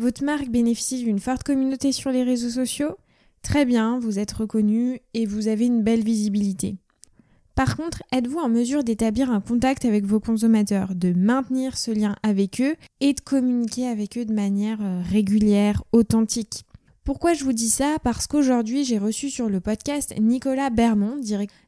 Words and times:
Votre 0.00 0.24
marque 0.24 0.48
bénéficie 0.48 1.04
d'une 1.04 1.18
forte 1.18 1.42
communauté 1.42 1.92
sur 1.92 2.10
les 2.10 2.22
réseaux 2.22 2.48
sociaux 2.48 2.96
Très 3.42 3.66
bien, 3.66 3.98
vous 3.98 4.18
êtes 4.18 4.32
reconnu 4.32 4.98
et 5.12 5.26
vous 5.26 5.46
avez 5.46 5.66
une 5.66 5.82
belle 5.82 6.02
visibilité. 6.02 6.78
Par 7.54 7.76
contre, 7.76 8.02
êtes-vous 8.10 8.38
en 8.38 8.48
mesure 8.48 8.82
d'établir 8.82 9.30
un 9.30 9.42
contact 9.42 9.84
avec 9.84 10.06
vos 10.06 10.18
consommateurs, 10.18 10.94
de 10.94 11.12
maintenir 11.12 11.76
ce 11.76 11.90
lien 11.90 12.16
avec 12.22 12.62
eux 12.62 12.76
et 13.00 13.12
de 13.12 13.20
communiquer 13.20 13.88
avec 13.88 14.16
eux 14.16 14.24
de 14.24 14.32
manière 14.32 14.78
euh, 14.80 15.02
régulière, 15.02 15.84
authentique? 15.92 16.64
Pourquoi 17.04 17.34
je 17.34 17.44
vous 17.44 17.52
dis 17.52 17.68
ça? 17.68 17.98
Parce 18.02 18.26
qu'aujourd'hui, 18.26 18.86
j'ai 18.86 18.96
reçu 18.96 19.28
sur 19.28 19.50
le 19.50 19.60
podcast 19.60 20.14
Nicolas 20.18 20.70
Bermond, 20.70 21.20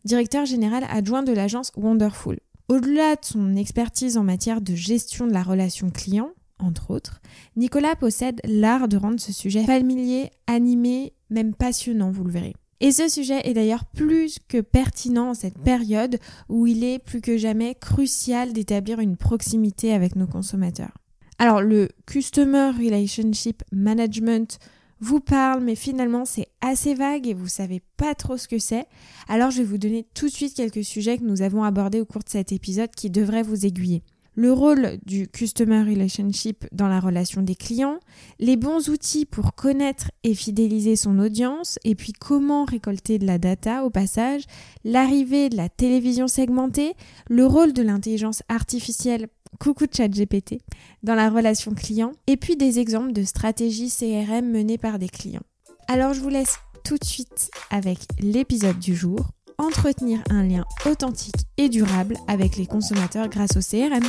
directeur 0.06 0.46
général 0.46 0.86
adjoint 0.88 1.22
de 1.22 1.32
l'agence 1.32 1.70
Wonderful. 1.76 2.38
Au-delà 2.68 3.16
de 3.16 3.24
son 3.26 3.56
expertise 3.56 4.16
en 4.16 4.24
matière 4.24 4.62
de 4.62 4.74
gestion 4.74 5.26
de 5.26 5.34
la 5.34 5.42
relation 5.42 5.90
client, 5.90 6.30
entre 6.62 6.90
autres, 6.90 7.20
Nicolas 7.56 7.96
possède 7.96 8.40
l'art 8.44 8.88
de 8.88 8.96
rendre 8.96 9.20
ce 9.20 9.32
sujet 9.32 9.64
familier, 9.64 10.30
animé, 10.46 11.12
même 11.30 11.54
passionnant, 11.54 12.10
vous 12.10 12.24
le 12.24 12.32
verrez. 12.32 12.54
Et 12.80 12.90
ce 12.90 13.08
sujet 13.08 13.40
est 13.44 13.54
d'ailleurs 13.54 13.84
plus 13.84 14.38
que 14.48 14.60
pertinent 14.60 15.30
en 15.30 15.34
cette 15.34 15.58
période 15.58 16.18
où 16.48 16.66
il 16.66 16.82
est 16.82 16.98
plus 16.98 17.20
que 17.20 17.36
jamais 17.36 17.76
crucial 17.76 18.52
d'établir 18.52 18.98
une 18.98 19.16
proximité 19.16 19.92
avec 19.92 20.16
nos 20.16 20.26
consommateurs. 20.26 20.98
Alors 21.38 21.62
le 21.62 21.88
Customer 22.06 22.72
Relationship 22.76 23.62
Management 23.70 24.58
vous 24.98 25.20
parle, 25.20 25.62
mais 25.62 25.76
finalement 25.76 26.24
c'est 26.24 26.48
assez 26.60 26.94
vague 26.94 27.28
et 27.28 27.34
vous 27.34 27.46
savez 27.46 27.82
pas 27.96 28.16
trop 28.16 28.36
ce 28.36 28.48
que 28.48 28.58
c'est. 28.58 28.86
Alors 29.28 29.52
je 29.52 29.58
vais 29.58 29.64
vous 29.64 29.78
donner 29.78 30.04
tout 30.14 30.26
de 30.26 30.32
suite 30.32 30.54
quelques 30.54 30.84
sujets 30.84 31.18
que 31.18 31.24
nous 31.24 31.42
avons 31.42 31.62
abordés 31.62 32.00
au 32.00 32.04
cours 32.04 32.24
de 32.24 32.30
cet 32.30 32.50
épisode 32.50 32.90
qui 32.90 33.10
devraient 33.10 33.42
vous 33.44 33.64
aiguiller 33.64 34.02
le 34.34 34.52
rôle 34.52 34.98
du 35.04 35.28
Customer 35.28 35.82
Relationship 35.82 36.66
dans 36.72 36.88
la 36.88 37.00
relation 37.00 37.42
des 37.42 37.54
clients, 37.54 37.98
les 38.38 38.56
bons 38.56 38.88
outils 38.88 39.26
pour 39.26 39.54
connaître 39.54 40.10
et 40.24 40.34
fidéliser 40.34 40.96
son 40.96 41.18
audience, 41.18 41.78
et 41.84 41.94
puis 41.94 42.12
comment 42.12 42.64
récolter 42.64 43.18
de 43.18 43.26
la 43.26 43.38
data 43.38 43.84
au 43.84 43.90
passage, 43.90 44.44
l'arrivée 44.84 45.48
de 45.48 45.56
la 45.56 45.68
télévision 45.68 46.28
segmentée, 46.28 46.94
le 47.28 47.46
rôle 47.46 47.72
de 47.72 47.82
l'intelligence 47.82 48.42
artificielle 48.48 49.28
coucou 49.60 49.84
chat 49.94 50.08
GPT 50.08 50.62
dans 51.02 51.14
la 51.14 51.28
relation 51.28 51.72
client, 51.72 52.12
et 52.26 52.36
puis 52.36 52.56
des 52.56 52.78
exemples 52.78 53.12
de 53.12 53.22
stratégies 53.22 53.90
CRM 53.90 54.50
menées 54.50 54.78
par 54.78 54.98
des 54.98 55.08
clients. 55.08 55.42
Alors 55.88 56.14
je 56.14 56.20
vous 56.20 56.30
laisse 56.30 56.58
tout 56.84 56.96
de 56.96 57.04
suite 57.04 57.50
avec 57.70 57.98
l'épisode 58.18 58.78
du 58.78 58.94
jour 58.94 59.28
entretenir 59.58 60.22
un 60.30 60.42
lien 60.42 60.64
authentique 60.86 61.46
et 61.56 61.68
durable 61.68 62.16
avec 62.28 62.56
les 62.56 62.66
consommateurs 62.66 63.28
grâce 63.28 63.56
au 63.56 63.60
CRM. 63.60 64.02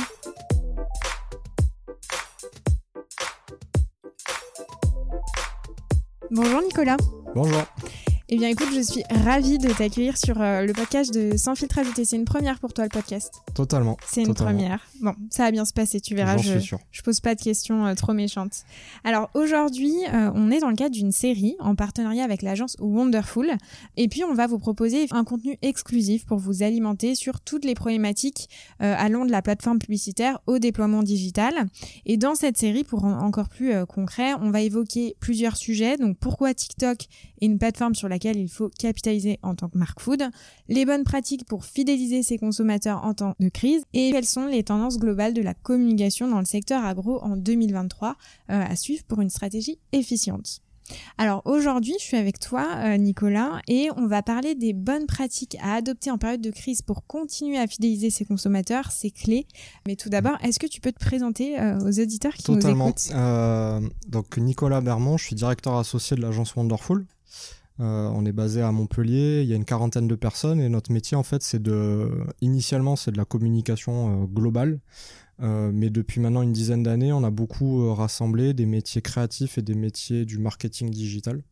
Bonjour 6.30 6.62
Nicolas. 6.62 6.96
Bonjour. 7.34 7.62
Eh 8.30 8.38
bien, 8.38 8.48
écoute, 8.48 8.68
je 8.74 8.80
suis 8.80 9.02
ravie 9.10 9.58
de 9.58 9.70
t'accueillir 9.70 10.16
sur 10.16 10.40
euh, 10.40 10.64
le 10.64 10.72
podcast 10.72 11.12
de 11.12 11.36
Sans 11.36 11.54
filtre 11.54 11.78
ajouté. 11.78 12.04
C'est 12.04 12.16
une 12.16 12.24
première 12.24 12.58
pour 12.58 12.72
toi, 12.72 12.84
le 12.84 12.90
podcast. 12.90 13.34
Totalement. 13.54 13.98
C'est 14.06 14.22
une 14.22 14.34
première. 14.34 14.80
Bon, 15.04 15.14
ça 15.28 15.42
va 15.42 15.50
bien 15.50 15.66
se 15.66 15.74
passer, 15.74 16.00
tu 16.00 16.14
verras. 16.14 16.38
Je, 16.38 16.58
je 16.58 17.02
pose 17.02 17.20
pas 17.20 17.34
de 17.34 17.40
questions 17.42 17.84
euh, 17.84 17.94
trop 17.94 18.14
méchantes. 18.14 18.64
Alors, 19.04 19.28
aujourd'hui, 19.34 19.92
euh, 20.10 20.30
on 20.34 20.50
est 20.50 20.60
dans 20.60 20.70
le 20.70 20.76
cadre 20.76 20.94
d'une 20.94 21.12
série 21.12 21.56
en 21.58 21.74
partenariat 21.74 22.24
avec 22.24 22.40
l'agence 22.40 22.74
Wonderful. 22.80 23.52
Et 23.98 24.08
puis, 24.08 24.24
on 24.24 24.32
va 24.32 24.46
vous 24.46 24.58
proposer 24.58 25.06
un 25.10 25.24
contenu 25.24 25.58
exclusif 25.60 26.24
pour 26.24 26.38
vous 26.38 26.62
alimenter 26.62 27.16
sur 27.16 27.42
toutes 27.42 27.66
les 27.66 27.74
problématiques 27.74 28.48
allant 28.78 29.26
de 29.26 29.30
la 29.30 29.42
plateforme 29.42 29.78
publicitaire 29.78 30.40
au 30.46 30.58
déploiement 30.58 31.02
digital. 31.02 31.66
Et 32.06 32.16
dans 32.16 32.34
cette 32.34 32.56
série, 32.56 32.82
pour 32.82 33.04
encore 33.04 33.50
plus 33.50 33.72
concret, 33.86 34.32
on 34.40 34.50
va 34.50 34.62
évoquer 34.62 35.16
plusieurs 35.20 35.56
sujets. 35.56 35.98
Donc, 35.98 36.16
pourquoi 36.18 36.54
TikTok 36.54 37.02
est 37.42 37.46
une 37.46 37.58
plateforme 37.58 37.94
sur 37.94 38.08
laquelle 38.08 38.38
il 38.38 38.48
faut 38.48 38.70
capitaliser 38.78 39.38
en 39.42 39.54
tant 39.54 39.68
que 39.68 39.76
marque 39.76 40.00
food, 40.00 40.22
les 40.68 40.86
bonnes 40.86 41.04
pratiques 41.04 41.44
pour 41.44 41.64
fidéliser 41.64 42.22
ses 42.22 42.38
consommateurs 42.38 43.04
en 43.04 43.12
temps 43.12 43.34
de 43.38 43.48
crise 43.48 43.84
et 43.92 44.12
quelles 44.12 44.24
sont 44.24 44.46
les 44.46 44.64
tendances 44.64 44.93
globales 44.98 45.34
de 45.34 45.42
la 45.42 45.54
communication 45.54 46.28
dans 46.28 46.38
le 46.38 46.44
secteur 46.44 46.84
agro 46.84 47.20
en 47.22 47.36
2023 47.36 48.10
euh, 48.10 48.14
à 48.48 48.76
suivre 48.76 49.04
pour 49.04 49.20
une 49.20 49.30
stratégie 49.30 49.78
efficiente. 49.92 50.60
Alors 51.18 51.42
aujourd'hui, 51.44 51.94
je 51.98 52.04
suis 52.04 52.16
avec 52.16 52.38
toi, 52.38 52.66
euh, 52.76 52.96
Nicolas, 52.96 53.60
et 53.68 53.88
on 53.96 54.06
va 54.06 54.22
parler 54.22 54.54
des 54.54 54.72
bonnes 54.72 55.06
pratiques 55.06 55.56
à 55.60 55.74
adopter 55.74 56.10
en 56.10 56.18
période 56.18 56.40
de 56.40 56.50
crise 56.50 56.82
pour 56.82 57.06
continuer 57.06 57.58
à 57.58 57.66
fidéliser 57.66 58.10
ses 58.10 58.24
consommateurs, 58.24 58.90
c'est 58.90 59.10
clé. 59.10 59.46
Mais 59.86 59.96
tout 59.96 60.08
d'abord, 60.08 60.36
est-ce 60.42 60.58
que 60.58 60.66
tu 60.66 60.80
peux 60.80 60.92
te 60.92 61.02
présenter 61.02 61.58
euh, 61.58 61.78
aux 61.80 62.00
auditeurs 62.00 62.34
qui 62.34 62.50
nous 62.50 62.66
écoutent? 62.66 63.10
Euh, 63.12 63.80
Donc 64.08 64.36
Nicolas 64.36 64.80
Bermond, 64.80 65.16
je 65.16 65.24
suis 65.24 65.36
directeur 65.36 65.76
associé 65.76 66.16
de 66.16 66.22
l'agence 66.22 66.54
Wonderful. 66.54 67.06
Euh, 67.80 68.08
on 68.14 68.24
est 68.24 68.32
basé 68.32 68.62
à 68.62 68.70
Montpellier, 68.70 69.42
il 69.42 69.48
y 69.48 69.52
a 69.52 69.56
une 69.56 69.64
quarantaine 69.64 70.06
de 70.06 70.14
personnes 70.14 70.60
et 70.60 70.68
notre 70.68 70.92
métier 70.92 71.16
en 71.16 71.24
fait 71.24 71.42
c'est 71.42 71.60
de 71.60 72.08
initialement 72.40 72.94
c'est 72.94 73.10
de 73.10 73.16
la 73.16 73.24
communication 73.24 74.22
euh, 74.22 74.26
globale. 74.26 74.78
Euh, 75.42 75.72
mais 75.74 75.90
depuis 75.90 76.20
maintenant 76.20 76.42
une 76.42 76.52
dizaine 76.52 76.84
d'années 76.84 77.12
on 77.12 77.24
a 77.24 77.30
beaucoup 77.30 77.92
rassemblé 77.92 78.54
des 78.54 78.66
métiers 78.66 79.02
créatifs 79.02 79.58
et 79.58 79.62
des 79.62 79.74
métiers 79.74 80.24
du 80.24 80.38
marketing 80.38 80.90
digital 80.90 81.42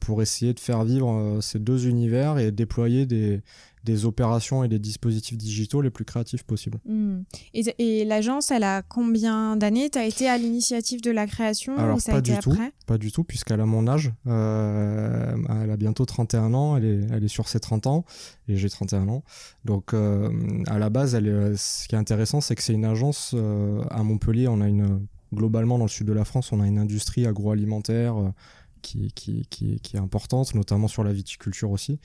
pour 0.00 0.22
essayer 0.22 0.52
de 0.52 0.60
faire 0.60 0.84
vivre 0.84 1.38
ces 1.40 1.58
deux 1.58 1.86
univers 1.86 2.38
et 2.38 2.50
déployer 2.50 3.06
des, 3.06 3.40
des 3.84 4.04
opérations 4.04 4.62
et 4.62 4.68
des 4.68 4.78
dispositifs 4.78 5.36
digitaux 5.36 5.82
les 5.82 5.90
plus 5.90 6.04
créatifs 6.04 6.44
possibles. 6.44 6.78
Hmm. 6.86 7.22
Et, 7.54 8.04
l'agence, 8.04 8.50
elle 8.50 8.64
a 8.64 8.82
combien 8.82 9.56
d'années? 9.56 9.90
Tu 9.90 9.98
as 9.98 10.06
été 10.06 10.28
à 10.28 10.38
l'initiative 10.38 11.00
de 11.00 11.10
la 11.10 11.26
création 11.26 11.76
Alors, 11.76 11.96
ou 11.96 12.00
ça 12.00 12.12
pas 12.12 12.18
a 12.18 12.20
été 12.20 12.32
du 12.32 12.38
tout, 12.38 12.52
après? 12.52 12.72
Pas 12.86 12.98
du 12.98 13.10
tout, 13.10 13.24
puisqu'elle 13.24 13.60
a 13.60 13.66
mon 13.66 13.88
âge. 13.88 14.12
Euh, 14.26 15.34
elle 15.62 15.70
a 15.70 15.76
bientôt 15.76 16.04
31 16.04 16.54
ans, 16.54 16.76
elle 16.76 16.84
est, 16.84 17.00
elle 17.12 17.24
est 17.24 17.28
sur 17.28 17.48
ses 17.48 17.60
30 17.60 17.86
ans, 17.86 18.04
et 18.48 18.56
j'ai 18.56 18.70
31 18.70 19.08
ans. 19.08 19.24
Donc, 19.64 19.94
euh, 19.94 20.30
à 20.66 20.78
la 20.78 20.90
base, 20.90 21.14
elle 21.14 21.54
ce 21.56 21.88
qui 21.88 21.94
est 21.94 21.98
intéressant, 21.98 22.40
c'est 22.40 22.54
que 22.54 22.62
c'est 22.62 22.74
une 22.74 22.84
agence 22.84 23.32
euh, 23.34 23.82
à 23.90 24.02
Montpellier. 24.02 24.48
On 24.48 24.60
a 24.60 24.68
une, 24.68 25.06
globalement, 25.34 25.78
dans 25.78 25.84
le 25.84 25.90
sud 25.90 26.06
de 26.06 26.12
la 26.12 26.24
France, 26.24 26.52
on 26.52 26.60
a 26.60 26.66
une 26.66 26.78
industrie 26.78 27.26
agroalimentaire 27.26 28.32
qui, 28.82 29.12
qui, 29.14 29.46
qui, 29.48 29.80
qui, 29.80 29.96
est 29.96 30.00
importante, 30.00 30.54
notamment 30.54 30.88
sur 30.88 31.04
la 31.04 31.12
viticulture 31.12 31.70
aussi. 31.70 31.98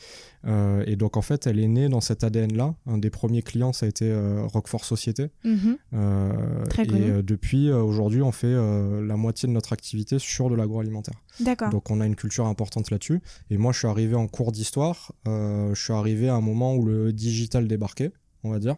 Euh, 0.45 0.83
et 0.87 0.95
donc 0.95 1.17
en 1.17 1.21
fait, 1.21 1.47
elle 1.47 1.59
est 1.59 1.67
née 1.67 1.89
dans 1.89 2.01
cet 2.01 2.23
ADN-là. 2.23 2.75
Un 2.85 2.97
des 2.97 3.09
premiers 3.09 3.41
clients, 3.41 3.73
ça 3.73 3.85
a 3.85 3.89
été 3.89 4.09
euh, 4.09 4.45
Roquefort 4.45 4.85
Société. 4.85 5.29
Mhm. 5.43 5.77
Euh, 5.93 6.65
Très 6.69 6.83
et 6.83 7.09
euh, 7.09 7.21
depuis, 7.21 7.71
aujourd'hui, 7.71 8.21
on 8.21 8.31
fait 8.31 8.53
la 8.53 9.17
moitié 9.17 9.47
de 9.47 9.53
notre 9.53 9.73
activité 9.73 10.19
sur 10.19 10.49
de 10.49 10.55
l'agroalimentaire. 10.55 11.21
D'accord. 11.39 11.69
Donc 11.69 11.91
on 11.91 11.99
a 11.99 12.05
une 12.05 12.15
culture 12.15 12.45
importante 12.45 12.91
là-dessus. 12.91 13.21
Et 13.49 13.57
moi, 13.57 13.73
je 13.73 13.79
suis 13.79 13.87
arrivé 13.87 14.15
en 14.15 14.27
cours 14.27 14.51
d'histoire. 14.51 15.11
je 15.25 15.73
suis 15.75 15.93
arrivé 15.93 16.29
à 16.29 16.35
un 16.35 16.41
moment 16.41 16.75
où 16.75 16.85
le 16.85 17.11
digital 17.11 17.67
débarquait, 17.67 18.11
on 18.43 18.51
va 18.51 18.59
dire. 18.59 18.75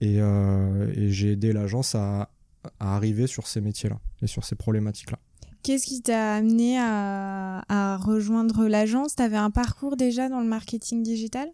Et, 0.00 0.16
et 0.16 1.10
j'ai 1.10 1.32
aidé 1.32 1.52
l'agence 1.52 1.94
à, 1.94 2.30
à 2.80 2.96
arriver 2.96 3.26
sur 3.26 3.46
ces 3.46 3.60
métiers-là 3.60 3.98
et 4.22 4.26
sur 4.26 4.44
ces 4.44 4.56
problématiques-là. 4.56 5.18
Qu'est-ce 5.62 5.86
qui 5.86 6.02
t'a 6.02 6.34
amené 6.34 6.78
à, 6.78 7.98
rejoindre 8.00 8.66
l'agence? 8.66 9.14
T'avais 9.14 9.36
un 9.36 9.50
parcours 9.50 9.96
déjà 9.96 10.28
dans 10.28 10.40
le 10.40 10.46
marketing 10.46 11.02
digital? 11.02 11.48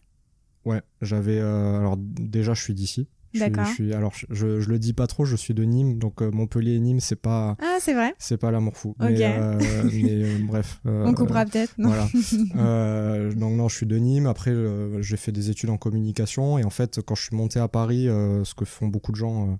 Ouais, 0.64 0.82
j'avais. 1.00 1.38
Euh, 1.38 1.78
alors 1.78 1.96
déjà, 1.98 2.54
je 2.54 2.62
suis 2.62 2.74
d'ici. 2.74 3.08
D'accord. 3.34 3.64
Je 3.64 3.72
suis, 3.72 3.94
alors, 3.94 4.12
je, 4.12 4.60
je, 4.60 4.68
le 4.68 4.78
dis 4.78 4.92
pas 4.92 5.06
trop, 5.06 5.24
je 5.24 5.36
suis 5.36 5.54
de 5.54 5.64
Nîmes, 5.64 5.98
donc 5.98 6.20
euh, 6.20 6.30
Montpellier 6.30 6.74
et 6.74 6.80
Nîmes, 6.80 7.00
c'est 7.00 7.16
pas. 7.16 7.56
Ah, 7.62 7.78
c'est 7.80 7.94
vrai. 7.94 8.14
C'est 8.18 8.36
pas 8.36 8.50
l'amour 8.50 8.76
fou. 8.76 8.90
Ok. 9.00 9.08
Mais, 9.08 9.22
euh, 9.22 10.38
bref. 10.46 10.80
On 10.84 11.14
coupera 11.14 11.46
peut-être. 11.46 11.72
Voilà. 11.78 12.06
donc 13.34 13.54
non, 13.54 13.68
je 13.68 13.76
suis 13.76 13.86
de 13.86 13.96
Nîmes. 13.96 14.26
Après, 14.26 14.54
j'ai 15.00 15.16
fait 15.16 15.32
des 15.32 15.48
études 15.48 15.70
en 15.70 15.78
communication 15.78 16.58
et 16.58 16.64
en 16.64 16.70
fait, 16.70 17.00
quand 17.00 17.14
je 17.14 17.22
suis 17.22 17.36
monté 17.36 17.58
à 17.58 17.68
Paris, 17.68 18.04
ce 18.04 18.54
que 18.54 18.66
font 18.66 18.88
beaucoup 18.88 19.12
de 19.12 19.16
gens, 19.16 19.58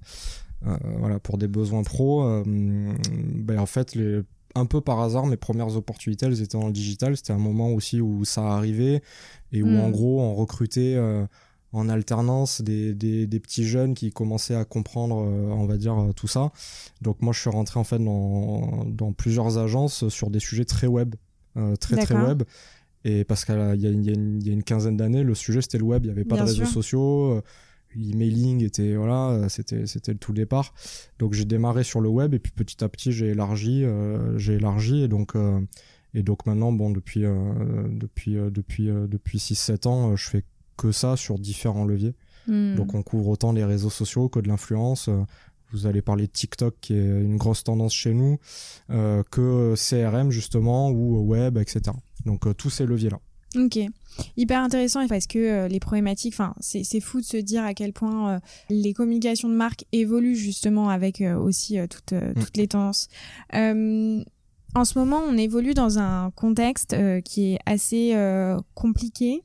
voilà, 0.98 1.18
pour 1.18 1.38
des 1.38 1.48
besoins 1.48 1.82
pro, 1.82 2.42
ben 2.44 3.58
en 3.58 3.66
fait, 3.66 3.94
les 3.94 4.22
un 4.54 4.66
peu 4.66 4.80
par 4.80 5.00
hasard, 5.00 5.26
mes 5.26 5.36
premières 5.36 5.76
opportunités, 5.76 6.26
elles 6.26 6.42
étaient 6.42 6.58
dans 6.58 6.66
le 6.66 6.72
digital. 6.72 7.16
C'était 7.16 7.32
un 7.32 7.38
moment 7.38 7.70
aussi 7.70 8.00
où 8.00 8.24
ça 8.24 8.42
arrivait 8.42 9.02
et 9.52 9.62
où, 9.62 9.68
en 9.68 9.88
hmm. 9.88 9.92
gros, 9.92 10.20
on 10.20 10.34
recrutait 10.34 10.94
euh, 10.96 11.24
en 11.72 11.88
alternance 11.88 12.60
des, 12.60 12.94
des, 12.94 13.40
petits 13.40 13.64
jeunes 13.64 13.94
qui 13.94 14.10
commençaient 14.10 14.54
à 14.54 14.64
comprendre, 14.64 15.24
euh, 15.26 15.52
on 15.52 15.66
va 15.66 15.76
dire, 15.76 15.98
euh, 15.98 16.12
tout 16.12 16.28
ça. 16.28 16.52
Donc, 17.00 17.22
moi, 17.22 17.32
je 17.32 17.40
suis 17.40 17.50
rentré 17.50 17.80
en 17.80 17.84
fait 17.84 17.98
dans, 17.98 18.84
dans 18.86 19.12
plusieurs 19.12 19.58
agences 19.58 20.08
sur 20.08 20.30
des 20.30 20.40
sujets 20.40 20.64
très 20.64 20.86
web, 20.86 21.14
très, 21.80 21.96
très 21.96 22.14
web. 22.14 22.42
Et 23.04 23.24
parce 23.24 23.44
qu'il 23.44 23.54
y, 23.54 23.86
y, 23.86 24.44
y, 24.44 24.50
a 24.50 24.52
une 24.52 24.62
quinzaine 24.62 24.96
d'années, 24.96 25.24
le 25.24 25.34
sujet, 25.34 25.60
c'était 25.60 25.78
le 25.78 25.84
web. 25.84 26.04
Il 26.04 26.06
n'y 26.06 26.12
avait 26.12 26.24
pas 26.24 26.36
de 26.36 26.42
réseaux 26.42 26.66
sociaux 26.66 27.42
l'emailing 27.96 28.62
était 28.62 28.94
voilà 28.94 29.48
c'était 29.48 29.86
c'était 29.86 30.12
le 30.12 30.18
tout 30.18 30.32
départ 30.32 30.74
donc 31.18 31.32
j'ai 31.32 31.44
démarré 31.44 31.84
sur 31.84 32.00
le 32.00 32.08
web 32.08 32.34
et 32.34 32.38
puis 32.38 32.52
petit 32.52 32.82
à 32.82 32.88
petit 32.88 33.12
j'ai 33.12 33.28
élargi 33.28 33.84
euh, 33.84 34.36
j'ai 34.38 34.54
élargi 34.54 35.02
et 35.02 35.08
donc 35.08 35.36
euh, 35.36 35.60
et 36.14 36.22
donc 36.22 36.46
maintenant 36.46 36.72
bon 36.72 36.90
depuis 36.90 37.24
euh, 37.24 37.88
depuis 37.88 38.34
depuis 38.34 38.86
depuis 38.86 39.38
6 39.38 39.54
7 39.54 39.86
ans 39.86 40.16
je 40.16 40.28
fais 40.28 40.44
que 40.76 40.92
ça 40.92 41.16
sur 41.16 41.38
différents 41.38 41.84
leviers 41.84 42.14
hmm. 42.46 42.74
donc 42.74 42.94
on 42.94 43.02
couvre 43.02 43.28
autant 43.28 43.52
les 43.52 43.64
réseaux 43.64 43.90
sociaux 43.90 44.28
que 44.28 44.40
de 44.40 44.48
l'influence 44.48 45.08
vous 45.70 45.86
allez 45.86 46.02
parler 46.02 46.26
de 46.26 46.32
TikTok 46.32 46.74
qui 46.82 46.92
est 46.92 47.22
une 47.22 47.38
grosse 47.38 47.64
tendance 47.64 47.94
chez 47.94 48.12
nous, 48.12 48.38
que 48.90 49.72
CRM 49.74 50.30
justement 50.30 50.90
ou 50.90 51.26
web, 51.26 51.56
etc. 51.56 51.96
Donc 52.26 52.54
tous 52.58 52.68
ces 52.68 52.84
leviers 52.84 53.08
là. 53.08 53.20
Ok, 53.56 53.78
hyper 54.36 54.60
intéressant 54.62 55.06
parce 55.08 55.26
que 55.26 55.38
euh, 55.38 55.68
les 55.68 55.80
problématiques, 55.80 56.34
enfin 56.34 56.54
c'est 56.60 57.00
fou 57.00 57.20
de 57.20 57.24
se 57.24 57.36
dire 57.36 57.64
à 57.64 57.74
quel 57.74 57.92
point 57.92 58.34
euh, 58.34 58.38
les 58.70 58.94
communications 58.94 59.48
de 59.48 59.54
marque 59.54 59.84
évoluent 59.92 60.36
justement 60.36 60.88
avec 60.88 61.20
euh, 61.20 61.36
aussi 61.36 61.76
toutes, 61.88 62.12
mm. 62.12 62.34
toutes 62.40 62.56
les 62.56 62.68
tendances. 62.68 63.08
en 63.52 64.84
ce 64.86 64.98
moment, 64.98 65.20
on 65.28 65.36
évolue 65.36 65.74
dans 65.74 65.98
un 65.98 66.30
contexte 66.30 66.96
qui 67.24 67.52
est 67.52 67.58
assez 67.66 68.16
compliqué. 68.74 69.42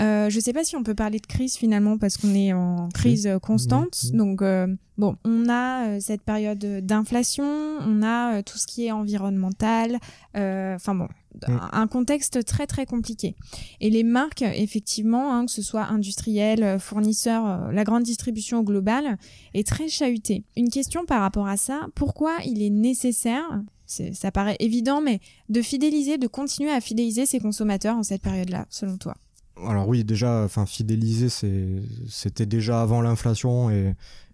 Euh, 0.00 0.28
je 0.30 0.36
ne 0.36 0.40
sais 0.40 0.52
pas 0.52 0.64
si 0.64 0.76
on 0.76 0.82
peut 0.82 0.94
parler 0.94 1.18
de 1.18 1.26
crise 1.26 1.56
finalement 1.56 1.98
parce 1.98 2.16
qu'on 2.16 2.34
est 2.34 2.52
en 2.52 2.88
crise 2.90 3.28
constante. 3.42 4.12
Donc 4.12 4.42
bon, 4.98 5.16
on 5.24 5.48
a 5.48 6.00
cette 6.00 6.22
période 6.22 6.58
d'inflation, 6.84 7.44
on 7.44 8.02
a 8.02 8.42
tout 8.42 8.58
ce 8.58 8.66
qui 8.66 8.86
est 8.86 8.92
environnemental. 8.92 9.98
Enfin 10.34 10.94
bon, 10.94 11.08
Mm. 11.48 11.58
un 11.72 11.86
contexte 11.86 12.44
très 12.44 12.66
très 12.66 12.86
compliqué. 12.86 13.34
Et 13.80 13.90
les 13.90 14.04
marques, 14.04 14.42
effectivement, 14.42 15.34
hein, 15.34 15.46
que 15.46 15.52
ce 15.52 15.62
soit 15.62 15.84
industriels, 15.84 16.62
euh, 16.62 16.78
fournisseurs, 16.78 17.46
euh, 17.46 17.72
la 17.72 17.84
grande 17.84 18.02
distribution 18.04 18.62
globale, 18.62 19.18
est 19.54 19.66
très 19.66 19.88
chahutée. 19.88 20.44
Une 20.56 20.70
question 20.70 21.04
par 21.04 21.20
rapport 21.20 21.46
à 21.46 21.56
ça, 21.56 21.86
pourquoi 21.94 22.36
il 22.44 22.62
est 22.62 22.70
nécessaire, 22.70 23.62
ça 23.86 24.32
paraît 24.32 24.56
évident, 24.58 25.00
mais 25.00 25.20
de 25.48 25.62
fidéliser, 25.62 26.18
de 26.18 26.26
continuer 26.26 26.72
à 26.72 26.80
fidéliser 26.80 27.26
ces 27.26 27.38
consommateurs 27.38 27.96
en 27.96 28.02
cette 28.02 28.22
période-là, 28.22 28.66
selon 28.68 28.96
toi? 28.96 29.14
Alors 29.64 29.88
oui, 29.88 30.04
déjà, 30.04 30.42
enfin 30.44 30.66
fidéliser, 30.66 31.28
c'était 32.08 32.46
déjà 32.46 32.82
avant 32.82 33.00
l'inflation 33.00 33.70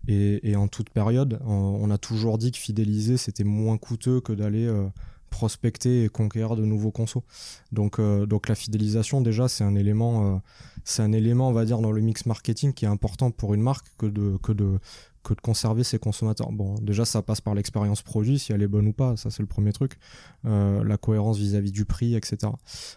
et, 0.09 0.57
en 0.57 0.69
toute 0.69 0.91
période. 0.91 1.41
On, 1.47 1.91
a 1.91 1.99
toujours 1.99 2.39
dit 2.39 2.51
que 2.51 2.59
fidéliser, 2.59 3.17
c'était 3.17 3.45
moins 3.45 3.79
coûteux 3.79 4.21
que 4.21 4.33
d'aller 4.33 4.67
euh, 4.67 4.89
prospecter 5.31 6.05
et 6.05 6.09
conquérir 6.09 6.57
de 6.57 6.65
nouveaux 6.65 6.91
consos. 6.91 7.23
Donc, 7.71 7.99
euh, 7.99 8.27
la 8.49 8.55
fidélisation, 8.55 9.21
déjà, 9.21 9.49
c'est 9.49 9.65
un 9.65 9.77
élément, 9.77 10.35
euh, 10.35 10.39
c'est 10.85 11.03
un 11.03 11.13
élément, 11.13 11.49
on 11.49 11.53
va 11.53 11.65
dire, 11.65 11.79
dans 11.79 11.93
le 11.93 12.01
mix 12.01 12.27
marketing 12.27 12.73
qui 12.73 12.85
est 12.85 12.89
important 12.89 13.31
pour 13.31 13.55
une 13.55 13.63
marque 13.63 13.87
que 13.99 14.07
de, 14.07 14.37
que 14.43 14.53
de, 14.53 14.79
que 15.23 15.35
de 15.35 15.41
conserver 15.41 15.85
ses 15.85 15.99
consommateurs. 15.99 16.51
Bon, 16.53 16.75
déjà, 16.81 17.05
ça 17.05 17.23
passe 17.23 17.41
par 17.41 17.55
l'expérience 17.55 18.03
produit, 18.03 18.39
si 18.39 18.53
elle 18.53 18.63
est 18.63 18.69
bonne 18.69 18.89
ou 18.89 18.93
pas, 18.93 19.17
ça 19.17 19.31
c'est 19.31 19.43
le 19.43 19.47
premier 19.47 19.73
truc. 19.73 19.99
Euh, 20.45 20.83
la 20.85 20.97
cohérence 20.97 21.39
vis-à-vis 21.39 21.73
du 21.73 21.85
prix, 21.85 22.15
etc. 22.15 22.53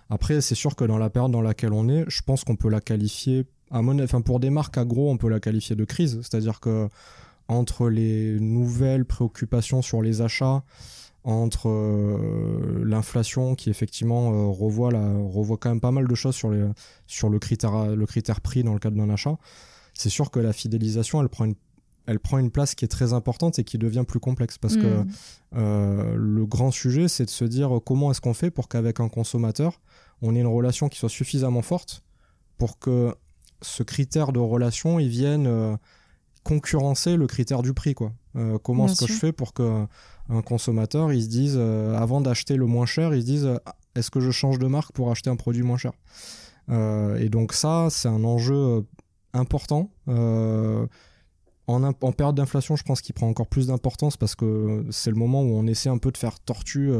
Après, 0.10 0.42
c'est 0.42 0.56
sûr 0.56 0.75
que 0.75 0.86
dans 0.86 0.98
la 0.98 1.10
période 1.10 1.31
dans 1.31 1.42
laquelle 1.42 1.74
on 1.74 1.88
est, 1.88 2.06
je 2.07 2.22
pense 2.22 2.44
qu'on 2.44 2.56
peut 2.56 2.69
la 2.69 2.81
qualifier, 2.81 3.45
à 3.72 3.81
mon, 3.81 4.01
enfin, 4.04 4.22
pour 4.22 4.39
des 4.39 4.50
marques 4.50 4.77
agro, 4.77 5.10
on 5.10 5.18
peut 5.18 5.30
la 5.30 5.39
qualifier 5.39 5.75
de 5.75 5.86
crise. 5.86 6.19
C'est-à-dire 6.22 6.60
que 6.60 6.89
entre 7.48 7.89
les 7.89 8.39
nouvelles 8.39 9.06
préoccupations 9.06 9.83
sur 9.83 10.01
les 10.01 10.22
achats, 10.22 10.63
entre 11.24 11.69
euh, 11.69 12.83
l'inflation 12.83 13.56
qui 13.56 13.69
effectivement 13.69 14.31
euh, 14.31 14.48
revoit, 14.48 14.92
la, 14.92 15.00
revoit 15.00 15.57
quand 15.57 15.69
même 15.69 15.81
pas 15.81 15.92
mal 15.92 16.07
de 16.07 16.16
choses 16.16 16.36
sur, 16.36 16.50
les, 16.50 16.68
sur 17.07 17.30
le, 17.30 17.39
critère, 17.39 17.95
le 17.95 18.06
critère 18.06 18.42
prix 18.42 18.63
dans 18.63 18.74
le 18.74 18.80
cadre 18.80 18.98
d'un 18.98 19.10
achat, 19.10 19.38
c'est 19.95 20.10
sûr 20.10 20.30
que 20.30 20.39
la 20.39 20.54
fidélisation, 20.54 21.22
elle 21.22 21.30
prend, 21.30 21.45
une, 21.45 21.56
elle 22.07 22.19
prend 22.19 22.38
une 22.38 22.52
place 22.52 22.75
qui 22.75 22.86
est 22.86 22.90
très 22.90 23.13
importante 23.13 23.60
et 23.60 23.63
qui 23.63 23.78
devient 23.78 24.04
plus 24.07 24.19
complexe. 24.19 24.57
Parce 24.57 24.75
que 24.75 25.02
mm. 25.02 25.07
euh, 25.57 26.16
le 26.18 26.46
grand 26.46 26.72
sujet, 26.72 27.07
c'est 27.07 27.25
de 27.25 27.30
se 27.30 27.46
dire 27.46 27.80
comment 27.86 28.12
est-ce 28.12 28.22
qu'on 28.22 28.34
fait 28.34 28.52
pour 28.52 28.68
qu'avec 28.68 29.00
un 29.00 29.10
consommateur, 29.10 29.81
on 30.22 30.36
ait 30.36 30.40
une 30.40 30.48
relation 30.48 30.90
qui 30.90 31.00
soit 31.00 31.10
suffisamment 31.10 31.62
forte 31.62 32.04
pour 32.57 32.80
que 32.80 33.13
ce 33.62 33.84
critère 33.84 34.31
de 34.31 34.40
relation, 34.40 35.00
il 35.00 35.10
vienne 35.10 35.78
concurrencer 36.44 37.16
le 37.18 37.28
critère 37.28 37.63
du 37.63 37.74
prix. 37.74 37.96
Quoi. 37.96 38.12
comment 38.63 38.88
est-ce 38.88 39.06
que 39.06 39.12
je 39.12 39.18
fais 39.18 39.31
pour 39.31 39.54
que 39.54 39.88
un 40.30 40.42
consommateur, 40.42 41.13
ils 41.13 41.24
se 41.24 41.58
euh, 41.58 41.96
avant 41.96 42.22
d'acheter 42.22 42.56
le 42.56 42.66
moins 42.66 42.86
cher, 42.86 43.13
ils 43.13 43.22
se 43.22 43.25
disent, 43.25 43.50
ah, 43.66 43.75
est-ce 43.96 44.10
que 44.10 44.19
je 44.19 44.31
change 44.31 44.60
de 44.60 44.68
marque 44.68 44.92
pour 44.92 45.12
acheter 45.12 45.30
un 45.30 45.36
produit 45.36 45.63
moins 45.63 45.78
cher? 45.78 45.92
Euh, 46.69 47.18
Et 47.18 47.30
donc 47.30 47.54
ça, 47.54 47.88
c'est 47.90 48.08
un 48.08 48.24
enjeu 48.24 48.56
euh, 48.56 48.81
important. 49.34 49.90
En, 51.68 51.92
période 52.12 52.36
d'inflation, 52.36 52.76
je 52.76 52.84
pense 52.84 53.02
qu'il 53.02 53.16
prend 53.16 53.28
encore 53.28 53.48
plus 53.48 53.68
d'importance 53.68 54.18
parce 54.18 54.36
que 54.36 54.86
c'est 54.92 55.10
le 55.10 55.16
moment 55.16 55.42
où 55.42 55.56
on 55.56 55.66
essaie 55.66 55.90
un 55.90 55.98
peu 55.98 56.12
de 56.12 56.18
faire 56.18 56.40
tortue, 56.40 56.92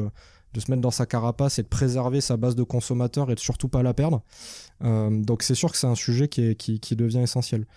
de 0.54 0.60
se 0.60 0.72
mettre 0.72 0.82
dans 0.82 0.92
sa 0.92 1.06
carapace 1.06 1.60
et 1.60 1.64
de 1.64 1.68
préserver 1.68 2.20
sa 2.20 2.36
base 2.36 2.56
de 2.56 2.64
consommateurs 2.64 3.30
et 3.30 3.36
de 3.36 3.40
surtout 3.40 3.68
pas 3.68 3.84
la 3.84 3.94
perdre. 3.94 4.24
donc 4.82 5.44
c'est 5.44 5.54
sûr 5.54 5.72
que 5.72 5.78
c'est 5.78 5.86
un 5.86 5.96
sujet 5.96 6.28
qui, 6.30 6.56
qui, 6.56 6.80
qui 6.80 6.96
devient 6.96 7.20
essentiel. 7.20 7.68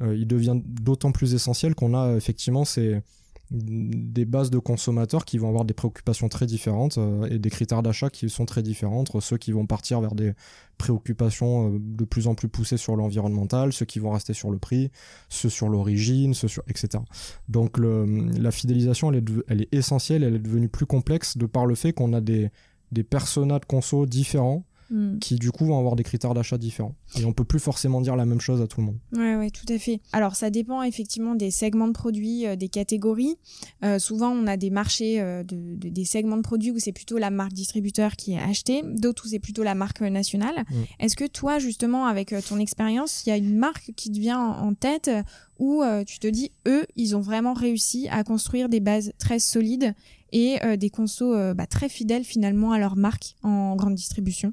il 0.00 0.26
devient 0.26 0.58
d'autant 0.64 1.12
plus 1.12 1.34
essentiel 1.34 1.74
qu'on 1.74 1.92
a 1.92 2.14
effectivement 2.16 2.64
ces, 2.64 3.02
des 3.50 4.24
bases 4.24 4.50
de 4.50 4.58
consommateurs 4.58 5.24
qui 5.24 5.36
vont 5.36 5.48
avoir 5.48 5.64
des 5.64 5.74
préoccupations 5.74 6.28
très 6.28 6.46
différentes 6.46 6.98
euh, 6.98 7.28
et 7.28 7.38
des 7.38 7.50
critères 7.50 7.82
d'achat 7.82 8.08
qui 8.08 8.30
sont 8.30 8.46
très 8.46 8.62
différents 8.62 9.00
entre 9.00 9.20
ceux 9.20 9.38
qui 9.38 9.50
vont 9.50 9.66
partir 9.66 10.00
vers 10.00 10.14
des 10.14 10.34
préoccupations 10.78 11.74
euh, 11.74 11.78
de 11.80 12.04
plus 12.04 12.28
en 12.28 12.36
plus 12.36 12.48
poussées 12.48 12.76
sur 12.76 12.94
l'environnemental, 12.94 13.72
ceux 13.72 13.86
qui 13.86 13.98
vont 13.98 14.10
rester 14.10 14.34
sur 14.34 14.52
le 14.52 14.58
prix, 14.58 14.90
ceux 15.28 15.48
sur 15.48 15.68
l'origine, 15.68 16.32
ceux 16.32 16.48
sur 16.48 16.62
etc. 16.68 17.02
Donc 17.48 17.76
la 17.78 18.50
fidélisation 18.52 19.10
elle 19.10 19.18
est, 19.18 19.24
elle 19.48 19.62
est 19.62 19.74
essentielle, 19.74 20.22
elle 20.22 20.36
est 20.36 20.40
devenue 20.40 20.68
plus 20.68 20.86
complexe 20.86 21.36
de 21.36 21.46
par 21.46 21.66
le 21.66 21.74
fait 21.74 21.92
qu'on 21.92 22.12
a 22.12 22.20
des 22.20 22.50
des 22.92 23.02
de 23.02 23.64
conso 23.66 24.06
différents 24.06 24.64
Hmm. 24.92 25.20
qui 25.20 25.36
du 25.36 25.52
coup 25.52 25.64
vont 25.64 25.78
avoir 25.78 25.94
des 25.94 26.02
critères 26.02 26.34
d'achat 26.34 26.58
différents. 26.58 26.96
Et 27.16 27.24
on 27.24 27.32
peut 27.32 27.44
plus 27.44 27.60
forcément 27.60 28.00
dire 28.00 28.16
la 28.16 28.26
même 28.26 28.40
chose 28.40 28.60
à 28.60 28.66
tout 28.66 28.80
le 28.80 28.86
monde. 28.86 28.98
Ouais, 29.12 29.36
ouais, 29.36 29.50
tout 29.50 29.72
à 29.72 29.78
fait. 29.78 30.00
Alors 30.12 30.34
ça 30.34 30.50
dépend 30.50 30.82
effectivement 30.82 31.36
des 31.36 31.52
segments 31.52 31.86
de 31.86 31.92
produits, 31.92 32.44
euh, 32.44 32.56
des 32.56 32.68
catégories. 32.68 33.36
Euh, 33.84 34.00
souvent 34.00 34.30
on 34.30 34.48
a 34.48 34.56
des 34.56 34.70
marchés 34.70 35.20
euh, 35.20 35.44
de, 35.44 35.76
des 35.76 36.04
segments 36.04 36.36
de 36.36 36.42
produits 36.42 36.72
où 36.72 36.80
c'est 36.80 36.90
plutôt 36.90 37.18
la 37.18 37.30
marque 37.30 37.52
distributeur 37.52 38.16
qui 38.16 38.32
est 38.32 38.40
achetée, 38.40 38.82
d'autres 38.84 39.26
où 39.26 39.28
c'est 39.28 39.38
plutôt 39.38 39.62
la 39.62 39.76
marque 39.76 40.00
nationale. 40.00 40.64
Hmm. 40.68 40.82
Est-ce 40.98 41.14
que 41.14 41.26
toi 41.26 41.60
justement 41.60 42.06
avec 42.06 42.34
ton 42.48 42.58
expérience, 42.58 43.24
il 43.24 43.28
y 43.28 43.32
a 43.32 43.36
une 43.36 43.56
marque 43.56 43.92
qui 43.94 44.10
te 44.10 44.18
vient 44.18 44.40
en, 44.40 44.74
tête 44.74 45.10
où 45.58 45.84
tu 46.06 46.18
te 46.18 46.26
dis 46.26 46.50
eux, 46.66 46.86
ils 46.96 47.14
ont 47.14 47.20
vraiment 47.20 47.52
réussi 47.52 48.08
à 48.08 48.24
construire 48.24 48.68
des 48.68 48.80
bases 48.80 49.12
très 49.18 49.38
solides 49.38 49.94
et 50.32 50.58
des 50.78 50.90
consos 50.90 51.54
bah, 51.54 51.66
très 51.66 51.88
fidèles 51.88 52.24
finalement 52.24 52.72
à 52.72 52.78
leur 52.78 52.96
marque 52.96 53.34
en 53.42 53.76
grande 53.76 53.94
distribution? 53.94 54.52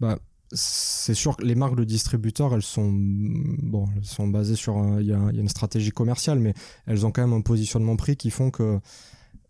Bah, 0.00 0.18
c'est 0.52 1.14
sûr 1.14 1.36
que 1.36 1.44
les 1.44 1.54
marques 1.54 1.76
de 1.76 1.84
distributeurs, 1.84 2.54
elles 2.54 2.62
sont, 2.62 2.90
bon, 2.92 3.86
elles 3.96 4.04
sont 4.04 4.28
basées 4.28 4.54
sur. 4.54 5.00
Il 5.00 5.06
y, 5.06 5.12
a 5.12 5.30
une 5.32 5.48
stratégie 5.48 5.90
commerciale, 5.90 6.38
mais 6.38 6.54
elles 6.86 7.04
ont 7.04 7.10
quand 7.10 7.22
même 7.22 7.36
un 7.36 7.40
positionnement 7.40 7.96
prix 7.96 8.16
qui 8.16 8.30
font 8.30 8.50
que 8.50 8.78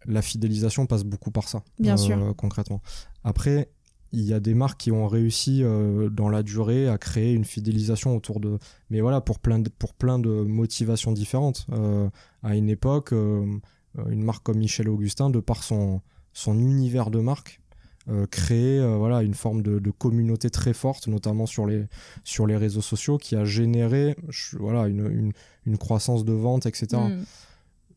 la 0.06 0.22
fidélisation 0.22 0.86
passe 0.86 1.04
beaucoup 1.04 1.30
par 1.30 1.48
ça. 1.48 1.62
Bien 1.78 1.94
euh, 1.94 1.96
sûr. 1.98 2.34
Concrètement. 2.36 2.80
Après, 3.24 3.70
il 4.12 4.22
y 4.22 4.32
a 4.32 4.40
des 4.40 4.54
marques 4.54 4.80
qui 4.80 4.92
ont 4.92 5.06
réussi 5.06 5.62
euh, 5.62 6.08
dans 6.08 6.28
la 6.28 6.42
durée 6.42 6.88
à 6.88 6.96
créer 6.96 7.32
une 7.32 7.44
fidélisation 7.44 8.16
autour 8.16 8.40
de. 8.40 8.58
Mais 8.88 9.00
voilà, 9.00 9.20
pour 9.20 9.38
plein 9.38 9.58
de, 9.58 9.68
pour 9.68 9.92
plein 9.92 10.18
de 10.18 10.30
motivations 10.30 11.12
différentes. 11.12 11.66
Euh, 11.72 12.08
à 12.42 12.56
une 12.56 12.70
époque, 12.70 13.12
une 13.12 14.22
marque 14.22 14.44
comme 14.44 14.58
Michel 14.58 14.88
Augustin, 14.88 15.30
de 15.30 15.40
par 15.40 15.62
son, 15.62 16.00
son 16.32 16.58
univers 16.58 17.10
de 17.10 17.18
marque, 17.18 17.60
euh, 18.08 18.24
créer 18.26 18.78
euh, 18.78 18.96
voilà 18.96 19.22
une 19.22 19.34
forme 19.34 19.62
de, 19.62 19.90
communauté 19.90 20.48
très 20.48 20.72
forte 20.72 21.08
notamment 21.08 21.44
sur 21.44 21.66
les 21.66 21.86
sur 22.22 22.46
les 22.46 22.56
réseaux 22.56 22.80
sociaux 22.80 23.18
qui 23.18 23.34
a 23.34 23.44
généré 23.44 24.14
voilà 24.60 24.86
une, 24.86 25.32
une, 25.66 25.76
croissance 25.76 26.24
de 26.24 26.32
vente 26.32 26.66
etc 26.66 27.02
mm. 27.02 27.24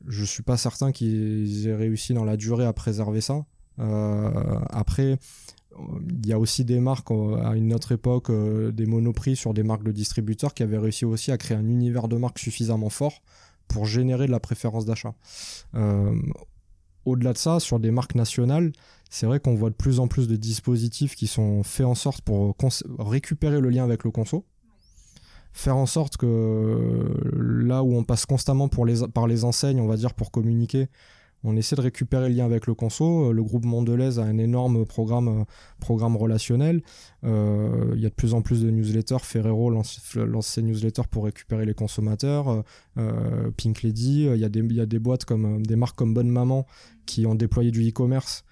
je 0.07 0.25
suis 0.25 0.41
pas 0.41 0.57
certain 0.57 0.91
qu'ils 0.91 1.67
aient 1.67 1.75
réussi 1.75 2.15
dans 2.15 2.25
la 2.25 2.37
durée 2.37 2.65
à 2.65 2.73
préserver 2.73 3.21
ça. 3.21 3.45
Euh, 3.77 4.31
après 4.71 5.19
il 6.09 6.25
y 6.25 6.33
a 6.33 6.39
aussi 6.39 6.65
des 6.65 6.79
marques 6.79 7.11
à 7.11 7.55
une 7.55 7.71
autre 7.71 7.91
époque 7.91 8.31
des 8.31 8.87
monoprix 8.87 9.35
sur 9.35 9.53
des 9.53 9.61
marques 9.61 9.83
de 9.83 9.91
distributeurs 9.91 10.55
qui 10.55 10.63
avaient 10.63 10.79
réussi 10.79 11.05
aussi 11.05 11.31
à 11.31 11.37
créer 11.37 11.55
un 11.55 11.69
univers 11.69 12.07
de 12.07 12.17
marque 12.17 12.39
suffisamment 12.39 12.89
fort 12.89 13.21
pour 13.67 13.85
générer 13.85 14.25
de 14.25 14.31
la 14.31 14.39
préférence 14.39 14.85
d'achat. 14.85 15.13
Au-delà 17.05 17.33
de 17.33 17.37
ça, 17.37 17.59
sur 17.59 17.79
des 17.79 17.91
marques 17.91 18.15
nationales, 18.15 18.71
c'est 19.09 19.25
vrai 19.25 19.39
qu'on 19.39 19.55
voit 19.55 19.69
de 19.69 19.75
plus 19.75 19.99
en 19.99 20.07
plus 20.07 20.27
de 20.27 20.35
dispositifs 20.35 21.15
qui 21.15 21.27
sont 21.27 21.63
faits 21.63 21.85
en 21.85 21.95
sorte 21.95 22.21
pour 22.21 22.55
récupérer 22.99 23.59
le 23.59 23.69
lien 23.69 23.83
avec 23.83 24.03
le 24.03 24.11
conso, 24.11 24.45
faire 25.51 25.77
en 25.77 25.85
sorte 25.85 26.17
que 26.17 27.11
là 27.35 27.83
où 27.83 27.95
on 27.95 28.03
passe 28.03 28.25
constamment 28.25 28.69
par 28.69 29.27
les 29.27 29.43
enseignes, 29.43 29.79
on 29.79 29.87
va 29.87 29.97
dire 29.97 30.13
pour 30.13 30.31
communiquer, 30.31 30.89
on 31.43 31.55
essaie 31.55 31.75
de 31.75 31.81
récupérer 31.81 32.29
le 32.29 32.35
lien 32.35 32.45
avec 32.45 32.67
le 32.67 32.73
conso. 32.73 33.31
Le 33.31 33.43
groupe 33.43 33.63
Mondelez 33.63 34.19
a 34.19 34.23
un 34.23 34.37
énorme 34.37 34.85
programme, 34.85 35.45
programme 35.79 36.17
relationnel. 36.17 36.81
Euh, 37.23 37.93
il 37.95 38.01
y 38.01 38.05
a 38.05 38.09
de 38.09 38.13
plus 38.13 38.33
en 38.33 38.41
plus 38.41 38.61
de 38.61 38.69
newsletters. 38.69 39.19
Ferrero 39.21 39.69
lance, 39.69 40.01
ses 40.41 40.61
newsletters 40.61 41.07
pour 41.09 41.23
récupérer 41.23 41.65
les 41.65 41.73
consommateurs. 41.73 42.63
Euh, 42.97 43.51
Pink 43.55 43.83
Lady, 43.83 44.25
il 44.25 44.39
y, 44.39 44.43
a 44.43 44.49
des, 44.49 44.59
il 44.59 44.73
y 44.73 44.81
a 44.81 44.85
des 44.85 44.99
boîtes 44.99 45.23
comme 45.23 45.65
des 45.65 45.77
marques 45.77 45.95
comme 45.95 46.13
Bonne 46.13 46.29
Maman 46.29 46.65
qui 47.05 47.25
ont 47.25 47.35
déployé 47.35 47.71
du 47.71 47.87
e-commerce 47.87 48.43
euh, 48.43 48.48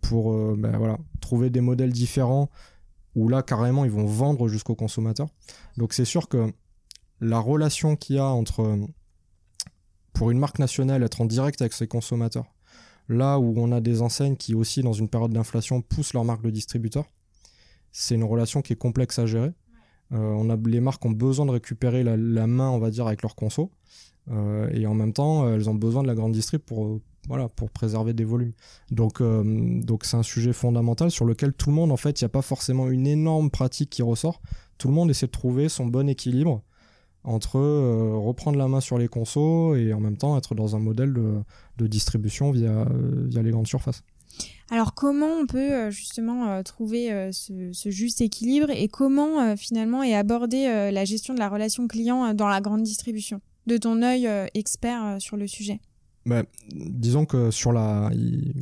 pour 0.00 0.32
euh, 0.32 0.56
ben 0.58 0.76
voilà, 0.76 0.98
trouver 1.20 1.50
des 1.50 1.60
modèles 1.60 1.92
différents 1.92 2.50
où 3.14 3.28
là 3.28 3.42
carrément 3.42 3.84
ils 3.84 3.90
vont 3.90 4.06
vendre 4.06 4.48
jusqu'au 4.48 4.74
consommateur. 4.74 5.28
Donc 5.76 5.92
c'est 5.92 6.04
sûr 6.04 6.28
que 6.28 6.52
la 7.20 7.38
relation 7.38 7.96
qu'il 7.96 8.16
y 8.16 8.18
a 8.18 8.26
entre 8.26 8.78
pour 10.12 10.30
une 10.30 10.38
marque 10.38 10.58
nationale, 10.58 11.02
être 11.02 11.20
en 11.20 11.24
direct 11.24 11.60
avec 11.60 11.72
ses 11.72 11.86
consommateurs, 11.86 12.46
là 13.08 13.38
où 13.38 13.54
on 13.56 13.72
a 13.72 13.80
des 13.80 14.02
enseignes 14.02 14.36
qui 14.36 14.54
aussi, 14.54 14.82
dans 14.82 14.92
une 14.92 15.08
période 15.08 15.32
d'inflation, 15.32 15.82
poussent 15.82 16.14
leur 16.14 16.24
marque 16.24 16.42
de 16.42 16.50
distributeur, 16.50 17.04
c'est 17.92 18.14
une 18.14 18.24
relation 18.24 18.62
qui 18.62 18.72
est 18.72 18.76
complexe 18.76 19.18
à 19.18 19.26
gérer. 19.26 19.52
Euh, 20.12 20.18
on 20.18 20.50
a, 20.50 20.56
les 20.56 20.80
marques 20.80 21.04
ont 21.04 21.10
besoin 21.10 21.46
de 21.46 21.50
récupérer 21.50 22.02
la, 22.02 22.46
main, 22.46 22.70
on 22.70 22.78
va 22.78 22.90
dire, 22.90 23.06
avec 23.06 23.22
leurs 23.22 23.34
conso. 23.34 23.70
Euh, 24.30 24.68
et 24.72 24.86
en 24.86 24.94
même 24.94 25.12
temps, 25.12 25.48
elles 25.52 25.68
ont 25.68 25.74
besoin 25.74 26.02
de 26.02 26.08
la 26.08 26.14
grande 26.14 26.32
distrib 26.32 26.60
pour, 26.60 27.00
voilà, 27.28 27.48
pour 27.48 27.70
préserver 27.70 28.12
des 28.12 28.24
volumes. 28.24 28.52
Donc, 28.90 29.22
donc 29.22 30.04
c'est 30.04 30.16
un 30.16 30.22
sujet 30.22 30.52
fondamental 30.52 31.10
sur 31.10 31.24
lequel 31.24 31.52
tout 31.52 31.70
le 31.70 31.74
monde, 31.74 31.92
en 31.92 31.96
fait, 31.96 32.20
il 32.20 32.24
n'y 32.24 32.26
a 32.26 32.30
pas 32.30 32.42
forcément 32.42 32.88
une 32.88 33.06
énorme 33.06 33.50
pratique 33.50 33.90
qui 33.90 34.02
ressort. 34.02 34.42
Tout 34.78 34.88
le 34.88 34.94
monde 34.94 35.10
essaie 35.10 35.26
de 35.26 35.32
trouver 35.32 35.68
son 35.68 35.86
bon 35.86 36.08
équilibre 36.08 36.62
entre 37.24 37.58
euh, 37.58 38.16
reprendre 38.16 38.58
la 38.58 38.68
main 38.68 38.80
sur 38.80 38.98
les 38.98 39.08
consos 39.08 39.74
et 39.76 39.92
en 39.92 40.00
même 40.00 40.16
temps 40.16 40.36
être 40.36 40.54
dans 40.54 40.76
un 40.76 40.78
modèle 40.78 41.12
de, 41.12 41.86
distribution 41.86 42.50
via, 42.50 42.70
euh, 42.70 43.26
via 43.26 43.42
les 43.42 43.50
grandes 43.50 43.66
surfaces. 43.66 44.02
Alors 44.70 44.94
comment 44.94 45.28
on 45.40 45.46
peut 45.46 45.72
euh, 45.72 45.90
justement 45.90 46.62
trouver 46.62 47.30
ce, 47.32 47.72
juste 47.90 48.20
équilibre 48.20 48.70
et 48.70 48.88
comment 48.88 49.56
finalement 49.56 50.02
est 50.02 50.14
abordée 50.14 50.66
la 50.92 51.04
gestion 51.04 51.34
de 51.34 51.38
la 51.38 51.48
relation 51.48 51.88
client 51.88 52.34
dans 52.34 52.48
la 52.48 52.60
grande 52.60 52.82
distribution? 52.82 53.40
De 53.66 53.78
ton 53.78 54.02
œil 54.02 54.28
expert 54.52 55.16
sur 55.20 55.38
le 55.38 55.46
sujet 55.46 55.80
ben, 56.26 56.44
disons 56.74 57.26
que 57.26 57.50
sur 57.50 57.72
la, 57.72 58.10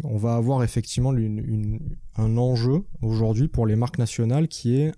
on 0.02 0.16
va 0.16 0.34
avoir 0.34 0.64
effectivement 0.64 1.12
un 2.16 2.36
enjeu 2.36 2.84
aujourd'hui 3.02 3.48
pour 3.48 3.66
les 3.66 3.76
marques 3.76 3.98
nationales 3.98 4.48
qui 4.48 4.76
est 4.76 4.92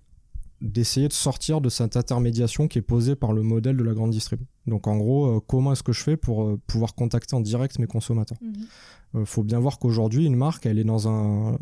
d'essayer 0.61 1.09
de 1.09 1.13
sortir 1.13 1.61
de 1.61 1.69
cette 1.69 1.97
intermédiation 1.97 2.69
qui 2.69 2.79
est 2.79 2.83
posée 2.83 3.17
par 3.17 3.33
le 3.35 3.43
modèle 3.43 3.77
de 3.77 3.85
la 3.85 3.93
grande 3.93 4.11
distrib. 4.11 4.41
Donc 4.67 4.87
en 4.87 4.97
gros, 4.97 5.27
euh, 5.27 5.41
comment 5.47 5.73
est-ce 5.73 5.83
que 5.83 5.93
je 5.93 6.03
fais 6.03 6.17
pour 6.17 6.45
euh, 6.45 6.61
pouvoir 6.67 6.95
contacter 6.95 7.37
en 7.37 7.41
direct 7.41 7.79
mes 7.79 7.87
consommateurs? 7.87 8.39
Il 8.41 8.49
mhm. 8.49 8.55
euh, 9.17 9.25
faut 9.27 9.43
bien 9.43 9.59
voir 9.59 9.79
qu'aujourd'hui, 9.79 10.25
une 10.25 10.37
marque, 10.37 10.65
elle 10.65 10.79
est 10.79 10.85
dans 10.85 11.07
un, 11.07 11.59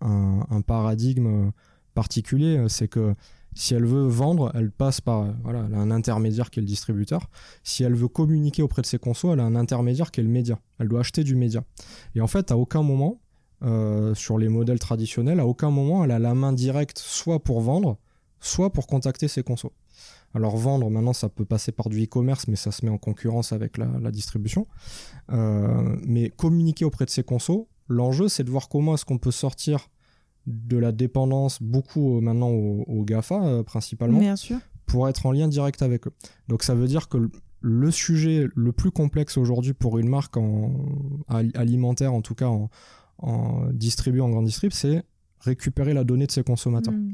un, 0.00 0.60
paradigme 0.62 1.52
particulier. 1.94 2.64
C'est 2.68 2.88
que 2.88 3.14
si 3.54 3.74
elle 3.74 3.84
veut 3.84 4.06
vendre, 4.06 4.50
elle 4.54 4.70
passe 4.70 5.00
par 5.00 5.26
voilà, 5.42 5.60
un 5.60 5.90
intermédiaire 5.90 6.50
qui 6.50 6.60
est 6.60 6.62
le 6.62 6.66
distributeur. 6.66 7.28
Si 7.62 7.84
elle 7.84 7.94
veut 7.94 8.08
communiquer 8.08 8.62
auprès 8.62 8.82
de 8.82 8.86
ses 8.86 8.98
consos, 8.98 9.32
elle 9.32 9.40
a 9.40 9.44
un 9.44 9.56
intermédiaire 9.56 10.10
qui 10.10 10.20
est 10.20 10.24
le 10.24 10.30
média. 10.30 10.58
Elle 10.78 10.88
doit 10.88 11.00
acheter 11.00 11.24
du 11.24 11.34
média. 11.34 11.62
Et 12.14 12.20
en 12.20 12.26
fait, 12.26 12.50
à 12.50 12.56
aucun 12.56 12.82
moment, 12.82 13.20
sur 14.14 14.38
les 14.38 14.48
modèles 14.48 14.78
traditionnels, 14.78 15.38
à 15.38 15.46
aucun 15.46 15.70
moment, 15.70 16.04
elle 16.04 16.10
a 16.10 16.18
la 16.18 16.34
main 16.34 16.52
directe 16.52 16.98
soit 16.98 17.38
pour 17.38 17.60
vendre, 17.60 17.98
soit 18.40 18.72
pour 18.72 18.86
contacter 18.86 19.28
ses 19.28 19.42
consos. 19.42 19.72
Alors 20.34 20.56
vendre, 20.56 20.88
maintenant, 20.90 21.12
ça 21.12 21.28
peut 21.28 21.44
passer 21.44 21.72
par 21.72 21.88
du 21.88 22.02
e-commerce, 22.02 22.48
mais 22.48 22.56
ça 22.56 22.72
se 22.72 22.84
met 22.84 22.90
en 22.90 22.98
concurrence 22.98 23.52
avec 23.52 23.76
la, 23.76 24.10
distribution. 24.10 24.66
Euh, 25.30 25.96
mais 26.06 26.30
communiquer 26.30 26.84
auprès 26.84 27.04
de 27.04 27.10
ses 27.10 27.22
consos, 27.22 27.68
l'enjeu, 27.88 28.28
c'est 28.28 28.44
de 28.44 28.50
voir 28.50 28.68
comment 28.68 28.94
est-ce 28.94 29.04
qu'on 29.04 29.18
peut 29.18 29.30
sortir 29.30 29.88
de 30.46 30.76
la 30.76 30.92
dépendance 30.92 31.62
beaucoup 31.62 32.16
euh, 32.18 32.20
maintenant 32.20 32.50
aux, 32.50 33.04
GAFA 33.04 33.44
euh, 33.44 33.62
principalement, 33.62 34.20
pour 34.86 35.08
être 35.08 35.26
en 35.26 35.32
lien 35.32 35.48
direct 35.48 35.82
avec 35.82 36.06
eux. 36.06 36.12
Donc 36.48 36.62
ça 36.62 36.74
veut 36.74 36.86
dire 36.86 37.08
que 37.08 37.30
le 37.60 37.90
sujet 37.90 38.48
le 38.54 38.72
plus 38.72 38.90
complexe 38.90 39.36
aujourd'hui 39.36 39.72
pour 39.72 39.98
une 39.98 40.08
marque 40.08 40.36
en, 40.36 40.72
alimentaire, 41.54 42.12
en 42.12 42.22
tout 42.22 42.34
cas 42.34 42.48
en, 42.48 42.70
en 43.18 43.68
en 43.68 44.28
grande 44.30 44.44
distrib, 44.44 44.72
c'est 44.72 45.04
récupérer 45.40 45.94
la 45.94 46.04
donnée 46.04 46.26
de 46.26 46.32
ses 46.32 46.42
consommateurs. 46.42 46.94
Hmm. 46.94 47.12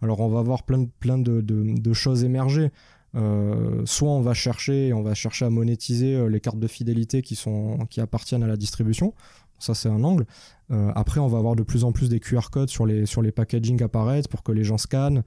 Alors 0.00 0.20
on 0.20 0.28
va 0.28 0.38
avoir 0.38 0.62
plein 0.62 0.78
de, 0.78 0.88
plein 1.00 1.18
de, 1.18 1.92
choses 1.92 2.22
émerger. 2.22 2.70
Euh, 3.14 3.82
soit 3.86 4.10
on 4.10 4.20
va 4.20 4.34
chercher, 4.34 4.92
on 4.92 5.02
va 5.02 5.14
chercher 5.14 5.46
à 5.46 5.50
monétiser 5.50 6.28
les 6.28 6.40
cartes 6.40 6.60
de 6.60 6.68
fidélité 6.68 7.22
qui 7.22 7.34
sont 7.34 7.78
qui 7.90 8.00
appartiennent 8.00 8.44
à 8.44 8.46
la 8.46 8.56
distribution. 8.56 9.14
Ça 9.58 9.74
c'est 9.74 9.88
un 9.88 10.02
angle. 10.04 10.26
Euh, 10.70 10.92
après 10.94 11.20
on 11.20 11.28
va 11.28 11.38
avoir 11.38 11.56
de 11.56 11.62
plus 11.62 11.84
en 11.84 11.92
plus 11.92 12.08
des 12.08 12.20
QR 12.20 12.50
codes 12.50 12.68
sur 12.68 12.86
les 12.86 13.06
sur 13.06 13.22
les 13.22 13.32
packaging 13.32 13.82
apparaître 13.82 14.28
pour 14.28 14.42
que 14.42 14.52
les 14.52 14.64
gens 14.64 14.78
scannent, 14.78 15.22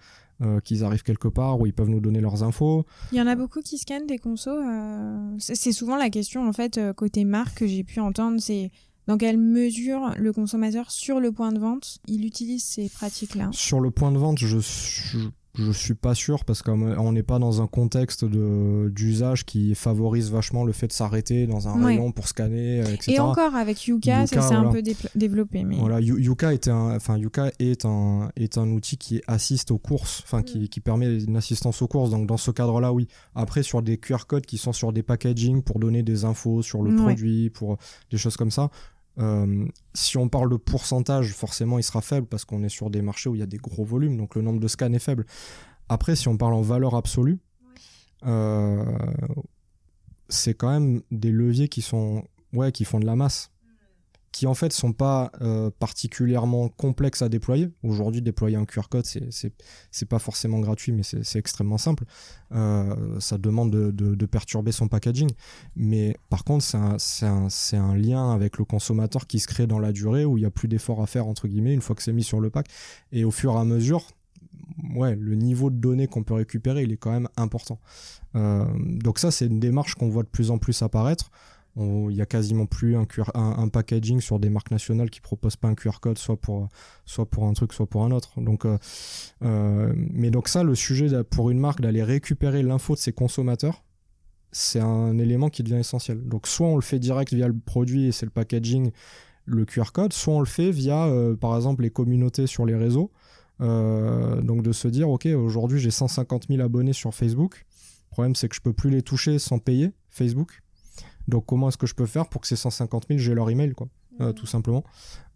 qu'ils 0.64 0.84
arrivent 0.84 1.04
quelque 1.04 1.28
part 1.28 1.60
où 1.60 1.68
ils 1.68 1.74
peuvent 1.74 1.90
nous 1.90 2.00
donner 2.00 2.20
leurs 2.20 2.42
infos. 2.42 2.84
Il 3.12 3.20
y 3.20 3.22
en 3.22 3.28
a 3.28 3.36
beaucoup 3.36 3.62
qui 3.62 3.78
scannent 3.78 4.08
des 4.08 4.18
consos. 4.18 4.58
C'est 5.38 5.72
souvent 5.72 5.98
la 5.98 6.10
question 6.10 6.48
en 6.48 6.52
fait 6.52 6.80
côté 6.96 7.26
marque 7.26 7.60
que 7.60 7.68
j'ai 7.68 7.84
pu 7.84 8.00
entendre. 8.00 8.40
C'est 8.40 8.72
dans 9.08 9.18
quelle 9.18 9.38
mesure 9.38 10.14
le 10.18 10.32
consommateur 10.32 10.92
sur 10.92 11.20
le 11.20 11.32
point 11.32 11.52
de 11.52 11.60
vente, 11.60 11.98
il 12.08 12.26
utilise 12.26 12.64
ces 12.64 12.88
pratiques-là? 12.88 13.50
Sur 13.52 13.80
le 13.80 13.92
point 13.92 14.12
de 14.12 14.18
vente, 14.18 14.38
je, 14.38 14.60
je, 14.60 15.18
suis 15.72 15.94
pas 15.94 16.16
sûr 16.16 16.46
parce 16.46 16.62
qu'on 16.62 17.12
n'est 17.12 17.24
pas 17.24 17.40
dans 17.40 17.62
un 17.62 17.68
contexte 17.68 18.26
d'usage 18.26 19.46
qui 19.46 19.76
favorise 19.76 20.32
vachement 20.32 20.64
le 20.64 20.72
fait 20.72 20.88
de 20.88 20.94
s'arrêter 20.94 21.48
dans 21.48 21.68
un 21.68 21.86
rayon 21.86 22.12
pour 22.12 22.28
scanner, 22.28 22.80
etc. 22.80 23.14
Et 23.14 23.20
encore 23.20 23.56
avec 23.56 23.86
Yuka, 23.86 24.28
ça 24.28 24.42
s'est 24.42 24.56
un 24.56 24.72
peu 24.72 24.82
développé. 25.16 25.64
Mais... 25.64 25.78
Voilà, 25.78 26.00
Yuka, 26.00 26.54
est 26.54 26.68
un, 26.68 26.96
enfin, 26.96 27.18
Yuka 27.18 27.52
est 27.60 27.86
un, 27.86 28.30
est 28.36 28.58
un 28.58 28.70
outil 28.70 28.98
qui 28.98 29.22
assiste 29.28 29.72
aux 29.72 29.78
courses, 29.78 30.22
enfin 30.24 30.44
qui, 30.44 30.60
mm. 30.60 30.68
qui, 30.68 30.80
permet 30.80 31.20
une 31.20 31.38
assistance 31.38 31.82
aux 31.82 31.88
courses. 31.88 32.10
Donc 32.10 32.28
dans 32.28 32.38
ce 32.38 32.52
cadre-là, 32.52 32.94
oui. 32.94 33.08
Après 33.36 33.64
sur 33.64 33.82
des 33.82 33.98
QR 33.98 34.26
codes 34.28 34.46
qui 34.46 34.58
sont 34.58 34.74
sur 34.74 34.94
des 34.94 35.04
packaging 35.04 35.62
pour 35.62 35.80
donner 35.80 36.04
des 36.04 36.26
infos 36.26 36.62
sur 36.62 36.82
le 36.82 36.96
produit, 36.96 37.50
pour 37.50 37.78
des 38.10 38.18
choses 38.18 38.38
comme 38.38 38.52
ça. 38.52 38.70
Euh, 39.20 39.66
si 39.94 40.18
on 40.18 40.30
parle 40.30 40.50
de 40.50 40.56
pourcentage, 40.56 41.34
forcément, 41.34 41.78
il 41.78 41.84
sera 41.84 42.02
faible 42.02 42.28
parce 42.28 42.46
qu'on 42.46 42.64
est 42.64 42.70
sur 42.70 42.90
des 42.90 43.02
marchés 43.02 43.30
où 43.30 43.36
il 43.36 43.40
y 43.40 43.44
a 43.44 43.48
des 43.48 43.58
gros 43.58 43.84
volumes, 43.84 44.18
donc 44.18 44.36
le 44.36 44.42
nombre 44.42 44.60
de 44.60 44.68
scans 44.68 44.92
est 44.94 45.00
faible. 45.00 45.26
Après, 45.90 46.16
si 46.16 46.28
on 46.28 46.38
parle 46.38 46.54
en 46.54 46.62
valeur 46.62 46.96
absolue, 46.96 47.40
euh, 48.26 48.86
c'est 50.30 50.54
quand 50.54 50.70
même 50.70 51.02
des 51.12 51.32
leviers 51.32 51.68
qui 51.68 51.82
sont, 51.82 52.24
ouais, 52.54 52.72
qui 52.72 52.86
font 52.86 53.00
de 53.00 53.06
la 53.06 53.16
masse 53.16 53.52
qui 54.32 54.48
en 54.48 54.54
fait 54.54 54.72
sont 54.72 54.94
pas 54.94 55.32
euh, 55.42 55.70
particulièrement 55.80 56.70
complexes 56.70 57.22
à 57.22 57.30
déployer. 57.30 57.70
Aujourd'hui, 57.84 58.22
déployer 58.22 58.56
un 58.56 58.66
QR 58.66 58.88
code, 58.90 59.06
c'est 59.06 60.06
pas 60.10 60.20
forcément 60.20 60.60
gratuit, 60.60 60.92
mais 60.92 61.04
c'est 61.04 61.40
extrêmement 61.40 61.78
simple. 61.78 62.06
Euh, 62.54 63.20
ça 63.20 63.38
demande 63.38 63.72
de, 63.72 63.92
de, 63.92 64.26
perturber 64.26 64.72
son 64.72 64.88
packaging, 64.88 65.30
mais 65.76 66.16
par 66.30 66.46
contre, 66.46 66.64
c'est 66.64 66.78
un, 67.26 67.48
un, 67.48 67.84
un, 67.84 67.96
lien 67.96 68.32
avec 68.34 68.58
le 68.58 68.64
consommateur 68.64 69.28
qui 69.28 69.40
se 69.40 69.48
crée 69.48 69.68
dans 69.68 69.80
la 69.80 69.92
durée 69.92 70.24
où 70.24 70.38
il 70.38 70.42
y 70.42 70.46
a 70.46 70.52
plus 70.52 70.70
d'efforts 70.70 71.02
à 71.02 71.08
faire 71.08 71.28
entre 71.28 71.48
guillemets 71.48 71.74
une 71.74 71.82
fois 71.82 71.96
que 71.96 72.04
c'est 72.04 72.14
mis 72.14 72.24
sur 72.24 72.40
le 72.40 72.50
pack, 72.50 72.68
et 73.12 73.26
au 73.26 73.32
fur 73.32 73.54
et 73.54 73.58
à 73.58 73.66
mesure. 73.66 74.08
Ouais, 74.96 75.16
le 75.16 75.36
niveau 75.36 75.70
de 75.70 75.76
données 75.76 76.08
qu'on 76.08 76.24
peut 76.24 76.34
récupérer, 76.34 76.84
il 76.84 76.92
est 76.92 76.98
quand 76.98 77.12
même 77.12 77.28
important. 77.36 77.80
Euh, 78.36 78.66
donc 78.78 79.20
ça, 79.20 79.30
c'est 79.30 79.46
une 79.46 79.60
démarche 79.60 79.96
qu'on 79.96 80.10
voit 80.10 80.24
de 80.24 80.30
plus 80.30 80.50
en 80.50 80.58
plus 80.58 80.82
apparaître. 80.82 81.30
Il 81.78 82.14
y 82.14 82.22
a 82.22 82.26
quasiment 82.26 82.66
plus 82.66 82.98
un, 82.98 83.68
packaging 83.70 84.20
sur 84.20 84.40
des 84.40 84.50
marques 84.50 84.72
nationales 84.72 85.10
qui 85.10 85.22
proposent 85.22 85.56
pas 85.56 85.70
un 85.70 85.76
QR 85.76 86.00
code, 86.02 86.18
soit 86.18 86.36
pour, 86.36 86.68
soit 87.06 87.26
pour 87.26 87.46
un 87.46 87.54
truc, 87.54 87.72
soit 87.72 87.88
pour 87.88 88.04
un 88.04 88.12
autre. 88.12 88.42
Donc, 88.42 88.66
euh, 88.66 88.78
euh, 89.44 89.94
mais 89.96 90.32
donc 90.32 90.50
ça, 90.50 90.64
le 90.64 90.76
sujet 90.76 91.24
pour 91.24 91.50
une 91.50 91.60
marque 91.60 91.80
d'aller 91.80 92.04
récupérer 92.04 92.62
l'info 92.62 92.96
de 92.96 93.00
ses 93.00 93.14
consommateurs, 93.14 93.84
c'est 94.52 94.82
un 94.82 95.18
élément 95.18 95.50
qui 95.50 95.64
devient 95.64 95.78
essentiel. 95.78 96.28
Donc 96.28 96.46
soit 96.46 96.68
on 96.68 96.76
le 96.76 96.82
fait 96.82 97.00
direct 97.00 97.34
via 97.34 97.48
le 97.48 97.58
produit 97.58 98.08
et 98.08 98.12
c'est 98.12 98.26
le 98.26 98.32
packaging, 98.32 98.92
le 99.46 99.66
QR 99.66 99.94
code, 99.94 100.12
soit 100.12 100.34
on 100.34 100.42
le 100.42 100.46
fait 100.46 100.72
via, 100.72 101.06
euh, 101.06 101.38
par 101.38 101.56
exemple, 101.56 101.84
les 101.84 101.90
communautés 101.90 102.48
sur 102.48 102.66
les 102.66 102.76
réseaux. 102.76 103.12
donc 103.60 104.62
de 104.62 104.72
se 104.74 104.90
dire, 104.90 105.10
ok, 105.10 105.26
aujourd'hui 105.28 105.80
j'ai 105.80 105.92
150 105.92 106.48
000 106.50 106.62
abonnés 106.62 106.94
sur 106.94 107.14
Facebook. 107.14 107.66
Le 108.10 108.12
problème 108.12 108.36
c'est 108.36 108.50
que 108.50 108.56
je 108.56 108.62
peux 108.62 108.74
plus 108.74 108.90
les 108.90 109.04
toucher 109.04 109.40
sans 109.40 109.58
payer 109.58 109.92
Facebook. 110.10 110.62
Donc 111.28 111.46
comment 111.46 111.70
est-ce 111.70 111.78
que 111.78 111.88
je 111.88 111.96
peux 111.96 112.06
faire 112.06 112.28
pour 112.28 112.42
que 112.42 112.48
ces 112.48 112.56
150 112.56 113.08
000, 113.08 113.20
j'ai 113.20 113.34
leur 113.34 113.50
email, 113.50 113.74
quoi, 113.74 113.88
euh, 114.20 114.34
tout 114.34 114.46
simplement. 114.46 114.84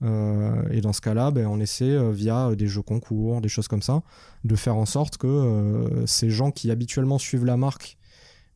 Euh, 0.03 0.67
et 0.69 0.81
dans 0.81 0.93
ce 0.93 1.01
cas-là, 1.01 1.31
ben, 1.31 1.47
on 1.47 1.59
essaie 1.59 1.91
euh, 1.91 2.11
via 2.11 2.55
des 2.55 2.67
jeux 2.67 2.81
concours, 2.81 3.41
des 3.41 3.49
choses 3.49 3.67
comme 3.67 3.81
ça, 3.81 4.03
de 4.43 4.55
faire 4.55 4.75
en 4.75 4.85
sorte 4.85 5.17
que 5.17 6.03
ces 6.05 6.29
gens 6.29 6.51
qui 6.51 6.71
habituellement 6.71 7.17
suivent 7.17 7.45
la 7.45 7.57
marque, 7.57 7.97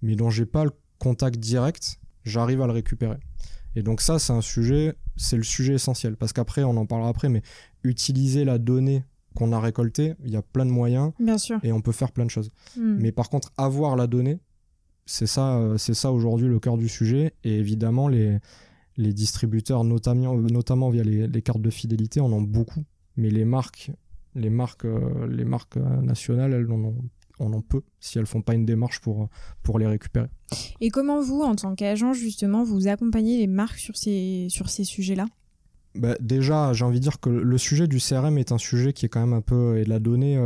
mais 0.02 0.16
dont 0.16 0.30
j'ai 0.30 0.46
pas 0.46 0.64
le 0.64 0.72
contact 0.98 1.40
direct, 1.40 2.00
j'arrive 2.24 2.62
à 2.62 2.68
le 2.68 2.74
récupérer. 2.74 3.18
Et 3.76 3.84
donc 3.84 4.02
ça, 4.02 4.20
c'est 4.20 4.34
un 4.34 4.42
sujet, 4.42 4.96
c'est 5.16 5.38
le 5.38 5.44
sujet 5.44 5.74
essentiel, 5.76 6.18
parce 6.18 6.34
qu'après, 6.34 6.64
on 6.64 6.76
en 6.78 6.86
parlera 6.86 7.10
après, 7.10 7.30
mais 7.30 7.42
utiliser 7.84 8.44
la 8.44 8.58
donnée 8.58 9.04
qu'on 9.36 9.52
a 9.54 9.60
récoltée, 9.60 10.16
il 10.26 10.32
y 10.32 10.36
a 10.36 10.42
plein 10.42 10.66
de 10.66 10.72
moyens, 10.72 11.12
Bien 11.20 11.38
sûr. 11.38 11.60
et 11.64 11.72
on 11.72 11.82
peut 11.82 11.92
faire 11.92 12.12
plein 12.12 12.26
de 12.26 12.32
choses. 12.32 12.52
Hmm. 12.76 12.98
Mais 13.00 13.12
par 13.12 13.30
contre, 13.30 13.52
avoir 13.58 13.96
la 13.96 14.08
donnée, 14.08 14.40
c'est 15.10 15.26
ça, 15.26 15.58
euh, 15.58 15.78
c'est 15.78 15.96
ça 15.96 16.12
aujourd'hui 16.12 16.48
le 16.48 16.60
cœur 16.60 16.78
du 16.78 16.88
sujet. 16.88 17.34
Et 17.44 17.58
évidemment, 17.58 18.08
les, 18.08 18.38
les 18.96 19.12
distributeurs, 19.12 19.84
notamment, 19.84 20.36
notamment 20.36 20.92
via 20.92 21.04
les, 21.04 21.42
cartes 21.42 21.64
de 21.64 21.72
fidélité, 21.72 22.20
en 22.20 22.32
ont 22.32 22.44
beaucoup. 22.44 22.84
Mais 23.18 23.32
les 23.32 23.44
marques, 23.44 23.92
les 24.36 24.52
marques, 24.52 24.86
euh, 24.86 25.28
les 25.28 25.46
marques 25.46 25.78
euh, 25.78 26.02
nationales, 26.02 26.54
elles 26.54 26.72
en 26.72 26.84
ont, 26.84 26.96
en 27.40 27.52
ont 27.52 27.62
peu 27.62 27.82
si 28.00 28.20
elles 28.20 28.28
font 28.28 28.44
pas 28.44 28.54
une 28.54 28.68
démarche 28.68 29.02
pour, 29.02 29.30
pour 29.64 29.80
les 29.80 29.88
récupérer. 29.88 30.28
Et 30.80 30.90
comment 30.90 31.22
vous, 31.22 31.42
en 31.42 31.56
tant 31.56 31.74
qu'agent, 31.74 32.14
justement, 32.14 32.64
vous 32.64 32.88
accompagnez 32.88 33.40
les 33.40 33.48
marques 33.48 33.80
sur 33.80 33.98
ces, 33.98 34.46
sur 34.50 34.70
ces 34.70 34.84
sujets-là? 34.84 35.26
Bah, 35.96 36.16
déjà, 36.20 36.72
j'ai 36.74 36.86
envie 36.86 37.00
de 37.00 37.04
dire 37.04 37.20
que 37.20 37.32
le 37.32 37.58
sujet 37.58 37.88
du 37.88 37.98
CRM 37.98 38.38
est 38.38 38.52
un 38.52 38.60
sujet 38.60 38.94
qui 38.94 39.08
est 39.08 39.10
quand 39.10 39.22
même 39.22 39.34
un 39.34 39.42
peu 39.42 39.80
et 39.80 39.86
de 39.86 39.90
la 39.90 39.98
donnée 39.98 40.38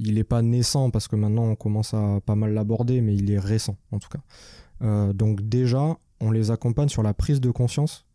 il 0.00 0.14
n'est 0.14 0.24
pas 0.24 0.42
naissant 0.42 0.90
parce 0.90 1.08
que 1.08 1.16
maintenant 1.16 1.44
on 1.44 1.54
commence 1.54 1.94
à 1.94 2.20
pas 2.24 2.34
mal 2.34 2.54
l'aborder, 2.54 3.00
mais 3.00 3.14
il 3.14 3.30
est 3.30 3.38
récent 3.38 3.76
en 3.92 3.98
tout 3.98 4.08
cas. 4.08 5.12
donc 5.12 5.42
déjà, 5.42 5.96
on 6.20 6.30
les 6.30 6.50
accompagne 6.50 6.88
sur 6.88 7.02
la 7.02 7.14
prise 7.14 7.40
de 7.40 7.50
conscience. 7.50 8.06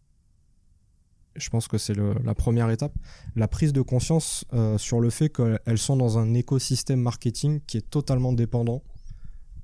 Je 1.35 1.49
pense 1.49 1.67
que 1.67 1.77
c'est 1.77 1.95
la 1.95 2.33
première 2.33 2.69
étape. 2.69 2.93
La 3.35 3.47
prise 3.47 3.73
de 3.73 3.81
conscience 3.81 4.45
sur 4.77 4.99
le 4.99 5.09
fait 5.09 5.29
qu'elles 5.29 5.77
sont 5.77 5.97
dans 5.97 6.17
un 6.17 6.33
écosystème 6.33 7.01
marketing 7.01 7.59
qui 7.67 7.77
est 7.77 7.89
totalement 7.89 8.33
dépendant 8.33 8.81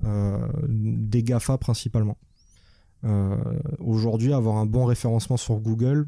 des 0.04 1.24
GAFA 1.24 1.58
principalement. 1.58 2.18
Aujourd'hui, 3.80 4.34
avoir 4.34 4.58
un 4.58 4.66
bon 4.66 4.86
référencement 4.86 5.38
sur 5.38 5.60
Google, 5.60 6.08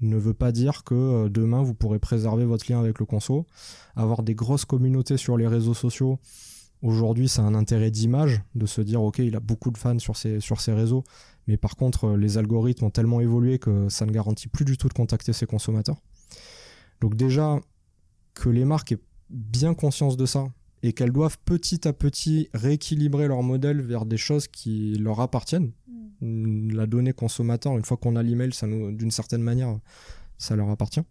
ne 0.00 0.16
veut 0.16 0.34
pas 0.34 0.52
dire 0.52 0.84
que 0.84 0.94
euh, 0.94 1.28
demain 1.28 1.62
vous 1.62 1.74
pourrez 1.74 1.98
préserver 1.98 2.44
votre 2.44 2.70
lien 2.70 2.80
avec 2.80 2.98
le 2.98 3.06
conso. 3.06 3.46
Avoir 3.96 4.22
des 4.22 4.34
grosses 4.34 4.64
communautés 4.64 5.16
sur 5.16 5.36
les 5.36 5.46
réseaux 5.46 5.74
sociaux, 5.74 6.18
aujourd'hui 6.82 7.28
c'est 7.28 7.42
un 7.42 7.54
intérêt 7.54 7.90
d'image, 7.90 8.42
de 8.54 8.66
se 8.66 8.80
dire 8.80 9.02
ok 9.02 9.18
il 9.18 9.36
a 9.36 9.40
beaucoup 9.40 9.70
de 9.70 9.78
fans 9.78 9.98
sur 9.98 10.16
ses, 10.16 10.40
sur 10.40 10.60
ses 10.60 10.72
réseaux, 10.72 11.04
mais 11.46 11.56
par 11.56 11.76
contre 11.76 12.04
euh, 12.04 12.16
les 12.16 12.38
algorithmes 12.38 12.86
ont 12.86 12.90
tellement 12.90 13.20
évolué 13.20 13.58
que 13.58 13.88
ça 13.88 14.06
ne 14.06 14.12
garantit 14.12 14.48
plus 14.48 14.64
du 14.64 14.76
tout 14.76 14.88
de 14.88 14.94
contacter 14.94 15.32
ses 15.32 15.46
consommateurs. 15.46 16.00
Donc 17.00 17.14
déjà 17.14 17.58
que 18.34 18.48
les 18.48 18.64
marques 18.64 18.92
aient 18.92 19.02
bien 19.30 19.74
conscience 19.74 20.16
de 20.16 20.26
ça 20.26 20.46
et 20.82 20.92
qu'elles 20.92 21.12
doivent 21.12 21.38
petit 21.44 21.86
à 21.86 21.92
petit 21.92 22.48
rééquilibrer 22.54 23.28
leur 23.28 23.42
modèle 23.42 23.80
vers 23.82 24.06
des 24.06 24.16
choses 24.16 24.48
qui 24.48 24.94
leur 24.94 25.20
appartiennent, 25.20 25.72
la 26.22 26.86
donnée 26.86 27.12
consommateur, 27.12 27.76
une 27.76 27.84
fois 27.84 27.96
qu'on 27.96 28.16
a 28.16 28.22
l'email, 28.22 28.52
ça 28.52 28.66
d'une 28.66 29.10
certaine 29.10 29.42
manière, 29.42 29.78
ça 30.38 30.56
leur 30.56 30.70
appartient. 30.70 31.02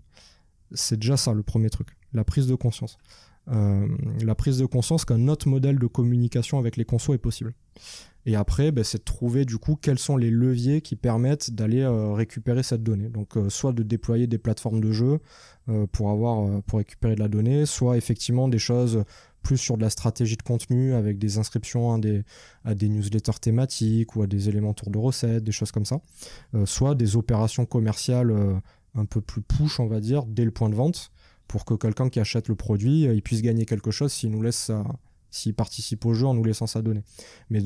C'est 0.73 0.99
déjà 0.99 1.17
ça 1.17 1.33
le 1.33 1.43
premier 1.43 1.69
truc, 1.69 1.87
la 2.13 2.23
prise 2.23 2.47
de 2.47 2.55
conscience. 2.55 2.97
Euh, 3.51 3.87
la 4.21 4.35
prise 4.35 4.59
de 4.59 4.65
conscience 4.65 5.05
qu'un 5.05 5.27
autre 5.27 5.47
modèle 5.47 5.79
de 5.79 5.87
communication 5.87 6.59
avec 6.59 6.77
les 6.77 6.85
consos 6.85 7.15
est 7.15 7.19
possible. 7.19 7.53
Et 8.25 8.35
après, 8.35 8.71
ben, 8.71 8.83
c'est 8.83 8.99
de 8.99 9.03
trouver 9.03 9.45
du 9.45 9.57
coup 9.57 9.75
quels 9.75 9.97
sont 9.97 10.17
les 10.17 10.29
leviers 10.29 10.81
qui 10.81 10.95
permettent 10.95 11.51
d'aller 11.51 11.81
euh, 11.81 12.11
récupérer 12.11 12.61
cette 12.61 12.83
donnée. 12.83 13.09
Donc, 13.09 13.37
euh, 13.37 13.49
soit 13.49 13.73
de 13.73 13.81
déployer 13.81 14.27
des 14.27 14.37
plateformes 14.37 14.81
de 14.81 14.91
jeu 14.91 15.19
pour 15.91 16.63
pour 16.65 16.79
récupérer 16.79 17.13
de 17.13 17.19
la 17.19 17.27
donnée, 17.27 17.67
soit 17.67 17.95
effectivement 17.95 18.47
des 18.47 18.57
choses 18.57 19.03
plus 19.41 19.57
sur 19.57 19.77
de 19.77 19.81
la 19.81 19.89
stratégie 19.89 20.37
de 20.37 20.43
contenu 20.43 20.93
avec 20.93 21.17
des 21.17 21.37
inscriptions 21.37 21.93
à 21.93 21.99
des, 21.99 22.23
à 22.65 22.75
des 22.75 22.89
newsletters 22.89 23.39
thématiques 23.41 24.15
ou 24.15 24.21
à 24.21 24.27
des 24.27 24.49
éléments 24.49 24.73
tour 24.73 24.89
de 24.91 24.97
recettes, 24.97 25.43
des 25.43 25.51
choses 25.51 25.71
comme 25.71 25.85
ça. 25.85 26.01
Euh, 26.55 26.65
soit 26.65 26.95
des 26.95 27.15
opérations 27.15 27.65
commerciales 27.65 28.31
euh, 28.31 28.55
un 28.95 29.05
peu 29.05 29.21
plus 29.21 29.41
push, 29.41 29.79
on 29.79 29.87
va 29.87 29.99
dire, 29.99 30.25
dès 30.25 30.45
le 30.45 30.51
point 30.51 30.69
de 30.69 30.75
vente, 30.75 31.11
pour 31.47 31.65
que 31.65 31.73
quelqu'un 31.73 32.09
qui 32.09 32.19
achète 32.19 32.47
le 32.47 32.55
produit, 32.55 33.07
euh, 33.07 33.13
il 33.13 33.21
puisse 33.21 33.41
gagner 33.41 33.65
quelque 33.65 33.91
chose 33.91 34.11
s'il 34.11 34.31
nous 34.31 34.41
laisse 34.41 34.71
s'il 35.31 35.53
participe 35.53 36.05
au 36.05 36.13
jeu 36.13 36.25
en 36.25 36.33
nous 36.33 36.43
laissant 36.43 36.65
sa 36.65 36.81
donnée. 36.81 37.03
Mais 37.51 37.61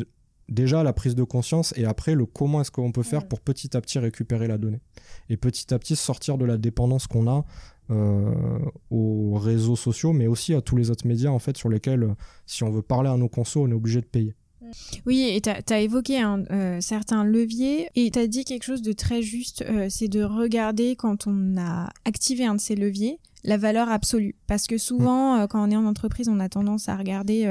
déjà 0.50 0.84
la 0.84 0.94
prise 0.94 1.16
de 1.16 1.24
conscience 1.24 1.74
et 1.78 1.86
après 1.86 2.16
le 2.16 2.26
comment 2.26 2.62
est-ce 2.62 2.72
qu'on 2.72 2.92
peut 2.92 3.04
faire 3.04 3.28
pour 3.28 3.40
petit 3.40 3.76
à 3.76 3.82
petit 3.82 4.00
récupérer 4.00 4.48
la 4.48 4.58
donnée 4.58 4.82
et 5.30 5.38
petit 5.38 5.74
à 5.74 5.80
petit 5.80 5.96
sortir 5.96 6.38
de 6.38 6.46
la 6.46 6.58
dépendance 6.58 7.08
qu'on 7.08 7.28
a 7.28 7.46
aux 7.90 9.34
réseaux 9.36 9.76
sociaux, 9.76 10.14
mais 10.14 10.28
aussi 10.28 10.54
à 10.54 10.62
tous 10.62 10.76
les 10.76 10.90
autres 10.90 11.08
médias 11.08 11.30
en 11.30 11.40
fait 11.40 11.58
sur 11.58 11.70
lesquels, 11.70 12.16
si 12.46 12.64
on 12.64 12.72
veut 12.72 12.82
parler 12.82 13.10
à 13.10 13.18
nos 13.18 13.30
consos, 13.30 13.62
on 13.62 13.70
est 13.70 13.74
obligé 13.74 14.02
de 14.02 14.06
payer. 14.06 14.36
Oui, 15.06 15.30
et 15.32 15.42
tu 15.42 15.50
as, 15.50 15.80
évoqué 15.80 16.20
un, 16.20 16.46
euh, 16.52 16.80
certains 16.82 17.24
leviers 17.24 17.90
et 17.96 18.10
tu 18.12 18.20
as 18.20 18.28
dit 18.28 18.46
quelque 18.46 18.64
chose 18.64 18.82
de 18.82 18.94
très 18.94 19.22
juste, 19.22 19.64
euh, 19.68 19.88
c'est 19.90 20.08
de 20.08 20.24
regarder 20.24 20.96
quand 20.96 21.28
on 21.28 21.58
a 21.58 21.90
activé 22.06 22.46
un 22.46 22.56
de 22.56 22.60
ces 22.60 22.76
leviers, 22.76 23.20
la 23.44 23.58
valeur 23.58 23.90
absolue. 23.90 24.36
Parce 24.48 24.68
que 24.68 24.78
souvent, 24.78 25.44
mm. 25.44 25.48
quand 25.48 25.68
on 25.68 25.72
est 25.72 25.76
en 25.76 25.86
entreprise, 25.86 26.30
on 26.30 26.40
a 26.40 26.50
tendance 26.50 26.90
à 26.90 26.96
regarder 26.96 27.46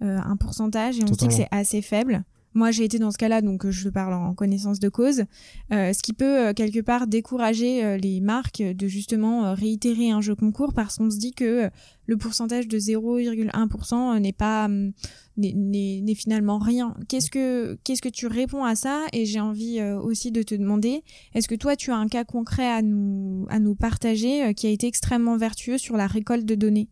un 0.00 0.36
pourcentage 0.36 0.98
et 0.98 1.04
on 1.04 1.08
se 1.08 1.18
dit 1.18 1.28
que 1.28 1.34
c'est 1.34 1.48
assez 1.50 1.82
faible. 1.82 2.24
Moi, 2.56 2.70
j'ai 2.70 2.84
été 2.84 2.98
dans 2.98 3.10
ce 3.10 3.18
cas-là, 3.18 3.42
donc 3.42 3.66
euh, 3.66 3.70
je 3.70 3.90
parle 3.90 4.14
en 4.14 4.32
connaissance 4.32 4.80
de 4.80 4.88
cause, 4.88 5.24
euh, 5.72 5.92
ce 5.92 6.02
qui 6.02 6.14
peut 6.14 6.48
euh, 6.48 6.52
quelque 6.54 6.80
part 6.80 7.06
décourager 7.06 7.98
les 7.98 8.22
marques 8.22 8.62
de 8.62 8.88
justement 8.88 9.52
réitérer 9.52 10.08
un 10.10 10.22
jeu 10.22 10.34
concours 10.34 10.72
parce 10.72 10.96
qu'on 10.96 11.10
se 11.10 11.18
dit 11.18 11.32
que 11.32 11.68
le 12.06 12.16
pourcentage 12.16 12.66
de 12.66 12.78
0,1% 12.78 14.18
n'est 14.20 14.32
pas 14.32 14.64
hum, 14.64 14.92
n'est 15.36 16.14
finalement 16.14 16.58
rien. 16.58 16.96
Qu'est-ce 17.08 17.30
que 17.30 17.78
qu'est-ce 17.84 18.00
que 18.00 18.08
tu 18.08 18.26
réponds 18.26 18.64
à 18.64 18.74
ça? 18.74 19.04
Et 19.12 19.26
j'ai 19.26 19.40
envie 19.40 19.82
aussi 19.82 20.32
de 20.32 20.42
te 20.42 20.54
demander, 20.54 21.04
est-ce 21.34 21.48
que 21.48 21.54
toi 21.54 21.76
tu 21.76 21.90
as 21.90 21.96
un 21.96 22.08
cas 22.08 22.24
concret 22.24 22.66
à 22.66 22.80
nous 22.80 23.44
à 23.50 23.58
nous 23.58 23.74
partager 23.74 24.54
qui 24.54 24.66
a 24.66 24.70
été 24.70 24.86
extrêmement 24.86 25.36
vertueux 25.36 25.76
sur 25.76 25.98
la 25.98 26.06
récolte 26.06 26.46
de 26.46 26.54
données? 26.54 26.88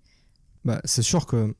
Bah, 0.66 0.82
c'est 0.84 1.02
sûr 1.02 1.24
que 1.24 1.54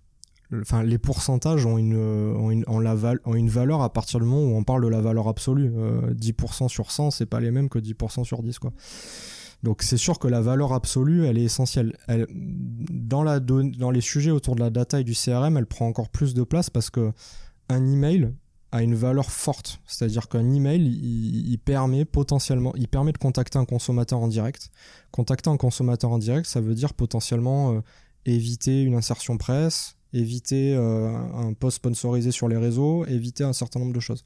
enfin 0.61 0.83
les 0.83 0.99
pourcentages 0.99 1.67
ont 1.67 1.79
une, 1.79 1.97
ont 1.97 2.51
une, 2.51 2.65
ont 2.69 3.35
une 3.35 3.49
valeur 3.49 3.83
à 3.83 3.93
partir 3.93 4.21
du 4.21 4.27
moment 4.27 4.43
où 4.43 4.57
on 4.57 4.65
parle 4.65 4.83
de 4.85 4.89
la 4.89 5.01
valeur 5.01 5.29
absolue. 5.29 5.71
10% 5.71 6.65
euh, 6.65 6.69
sur 6.69 6.91
100, 6.91 7.11
c'est 7.11 7.27
pas 7.27 7.41
les 7.41 7.51
mêmes 7.51 7.69
que 7.69 7.79
10% 7.79 8.25
sur 8.25 8.43
10 8.43 8.59
quoi. 8.59 8.73
Donc 9.63 9.83
c'est 9.83 9.97
sûr 9.97 10.19
que 10.19 10.29
la 10.29 10.43
valeur 10.43 10.75
absolue, 10.75 11.25
elle 11.25 11.39
est 11.39 11.45
essentielle. 11.45 11.97
Elle, 12.07 12.27
dans, 12.31 13.23
la 13.23 13.41
dans 13.41 13.91
les 13.91 14.03
sujets 14.03 14.31
autour 14.31 14.57
de 14.57 14.61
la 14.61 14.71
data 14.71 15.01
et 15.01 15.05
du 15.05 15.15
CRM, 15.15 15.57
elle 15.57 15.67
prend 15.67 15.87
encore 15.87 16.11
plus 16.11 16.35
de 16.35 16.43
place 16.43 16.69
parce 16.69 16.91
que 16.91 17.13
un 17.71 17.87
email 17.87 18.31
a 18.73 18.83
une 18.83 18.95
valeur 18.95 19.31
forte. 19.31 19.81
C'est-à-dire 19.87 20.29
qu'un 20.29 20.53
email, 20.53 20.85
il, 20.85 21.51
il, 21.51 21.59
permet 21.59 22.05
potentiellement, 22.05 22.75
il 22.75 22.89
permet 22.89 23.13
de 23.13 23.19
contacter 23.19 23.57
un 23.57 23.65
consommateur 23.65 24.19
en 24.19 24.29
direct. 24.29 24.71
Contacter 25.13 25.49
un 25.49 25.57
consommateur 25.57 26.11
en 26.11 26.19
direct, 26.19 26.47
ça 26.47 26.61
veut 26.61 26.75
dire 26.75 26.93
potentiellement 26.93 27.73
euh, 27.73 27.81
éviter 28.27 28.83
une 28.83 28.95
insertion 28.95 29.37
presse, 29.37 29.97
éviter 30.15 30.75
euh, 30.75 31.09
un 31.35 31.53
post 31.53 31.77
sponsorisé 31.77 32.31
sur 32.31 32.49
les 32.49 32.57
réseaux, 32.57 33.05
éviter 33.07 33.45
un 33.45 33.53
certain 33.53 33.81
nombre 33.81 33.93
de 33.93 34.01
choses. 34.01 34.25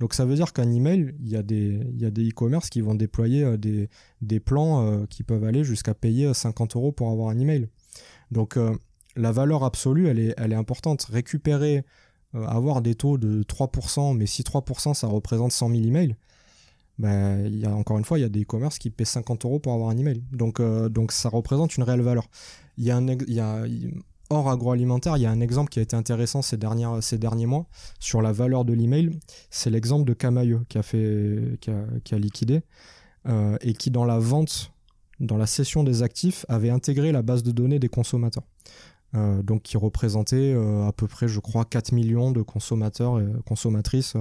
Donc 0.00 0.14
ça 0.14 0.24
veut 0.24 0.34
dire 0.34 0.52
qu'un 0.52 0.70
email, 0.72 1.14
il 1.20 1.28
y 1.28 1.36
a 1.36 1.42
des 1.42 1.80
il 1.92 2.00
y 2.00 2.06
a 2.06 2.10
des 2.10 2.30
e-commerce 2.30 2.70
qui 2.70 2.80
vont 2.80 2.94
déployer 2.94 3.44
euh, 3.44 3.56
des, 3.56 3.88
des 4.22 4.40
plans 4.40 4.86
euh, 4.86 5.06
qui 5.06 5.22
peuvent 5.22 5.44
aller 5.44 5.62
jusqu'à 5.62 5.94
payer 5.94 6.32
50 6.32 6.76
euros 6.76 6.90
pour 6.90 7.10
avoir 7.10 7.28
un 7.28 7.38
email. 7.38 7.68
Donc 8.30 8.58
la 9.14 9.32
valeur 9.32 9.62
absolue, 9.62 10.08
elle 10.08 10.18
est, 10.18 10.34
elle 10.36 10.52
est 10.52 10.56
importante. 10.56 11.04
Récupérer, 11.04 11.84
avoir 12.34 12.82
des 12.82 12.96
taux 12.96 13.18
de 13.18 13.44
3%, 13.44 14.16
mais 14.16 14.26
si 14.26 14.42
3% 14.42 14.94
ça 14.94 15.06
représente 15.06 15.52
100 15.52 15.70
000 15.70 15.82
emails, 15.84 16.16
ben, 16.98 17.64
encore 17.66 17.98
une 17.98 18.04
fois, 18.04 18.18
il 18.18 18.22
y 18.22 18.24
a 18.24 18.28
des 18.28 18.42
e-commerce 18.42 18.78
qui 18.78 18.90
paient 18.90 19.04
50 19.04 19.44
euros 19.44 19.60
pour 19.60 19.72
avoir 19.72 19.90
un 19.90 19.96
email. 19.96 20.22
Donc, 20.32 20.60
donc 20.60 21.12
ça 21.12 21.28
représente 21.28 21.76
une 21.76 21.84
réelle 21.84 22.02
valeur. 22.02 22.28
Il 22.78 22.84
y 22.84 22.90
a, 22.90 22.96
un, 22.96 23.06
y 23.06 23.38
a 23.38 23.64
hors 24.30 24.50
agroalimentaire, 24.50 25.16
il 25.16 25.22
y 25.22 25.26
a 25.26 25.30
un 25.30 25.40
exemple 25.40 25.70
qui 25.70 25.78
a 25.78 25.82
été 25.82 25.96
intéressant 25.96 26.42
ces, 26.42 26.56
derniers 26.56 27.46
mois 27.46 27.66
sur 28.00 28.22
la 28.22 28.32
valeur 28.32 28.64
de 28.64 28.72
l'email. 28.72 29.18
C'est 29.50 29.70
l'exemple 29.70 30.04
de 30.04 30.12
Camailleux 30.12 30.64
qui 30.68 30.78
a, 30.78 32.18
liquidé 32.18 32.62
euh, 33.28 33.56
et 33.60 33.74
qui, 33.74 33.90
dans 33.90 34.04
la 34.04 34.18
vente, 34.18 34.72
dans 35.20 35.36
la 35.36 35.46
cession 35.46 35.84
des 35.84 36.02
actifs, 36.02 36.44
avait 36.48 36.70
intégré 36.70 37.12
la 37.12 37.22
base 37.22 37.42
de 37.42 37.52
données 37.52 37.78
des 37.78 37.88
consommateurs. 37.88 38.44
Euh, 39.14 39.40
donc 39.42 39.62
qui 39.62 39.76
représentait 39.76 40.52
euh, 40.52 40.86
à 40.86 40.92
peu 40.92 41.06
près, 41.06 41.28
je 41.28 41.38
crois, 41.38 41.64
4 41.64 41.92
millions 41.92 42.32
de 42.32 42.42
consommateurs 42.42 43.20
et 43.20 43.26
consommatrices 43.46 44.14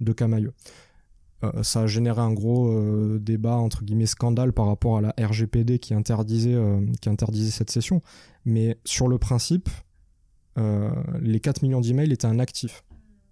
de 0.00 0.12
Camailleux. 0.12 0.54
Euh, 1.44 1.62
ça 1.62 1.82
a 1.82 1.86
généré 1.86 2.20
un 2.20 2.32
gros 2.32 2.68
euh, 2.68 3.18
débat 3.20 3.56
entre 3.56 3.84
guillemets 3.84 4.06
scandale 4.06 4.52
par 4.52 4.66
rapport 4.66 4.98
à 4.98 5.00
la 5.00 5.14
RGPD 5.18 5.78
qui 5.78 5.94
interdisait 5.94 6.54
euh, 6.54 6.80
qui 7.00 7.08
interdisait 7.08 7.50
cette 7.50 7.70
session. 7.70 8.00
Mais 8.44 8.78
sur 8.84 9.08
le 9.08 9.18
principe 9.18 9.68
les 11.22 11.40
4 11.40 11.62
millions 11.62 11.80
d'emails 11.80 12.12
étaient 12.12 12.26
un 12.26 12.38
actif. 12.38 12.84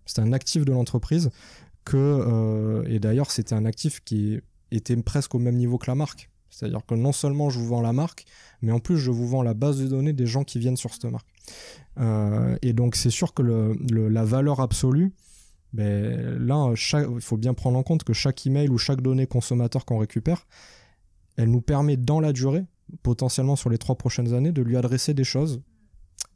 C'était 0.06 0.22
un 0.22 0.32
actif 0.32 0.64
de 0.64 0.72
l'entreprise 0.72 1.28
que 1.84 2.82
et 2.88 2.98
d'ailleurs 2.98 3.30
c'était 3.30 3.54
un 3.54 3.66
actif 3.66 4.00
qui 4.02 4.40
était 4.70 4.96
presque 4.96 5.34
au 5.34 5.38
même 5.38 5.56
niveau 5.56 5.76
que 5.76 5.90
la 5.90 5.94
marque. 5.94 6.30
C'est-à-dire 6.48 6.80
que 6.86 6.94
non 6.94 7.12
seulement 7.12 7.50
je 7.50 7.58
vous 7.58 7.66
vends 7.66 7.82
la 7.82 7.92
marque 7.92 8.24
mais 8.62 8.72
en 8.72 8.78
plus 8.78 8.96
je 8.96 9.10
vous 9.10 9.28
vends 9.28 9.42
la 9.42 9.52
base 9.52 9.80
de 9.80 9.86
données 9.86 10.14
des 10.14 10.24
gens 10.24 10.44
qui 10.44 10.58
viennent 10.58 10.78
sur 10.78 10.94
cette 10.94 11.04
marque. 11.04 11.28
Et 12.62 12.72
donc 12.72 12.96
c'est 12.96 13.10
sûr 13.10 13.34
que 13.34 13.42
la 13.42 14.24
valeur 14.24 14.60
absolue 14.60 15.12
ben, 15.72 16.38
là, 16.38 16.72
il 16.74 17.20
faut 17.20 17.36
bien 17.36 17.54
prendre 17.54 17.78
en 17.78 17.82
compte 17.82 18.04
que 18.04 18.12
chaque 18.12 18.46
email 18.46 18.68
ou 18.68 18.78
chaque 18.78 19.00
donnée 19.00 19.26
consommateur 19.26 19.84
qu'on 19.84 19.98
récupère, 19.98 20.46
elle 21.36 21.50
nous 21.50 21.60
permet 21.60 21.96
dans 21.96 22.20
la 22.20 22.32
durée, 22.32 22.64
potentiellement 23.02 23.56
sur 23.56 23.70
les 23.70 23.78
trois 23.78 23.94
prochaines 23.94 24.34
années, 24.34 24.52
de 24.52 24.62
lui 24.62 24.76
adresser 24.76 25.14
des 25.14 25.24
choses, 25.24 25.62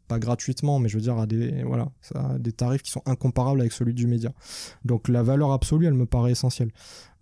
pas 0.06 0.18
gratuitement, 0.18 0.78
mais 0.78 0.88
je 0.88 0.96
veux 0.96 1.02
dire 1.02 1.18
à 1.18 1.26
des, 1.26 1.62
voilà, 1.64 1.90
des 2.38 2.52
tarifs 2.52 2.82
qui 2.82 2.90
sont 2.90 3.02
incomparables 3.06 3.60
avec 3.60 3.72
celui 3.72 3.94
du 3.94 4.06
média. 4.06 4.32
Donc 4.84 5.08
la 5.08 5.22
valeur 5.22 5.52
absolue, 5.52 5.86
elle 5.86 5.94
me 5.94 6.06
paraît 6.06 6.32
essentielle. 6.32 6.70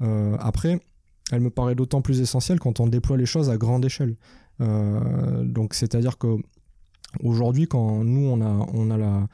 Euh, 0.01 0.37
après, 0.41 0.81
elle 1.31 1.41
me 1.41 1.51
paraît 1.51 1.75
d'autant 1.75 2.03
plus 2.03 2.21
essentielle 2.21 2.59
quand 2.59 2.81
on 2.81 2.87
déploie 2.87 3.17
les 3.17 3.27
choses 3.27 3.51
à 3.51 3.57
grande 3.57 3.85
échelle. 3.85 4.17
Euh, 4.61 5.45
donc 5.45 5.75
c'est-à-dire 5.75 6.19
que 6.19 6.37
aujourd'hui, 7.23 7.67
quand 7.69 8.05
nous 8.05 8.29
on 8.29 8.41
a, 8.41 8.67
on 8.75 8.91
a 8.91 8.99
la 8.99 9.29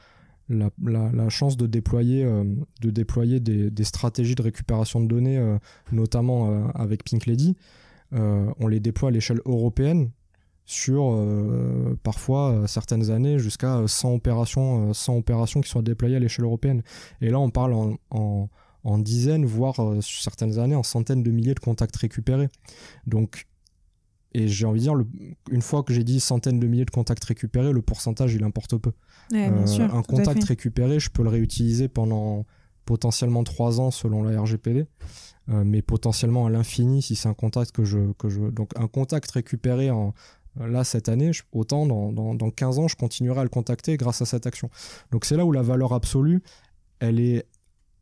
la, 0.49 1.29
chance 1.29 1.57
de 1.57 1.67
déployer, 1.67 2.23
euh, 2.23 2.43
de 2.81 2.89
déployer 2.89 3.39
des, 3.39 3.83
stratégies 3.83 4.35
de 4.35 4.41
récupération 4.41 4.99
de 4.99 5.07
données, 5.07 5.37
euh, 5.37 5.57
notamment 5.91 6.51
euh, 6.51 6.67
avec 6.73 7.03
Pink 7.03 7.25
Lady. 7.25 7.55
on 8.11 8.67
les 8.67 8.79
déploie 8.79 9.09
à 9.09 9.11
l'échelle 9.11 9.41
européenne 9.45 10.11
sur 10.65 11.17
parfois 12.03 12.67
certaines 12.67 13.09
années 13.09 13.39
jusqu'à 13.39 13.83
100 13.87 14.13
opérations, 14.13 14.93
100 14.93 15.17
opérations 15.17 15.61
qui 15.61 15.69
sont 15.69 15.81
déployées 15.81 16.15
à 16.15 16.19
l'échelle 16.19 16.45
européenne. 16.45 16.83
Et 17.21 17.29
là, 17.29 17.39
on 17.39 17.49
parle 17.49 17.73
en, 17.73 18.49
en 18.83 18.97
dizaines, 18.99 19.45
voire 19.45 19.75
sur 20.01 20.21
certaines 20.21 20.59
années 20.59 20.75
en 20.75 20.83
centaines 20.83 21.23
de 21.23 21.31
milliers 21.31 21.55
de 21.55 21.59
contacts 21.59 21.95
récupérés. 21.95 22.49
Donc, 23.07 23.47
et 24.33 24.47
j'ai 24.47 24.65
envie 24.65 24.79
de 24.79 24.83
dire, 24.83 24.95
une 25.49 25.61
fois 25.61 25.83
que 25.83 25.93
j'ai 25.93 26.03
dit 26.03 26.19
centaines 26.19 26.59
de 26.59 26.67
milliers 26.67 26.85
de 26.85 26.91
contacts 26.91 27.23
récupérés, 27.23 27.73
le 27.73 27.81
pourcentage 27.81 28.35
il 28.35 28.43
importe 28.43 28.77
peu. 28.77 28.91
Un 29.33 30.01
contact 30.03 30.43
récupéré, 30.43 30.99
je 30.99 31.09
peux 31.09 31.23
le 31.23 31.29
réutiliser 31.29 31.87
pendant 31.87 32.45
potentiellement 32.85 33.43
trois 33.43 33.79
ans 33.79 33.91
selon 33.91 34.23
la 34.23 34.41
RGPD. 34.41 34.85
mais 35.47 35.81
potentiellement 35.81 36.45
à 36.45 36.49
l'infini 36.49 37.01
si 37.01 37.15
c'est 37.15 37.29
un 37.29 37.33
contact 37.33 37.71
que 37.71 37.83
je, 37.83 38.11
que 38.13 38.29
je. 38.29 38.41
Donc 38.41 38.71
un 38.75 38.87
contact 38.87 39.31
récupéré 39.31 39.91
en, 39.91 40.13
là 40.59 40.83
cette 40.83 41.09
année, 41.09 41.31
autant 41.51 41.85
dans, 41.85 42.11
dans, 42.11 42.49
15 42.49 42.79
ans, 42.79 42.87
je 42.87 42.95
continuerai 42.95 43.39
à 43.41 43.43
le 43.43 43.49
contacter 43.49 43.97
grâce 43.97 44.21
à 44.21 44.25
cette 44.25 44.45
action. 44.45 44.69
Donc 45.11 45.25
c'est 45.25 45.37
là 45.37 45.45
où 45.45 45.51
la 45.51 45.61
valeur 45.61 45.93
absolue, 45.93 46.41
elle 46.99 47.19
est, 47.19 47.45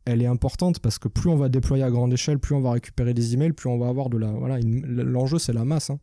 elle 0.08 0.22
est 0.22 0.26
importante 0.26 0.78
parce 0.78 0.98
que 0.98 1.08
plus 1.08 1.28
on 1.28 1.36
va 1.36 1.48
déployer 1.48 1.84
à 1.84 1.90
grande 1.90 2.12
échelle, 2.12 2.38
plus 2.38 2.54
on 2.54 2.60
va 2.60 2.72
récupérer 2.72 3.12
des 3.12 3.34
emails, 3.34 3.52
plus 3.52 3.68
on 3.68 3.78
va 3.78 3.88
avoir 3.88 4.08
de 4.08 4.16
la. 4.16 4.30
Voilà, 4.32 4.58
l'enjeu 4.62 5.38
c'est 5.38 5.52
la 5.52 5.64
masse. 5.64 5.90
Hein. 5.90 5.98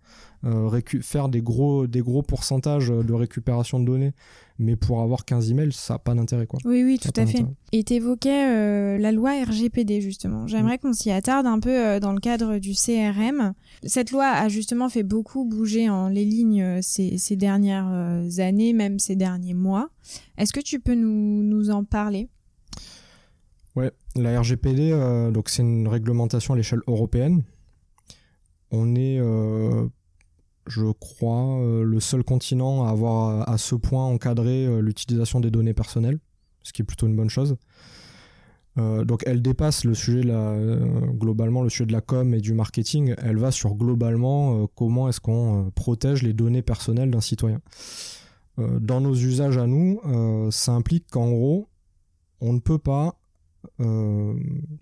Euh, 0.46 0.80
faire 1.02 1.28
des 1.28 1.42
gros, 1.42 1.88
des 1.88 2.02
gros 2.02 2.22
pourcentages 2.22 2.90
de 2.90 3.14
récupération 3.14 3.80
de 3.80 3.86
données, 3.86 4.14
mais 4.60 4.76
pour 4.76 5.02
avoir 5.02 5.26
15 5.26 5.50
emails, 5.50 5.72
ça 5.72 5.96
n'a 5.96 6.00
pas 6.00 6.14
d'intérêt. 6.14 6.46
Quoi. 6.46 6.60
Oui, 6.66 6.84
oui, 6.84 7.00
tout 7.00 7.20
à 7.20 7.26
fait. 7.26 7.44
Et 7.72 7.84
tu 7.84 7.94
évoquais 7.94 8.48
euh, 8.48 9.00
la 9.00 9.12
loi 9.12 9.32
RGPD, 9.44 10.02
justement. 10.02 10.46
J'aimerais 10.46 10.76
mm. 10.76 10.80
qu'on 10.80 10.94
s'y 10.94 11.10
attarde 11.10 11.48
un 11.48 11.60
peu 11.60 11.76
euh, 11.76 12.00
dans 12.00 12.14
le 12.14 12.20
cadre 12.20 12.60
du 12.60 12.74
CRM. 12.74 13.54
Cette 13.84 14.12
loi 14.12 14.26
a 14.26 14.48
justement 14.48 14.88
fait 14.88 15.02
beaucoup 15.02 15.46
bouger 15.46 15.90
en 15.90 16.10
les 16.10 16.26
lignes 16.26 16.80
ces, 16.84 17.18
ces 17.18 17.36
dernières 17.36 17.90
années, 18.38 18.74
même 18.74 19.00
ces 19.00 19.16
derniers 19.16 19.56
mois. 19.56 19.90
Est-ce 20.38 20.54
que 20.54 20.60
tu 20.60 20.80
peux 20.80 20.96
nous, 20.96 21.42
nous 21.42 21.72
en 21.72 21.84
parler? 21.84 22.30
Ouais, 23.76 23.92
la 24.16 24.40
RGPD, 24.40 24.92
donc 25.34 25.50
c'est 25.50 25.62
une 25.62 25.88
réglementation 25.88 26.54
à 26.54 26.58
l'échelle 26.58 26.82
européenne. 26.88 27.44
On 28.72 28.96
est 28.96 29.20
je 30.68 30.92
crois, 30.92 31.60
euh, 31.60 31.84
le 31.84 32.00
seul 32.00 32.24
continent 32.24 32.86
à 32.86 32.90
avoir 32.90 33.48
à 33.50 33.58
ce 33.58 33.76
point 33.76 34.06
encadré 34.06 34.66
euh, 34.66 34.80
l'utilisation 34.80 35.40
des 35.40 35.52
données 35.52 35.74
personnelles, 35.74 36.20
ce 36.64 36.74
qui 36.74 36.82
est 36.82 36.86
plutôt 36.86 37.08
une 37.08 37.16
bonne 37.16 37.30
chose. 37.30 37.58
Euh, 38.78 39.06
donc 39.06 39.24
elle 39.26 39.42
dépasse 39.42 39.86
le 39.86 39.94
sujet 39.94 40.24
globalement 41.14 41.62
le 41.62 41.70
sujet 41.70 41.86
de 41.86 41.94
la 41.94 42.02
com 42.02 42.34
et 42.34 42.42
du 42.42 42.54
marketing. 42.54 43.16
Elle 43.20 43.38
va 43.38 43.52
sur 43.52 43.76
globalement 43.76 44.68
comment 44.76 45.08
est-ce 45.08 45.22
qu'on 45.22 45.72
protège 45.76 46.24
les 46.24 46.34
données 46.34 46.62
personnelles 46.62 47.12
d'un 47.12 47.22
citoyen. 47.22 47.62
dans 48.58 49.00
nos 49.00 49.14
usages 49.14 49.58
à 49.58 49.68
nous, 49.68 50.02
ça 50.52 50.74
implique 50.74 51.08
qu'en 51.10 51.30
gros, 51.30 51.70
on 52.42 52.52
ne 52.52 52.60
peut 52.60 52.80
pas 52.80 53.18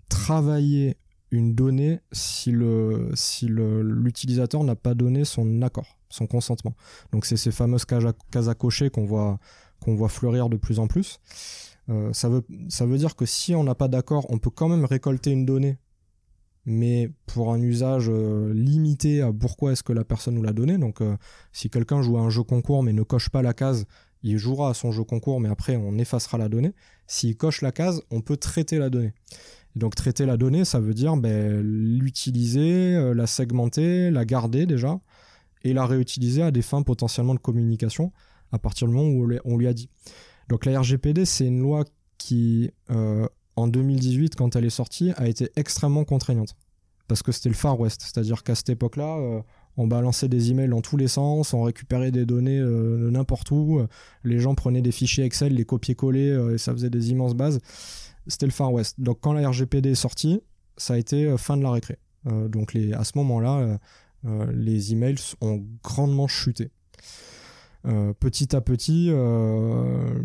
travailler 0.08 0.96
une 1.30 1.54
donnée 1.54 2.00
si 2.12 2.52
le 2.52 3.10
si 3.14 3.46
l'utilisateur 3.48 4.62
n'a 4.64 4.76
pas 4.76 4.94
donné 4.94 5.24
son 5.24 5.62
accord, 5.62 5.98
son 6.08 6.26
consentement. 6.26 6.74
Donc 7.12 7.26
c'est 7.26 7.36
ces 7.36 7.50
fameuses 7.50 7.84
cases 7.84 8.48
à, 8.48 8.54
cocher 8.54 8.90
qu'on 8.90 9.04
voit 9.04 10.08
fleurir 10.08 10.48
de 10.48 10.56
plus 10.56 10.78
en 10.78 10.86
plus. 10.86 11.18
Euh, 11.90 12.12
ça 12.12 12.28
veut 12.28 12.98
dire 12.98 13.16
que 13.16 13.26
si 13.26 13.54
on 13.54 13.64
n'a 13.64 13.74
pas 13.74 13.88
d'accord, 13.88 14.26
on 14.30 14.38
peut 14.38 14.50
quand 14.50 14.68
même 14.68 14.84
récolter 14.84 15.30
une 15.30 15.44
donnée, 15.44 15.78
mais 16.64 17.10
pour 17.26 17.52
un 17.52 17.60
usage 17.60 18.08
euh, 18.08 18.52
limité 18.54 19.20
à 19.20 19.32
pourquoi 19.32 19.72
est-ce 19.72 19.82
que 19.82 19.92
la 19.92 20.04
personne 20.04 20.34
nous 20.34 20.42
l'a 20.42 20.52
donné. 20.52 20.78
Donc 20.78 21.00
euh, 21.00 21.16
si 21.52 21.68
quelqu'un 21.68 22.00
joue 22.00 22.16
à 22.16 22.20
un 22.20 22.30
jeu 22.30 22.42
concours 22.42 22.82
mais 22.82 22.92
ne 22.92 23.02
coche 23.02 23.28
pas 23.28 23.42
la 23.42 23.52
case, 23.52 23.86
il 24.24 24.38
jouera 24.38 24.70
à 24.70 24.74
son 24.74 24.90
jeu 24.90 25.04
concours, 25.04 25.40
mais 25.40 25.48
après 25.48 25.76
on 25.76 25.96
effacera 25.98 26.38
la 26.38 26.48
donnée. 26.48 26.74
S'il 27.06 27.36
coche 27.36 27.62
la 27.62 27.70
case, 27.70 28.02
on 28.10 28.20
peut 28.20 28.36
traiter 28.36 28.78
la 28.78 28.90
donnée 28.90 29.12
donc 29.76 29.94
traiter 29.94 30.24
la 30.26 30.36
donnée, 30.36 30.64
ça 30.64 30.78
veut 30.78 30.94
dire 30.94 31.16
ben, 31.16 31.60
l'utiliser, 31.60 32.94
euh, 32.94 33.14
la 33.14 33.26
segmenter, 33.26 34.10
la 34.10 34.24
garder 34.24 34.66
déjà, 34.66 35.00
et 35.62 35.72
la 35.72 35.86
réutiliser 35.86 36.42
à 36.42 36.50
des 36.50 36.62
fins 36.62 36.82
potentiellement 36.82 37.34
de 37.34 37.40
communication 37.40 38.12
à 38.52 38.58
partir 38.58 38.86
du 38.86 38.94
moment 38.94 39.08
où 39.08 39.28
on 39.44 39.56
lui 39.56 39.66
a 39.66 39.72
dit. 39.72 39.88
Donc 40.48 40.64
la 40.64 40.78
RGPD, 40.78 41.24
c'est 41.24 41.46
une 41.46 41.60
loi 41.60 41.84
qui, 42.18 42.70
euh, 42.90 43.26
en 43.56 43.66
2018, 43.66 44.36
quand 44.36 44.54
elle 44.54 44.64
est 44.64 44.70
sortie, 44.70 45.12
a 45.16 45.26
été 45.26 45.50
extrêmement 45.56 46.04
contraignante. 46.04 46.54
Parce 47.08 47.22
que 47.22 47.32
c'était 47.32 47.48
le 47.48 47.54
Far 47.54 47.78
West, 47.80 48.02
c'est-à-dire 48.02 48.44
qu'à 48.44 48.54
cette 48.54 48.68
époque-là, 48.68 49.18
euh, 49.18 49.42
on 49.76 49.86
balançait 49.86 50.28
des 50.28 50.50
emails 50.50 50.68
dans 50.68 50.80
tous 50.80 50.96
les 50.96 51.08
sens, 51.08 51.52
on 51.52 51.62
récupérait 51.62 52.10
des 52.10 52.26
données 52.26 52.60
de 52.60 53.10
n'importe 53.10 53.50
où, 53.50 53.80
les 54.22 54.38
gens 54.38 54.54
prenaient 54.54 54.82
des 54.82 54.92
fichiers 54.92 55.24
Excel, 55.24 55.54
les 55.54 55.64
copier-coller, 55.64 56.52
et 56.54 56.58
ça 56.58 56.72
faisait 56.72 56.90
des 56.90 57.10
immenses 57.10 57.34
bases 57.34 57.60
c'était 58.26 58.46
le 58.46 58.52
Far 58.52 58.72
West. 58.72 59.00
Donc 59.00 59.18
quand 59.20 59.32
la 59.32 59.48
RGPD 59.48 59.90
est 59.90 59.94
sortie, 59.94 60.40
ça 60.76 60.94
a 60.94 60.96
été 60.96 61.26
euh, 61.26 61.36
fin 61.36 61.56
de 61.56 61.62
la 61.62 61.70
récré. 61.70 61.98
Euh, 62.26 62.48
donc 62.48 62.76
à 62.76 63.04
ce 63.04 63.12
moment-là, 63.16 63.78
euh, 64.24 64.46
les 64.52 64.92
emails 64.92 65.16
ont 65.40 65.64
grandement 65.82 66.28
chuté. 66.28 66.70
petit 68.20 68.56
à 68.56 68.62
petit, 68.62 69.12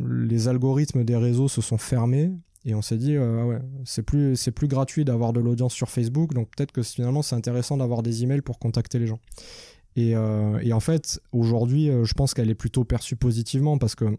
les 0.08 0.48
algorithmes 0.48 1.04
des 1.04 1.18
réseaux 1.18 1.50
se 1.50 1.60
sont 1.60 1.78
fermés 1.78 2.32
et 2.66 2.76
on 2.76 2.82
s'est 2.82 2.98
dit 2.98 3.16
ah 3.16 3.46
ouais, 3.46 3.60
c'est 3.86 4.04
plus 4.04 4.36
c'est 4.36 4.52
plus 4.52 4.68
gratuit 4.68 5.06
d'avoir 5.06 5.34
de 5.34 5.40
l'audience 5.40 5.74
sur 5.74 5.90
Facebook, 5.90 6.34
donc 6.34 6.50
peut-être 6.56 6.72
que 6.72 6.84
finalement 6.84 7.22
c'est 7.22 7.36
intéressant 7.36 7.78
d'avoir 7.78 8.04
des 8.04 8.24
emails 8.24 8.42
pour 8.42 8.60
contacter 8.60 9.00
les 9.00 9.08
gens. 9.08 9.20
Et, 9.96 10.12
et 10.12 10.74
en 10.74 10.80
fait, 10.80 11.20
aujourd'hui, 11.34 11.88
je 11.88 12.14
pense 12.14 12.34
qu'elle 12.34 12.50
est 12.50 12.56
plutôt 12.56 12.86
perçue 12.86 13.18
positivement 13.18 13.78
parce 13.78 13.96
que 13.96 14.16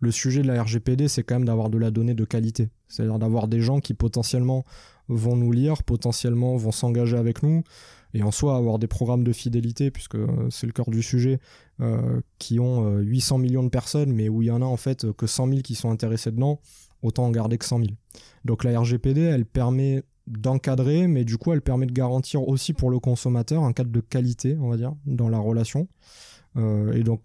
le 0.00 0.10
sujet 0.10 0.42
de 0.42 0.46
la 0.46 0.62
RGPD, 0.62 1.08
c'est 1.08 1.22
quand 1.22 1.36
même 1.36 1.44
d'avoir 1.44 1.70
de 1.70 1.78
la 1.78 1.90
donnée 1.90 2.14
de 2.14 2.24
qualité. 2.24 2.68
C'est-à-dire 2.88 3.18
d'avoir 3.18 3.48
des 3.48 3.60
gens 3.60 3.80
qui 3.80 3.94
potentiellement 3.94 4.64
vont 5.08 5.36
nous 5.36 5.52
lire, 5.52 5.82
potentiellement 5.82 6.56
vont 6.56 6.72
s'engager 6.72 7.16
avec 7.16 7.42
nous, 7.42 7.62
et 8.12 8.22
en 8.22 8.30
soi 8.30 8.56
avoir 8.56 8.78
des 8.78 8.86
programmes 8.86 9.24
de 9.24 9.32
fidélité, 9.32 9.90
puisque 9.90 10.14
euh, 10.14 10.48
c'est 10.50 10.66
le 10.66 10.72
cœur 10.72 10.88
du 10.88 11.02
sujet, 11.02 11.40
euh, 11.80 12.20
qui 12.38 12.60
ont 12.60 12.98
800 12.98 13.36
euh, 13.36 13.38
millions 13.42 13.62
de 13.64 13.68
personnes, 13.68 14.12
mais 14.12 14.28
où 14.28 14.42
il 14.42 14.46
y 14.46 14.50
en 14.50 14.62
a 14.62 14.66
en 14.66 14.76
fait 14.76 15.10
que 15.12 15.26
100 15.26 15.48
000 15.48 15.60
qui 15.62 15.74
sont 15.74 15.90
intéressés 15.90 16.30
dedans, 16.30 16.60
autant 17.04 17.26
en 17.26 17.30
garder 17.30 17.58
que 17.58 17.64
100 17.64 17.78
000. 17.78 17.90
Donc 18.44 18.64
la 18.64 18.80
RGPD, 18.80 19.20
elle 19.20 19.46
permet 19.46 20.02
d'encadrer, 20.26 21.06
mais 21.06 21.24
du 21.24 21.38
coup, 21.38 21.52
elle 21.52 21.62
permet 21.62 21.86
de 21.86 21.92
garantir 21.92 22.48
aussi 22.48 22.72
pour 22.72 22.90
le 22.90 22.98
consommateur 22.98 23.62
un 23.62 23.72
cadre 23.72 23.90
de 23.90 24.00
qualité, 24.00 24.56
on 24.60 24.68
va 24.68 24.76
dire, 24.76 24.94
dans 25.06 25.28
la 25.28 25.38
relation. 25.38 25.86
et 26.56 27.02
donc, 27.02 27.20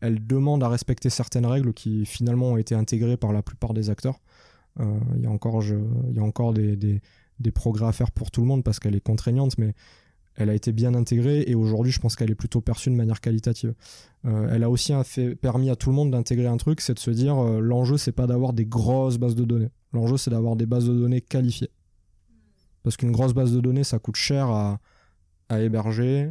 elle 0.00 0.26
demande 0.26 0.62
à 0.62 0.68
respecter 0.68 1.10
certaines 1.10 1.46
règles 1.46 1.72
qui 1.72 2.06
finalement 2.06 2.50
ont 2.50 2.56
été 2.56 2.74
intégrées 2.74 3.16
par 3.16 3.32
la 3.32 3.42
plupart 3.42 3.74
des 3.74 3.90
acteurs. 3.90 4.20
Euh, 4.80 4.98
il 5.16 5.22
y 5.22 5.26
a 5.26 5.30
encore, 5.30 5.62
y 5.64 6.18
a 6.18 6.22
encore 6.22 6.52
des, 6.52 7.00
progrès 7.54 7.86
à 7.86 7.92
faire 7.92 8.12
pour 8.12 8.30
tout 8.30 8.40
le 8.40 8.46
monde 8.46 8.62
parce 8.62 8.78
qu'elle 8.78 8.94
est 8.94 9.00
contraignante, 9.00 9.58
mais 9.58 9.74
elle 10.38 10.50
a 10.50 10.54
été 10.54 10.72
bien 10.72 10.94
intégrée 10.94 11.44
et 11.48 11.56
aujourd'hui 11.56 11.90
je 11.90 11.98
pense 11.98 12.14
qu'elle 12.14 12.30
est 12.30 12.36
plutôt 12.36 12.60
perçue 12.60 12.90
de 12.90 12.94
manière 12.94 13.20
qualitative. 13.20 13.74
Euh, 14.24 14.48
elle 14.50 14.62
a 14.62 14.70
aussi 14.70 14.92
fait, 15.04 15.34
permis 15.34 15.68
à 15.68 15.76
tout 15.76 15.90
le 15.90 15.96
monde 15.96 16.12
d'intégrer 16.12 16.46
un 16.46 16.56
truc, 16.56 16.80
c'est 16.80 16.94
de 16.94 16.98
se 17.00 17.10
dire 17.10 17.36
euh, 17.38 17.60
l'enjeu 17.60 17.98
c'est 17.98 18.12
pas 18.12 18.28
d'avoir 18.28 18.52
des 18.52 18.64
grosses 18.64 19.18
bases 19.18 19.34
de 19.34 19.44
données, 19.44 19.70
l'enjeu 19.92 20.16
c'est 20.16 20.30
d'avoir 20.30 20.54
des 20.54 20.64
bases 20.64 20.86
de 20.86 20.94
données 20.94 21.20
qualifiées. 21.20 21.70
Parce 22.84 22.96
qu'une 22.96 23.10
grosse 23.10 23.34
base 23.34 23.52
de 23.52 23.60
données 23.60 23.82
ça 23.82 23.98
coûte 23.98 24.14
cher 24.14 24.48
à 24.48 24.80
héberger, 25.50 26.30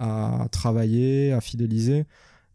à 0.00 0.48
travailler, 0.50 1.32
à 1.32 1.40
fidéliser 1.40 2.06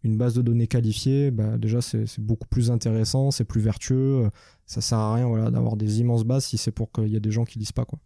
une 0.03 0.17
base 0.17 0.33
de 0.33 0.41
données 0.41 0.67
qualifiée, 0.67 1.31
bah, 1.31 1.57
déjà 1.57 1.81
c'est 1.81 2.19
beaucoup 2.19 2.47
plus 2.47 2.71
intéressant, 2.71 3.31
c'est 3.31 3.45
plus 3.45 3.61
vertueux. 3.61 4.29
Ça 4.65 4.81
sert 4.81 4.97
à 4.97 5.13
rien 5.13 5.27
voilà, 5.27 5.49
d'avoir 5.49 5.75
des 5.75 5.99
immenses 5.99 6.23
bases 6.23 6.45
si 6.45 6.57
c'est 6.57 6.71
pour 6.71 6.91
qu'il 6.91 7.07
y 7.07 7.15
ait 7.15 7.21
des 7.21 7.31
gens 7.31 7.43
qui 7.43 7.59
lisent 7.59 7.71
pas. 7.71 7.85
Quoi. 7.85 7.99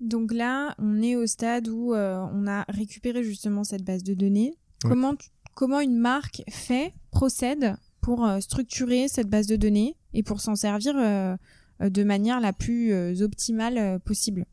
Donc 0.00 0.32
là, 0.32 0.74
on 0.78 1.02
est 1.02 1.16
au 1.16 1.26
stade 1.26 1.68
où 1.68 1.92
euh, 1.92 2.24
on 2.32 2.46
a 2.46 2.64
récupéré 2.68 3.24
justement 3.24 3.64
cette 3.64 3.84
base 3.84 4.02
de 4.04 4.14
données. 4.14 4.54
Comment, 4.82 5.14
comment 5.54 5.80
une 5.80 5.98
marque 5.98 6.42
fait, 6.48 6.94
procède 7.10 7.74
pour 8.00 8.24
euh, 8.24 8.38
structurer 8.40 9.08
cette 9.08 9.28
base 9.28 9.48
de 9.48 9.56
données 9.56 9.96
et 10.14 10.22
pour 10.22 10.40
s'en 10.40 10.54
servir 10.54 10.94
euh, 10.96 11.36
de 11.80 12.04
manière 12.04 12.40
la 12.40 12.52
plus 12.52 13.22
optimale 13.22 14.00
possible? 14.00 14.44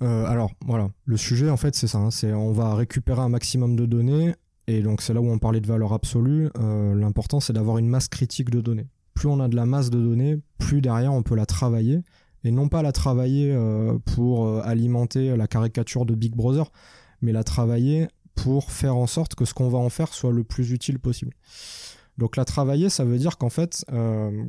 Alors 0.00 0.50
voilà, 0.66 0.90
le 1.06 1.16
sujet 1.16 1.48
en 1.48 1.56
fait 1.56 1.74
c'est 1.74 1.86
ça, 1.86 1.96
hein, 1.96 2.10
c'est 2.10 2.34
on 2.34 2.52
va 2.52 2.74
récupérer 2.74 3.22
un 3.22 3.30
maximum 3.30 3.74
de 3.74 3.86
données 3.86 4.34
et 4.66 4.82
donc 4.82 5.00
c'est 5.00 5.14
là 5.14 5.22
où 5.22 5.30
on 5.30 5.38
parlait 5.38 5.62
de 5.62 5.66
valeur 5.66 5.94
absolue. 5.94 6.50
L'important 6.58 7.40
c'est 7.40 7.54
d'avoir 7.54 7.78
une 7.78 7.88
masse 7.88 8.08
critique 8.08 8.50
de 8.50 8.60
données. 8.60 8.86
Plus 9.14 9.28
on 9.28 9.40
a 9.40 9.48
de 9.48 9.56
la 9.56 9.64
masse 9.64 9.88
de 9.88 9.98
données, 9.98 10.42
plus 10.58 10.82
derrière 10.82 11.14
on 11.14 11.22
peut 11.22 11.36
la 11.36 11.46
travailler. 11.46 12.02
Et 12.44 12.50
non 12.50 12.68
pas 12.68 12.82
la 12.82 12.92
travailler 12.92 13.52
euh, 13.52 13.98
pour 14.04 14.46
euh, 14.46 14.60
alimenter 14.64 15.36
la 15.36 15.46
caricature 15.46 16.04
de 16.04 16.14
Big 16.14 16.34
Brother, 16.34 16.70
mais 17.22 17.32
la 17.32 17.42
travailler 17.42 18.08
pour 18.34 18.70
faire 18.70 18.96
en 18.96 19.06
sorte 19.06 19.34
que 19.34 19.44
ce 19.44 19.54
qu'on 19.54 19.68
va 19.68 19.78
en 19.78 19.88
faire 19.88 20.12
soit 20.12 20.32
le 20.32 20.44
plus 20.44 20.72
utile 20.72 20.98
possible. 20.98 21.32
Donc 22.18 22.36
la 22.36 22.44
travailler, 22.44 22.90
ça 22.90 23.04
veut 23.04 23.18
dire 23.18 23.38
qu'en 23.38 23.48
fait, 23.48 23.84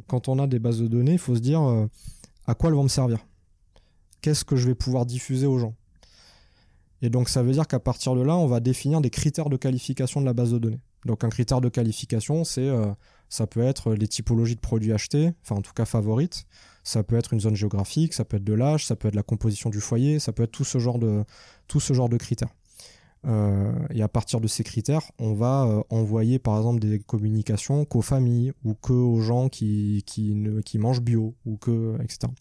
quand 0.07 0.27
on 0.27 0.37
a 0.39 0.45
des 0.47 0.59
bases 0.59 0.79
de 0.79 0.87
données, 0.87 1.13
il 1.13 1.19
faut 1.19 1.35
se 1.35 1.39
dire 1.39 1.61
à 2.47 2.53
quoi 2.53 2.69
elles 2.69 2.75
vont 2.75 2.83
me 2.83 2.89
servir? 2.89 3.19
Qu'est-ce 4.21 4.45
que 4.45 4.55
je 4.55 4.67
vais 4.67 4.75
pouvoir 4.75 5.05
diffuser 5.05 5.47
aux 5.47 5.57
gens? 5.57 5.75
Et 7.01 7.09
donc 7.09 7.29
ça 7.29 7.43
veut 7.43 7.51
dire 7.51 7.67
qu'à 7.67 7.79
partir 7.79 8.15
de 8.15 8.21
là, 8.21 8.35
on 8.35 8.47
va 8.47 8.59
définir 8.59 9.01
des 9.01 9.09
critères 9.09 9.49
de 9.49 9.57
qualification 9.57 10.21
de 10.21 10.25
la 10.25 10.33
base 10.33 10.51
de 10.51 10.59
données. 10.59 10.81
Donc 11.05 11.23
un 11.23 11.29
critère 11.29 11.61
de 11.61 11.69
qualification, 11.69 12.43
c'est 12.43 12.67
euh, 12.67 12.91
Ça 13.29 13.47
peut 13.47 13.61
être 13.61 13.93
les 13.93 14.07
typologies 14.07 14.55
de 14.55 14.59
produits 14.59 14.93
achetés, 14.93 15.33
enfin 15.43 15.55
en 15.55 15.61
tout 15.61 15.73
cas 15.73 15.85
favorites. 15.85 16.47
Ça 16.85 17.03
peut 17.03 17.17
être 17.17 17.33
une 17.33 17.41
zone 17.41 17.55
géographique, 17.55 18.13
ça 18.13 18.23
peut 18.23 18.37
être 18.37 18.43
de 18.43 18.53
l'âge, 18.53 18.85
ça 18.85 18.95
peut 18.95 19.09
être 19.09 19.15
la 19.15 19.23
composition 19.23 19.69
du 19.69 19.81
foyer, 19.81 20.19
ça 20.19 20.31
peut 20.31 20.43
être 20.43 20.51
tout 20.51 20.63
ce 20.63 20.77
genre 20.77 20.99
de, 20.99 21.25
tout 21.67 21.81
ce 21.81 21.93
genre 21.93 22.07
de 22.07 22.15
critères. 22.15 22.53
Euh, 23.25 23.73
et 23.89 24.03
à 24.03 24.07
partir 24.07 24.39
de 24.39 24.47
ces 24.47 24.63
critères, 24.63 25.11
on 25.17 25.33
va 25.33 25.65
euh, 25.65 25.83
envoyer 25.89 26.37
par 26.37 26.57
exemple 26.57 26.79
des 26.79 26.99
communications 26.99 27.83
qu'aux 27.83 28.03
familles 28.03 28.53
ou 28.63 28.75
qu'aux 28.75 29.19
gens 29.19 29.49
qui, 29.49 30.03
qui, 30.05 30.35
ne, 30.35 30.61
qui 30.61 30.77
mangent 30.77 31.01
bio 31.01 31.33
ou 31.45 31.57
que 31.57 31.95
etc. 32.03 32.31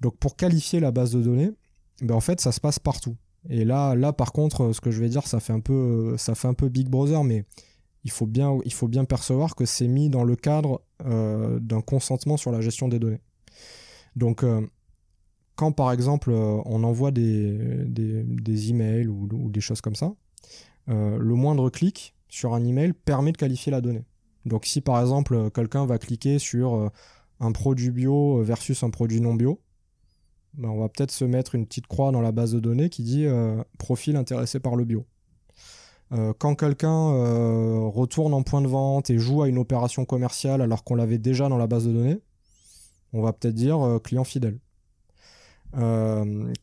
Donc 0.00 0.16
pour 0.18 0.36
qualifier 0.36 0.78
la 0.78 0.92
base 0.92 1.10
de 1.10 1.20
données, 1.20 1.50
ben 2.02 2.14
en 2.14 2.20
fait 2.20 2.40
ça 2.40 2.52
se 2.52 2.60
passe 2.60 2.78
partout. 2.78 3.16
Et 3.48 3.64
là, 3.64 3.96
là 3.96 4.12
par 4.12 4.32
contre, 4.32 4.72
ce 4.72 4.80
que 4.80 4.92
je 4.92 5.00
vais 5.00 5.08
dire, 5.08 5.26
ça 5.26 5.40
fait 5.40 5.52
un 5.52 5.60
peu, 5.60 6.16
ça 6.18 6.36
fait 6.36 6.48
un 6.48 6.54
peu 6.54 6.68
Big 6.68 6.88
Brother, 6.88 7.24
mais 7.24 7.44
il 8.04 8.10
faut 8.10 8.26
bien, 8.26 8.58
il 8.64 8.72
faut 8.72 8.88
bien 8.88 9.04
percevoir 9.04 9.54
que 9.54 9.64
c'est 9.64 9.88
mis 9.88 10.08
dans 10.08 10.24
le 10.24 10.36
cadre 10.36 10.82
euh, 11.04 11.58
d'un 11.60 11.80
consentement 11.80 12.36
sur 12.36 12.52
la 12.52 12.60
gestion 12.60 12.88
des 12.88 12.98
données. 12.98 13.20
Donc, 14.20 14.44
euh, 14.44 14.64
quand 15.56 15.72
par 15.72 15.90
exemple 15.90 16.30
euh, 16.30 16.60
on 16.64 16.84
envoie 16.84 17.10
des, 17.10 18.70
emails 18.70 19.08
ou, 19.08 19.50
des 19.50 19.60
choses 19.60 19.80
comme 19.80 19.96
ça, 19.96 20.12
le 20.86 21.34
moindre 21.34 21.70
clic 21.70 22.14
sur 22.28 22.54
un 22.54 22.64
email 22.64 22.92
permet 22.92 23.32
de 23.32 23.36
qualifier 23.36 23.72
la 23.72 23.80
donnée. 23.80 24.04
Donc, 24.44 24.66
si 24.66 24.80
par 24.80 25.00
exemple 25.00 25.50
quelqu'un 25.50 25.86
va 25.86 25.98
cliquer 25.98 26.38
sur 26.38 26.90
un 27.40 27.52
produit 27.52 27.90
bio 27.90 28.42
versus 28.42 28.82
un 28.82 28.90
produit 28.90 29.20
non 29.20 29.34
bio, 29.34 29.60
ben, 30.54 30.68
on 30.68 30.80
va 30.80 30.88
peut-être 30.88 31.12
se 31.12 31.24
mettre 31.24 31.54
une 31.54 31.66
petite 31.66 31.86
croix 31.86 32.10
dans 32.10 32.20
la 32.20 32.32
base 32.32 32.52
de 32.52 32.60
données 32.60 32.88
qui 32.88 33.04
dit 33.04 33.26
profil 33.78 34.16
intéressé 34.16 34.58
par 34.60 34.76
le 34.76 34.84
bio. 34.84 35.06
Euh, 36.12 36.32
quand 36.36 36.56
quelqu'un 36.56 37.12
euh, 37.12 37.86
retourne 37.86 38.34
en 38.34 38.42
point 38.42 38.60
de 38.60 38.66
vente 38.66 39.10
et 39.10 39.18
joue 39.18 39.42
à 39.42 39.48
une 39.48 39.58
opération 39.58 40.04
commerciale 40.04 40.60
alors 40.60 40.82
qu'on 40.82 40.96
l'avait 40.96 41.18
déjà 41.18 41.48
dans 41.48 41.58
la 41.58 41.68
base 41.68 41.86
de 41.86 41.92
données, 41.92 42.20
on 43.12 43.22
va 43.22 43.32
peut-être 43.32 43.54
dire 43.54 43.80
euh, 43.80 43.98
client 43.98 44.24
fidèle. 44.24 44.58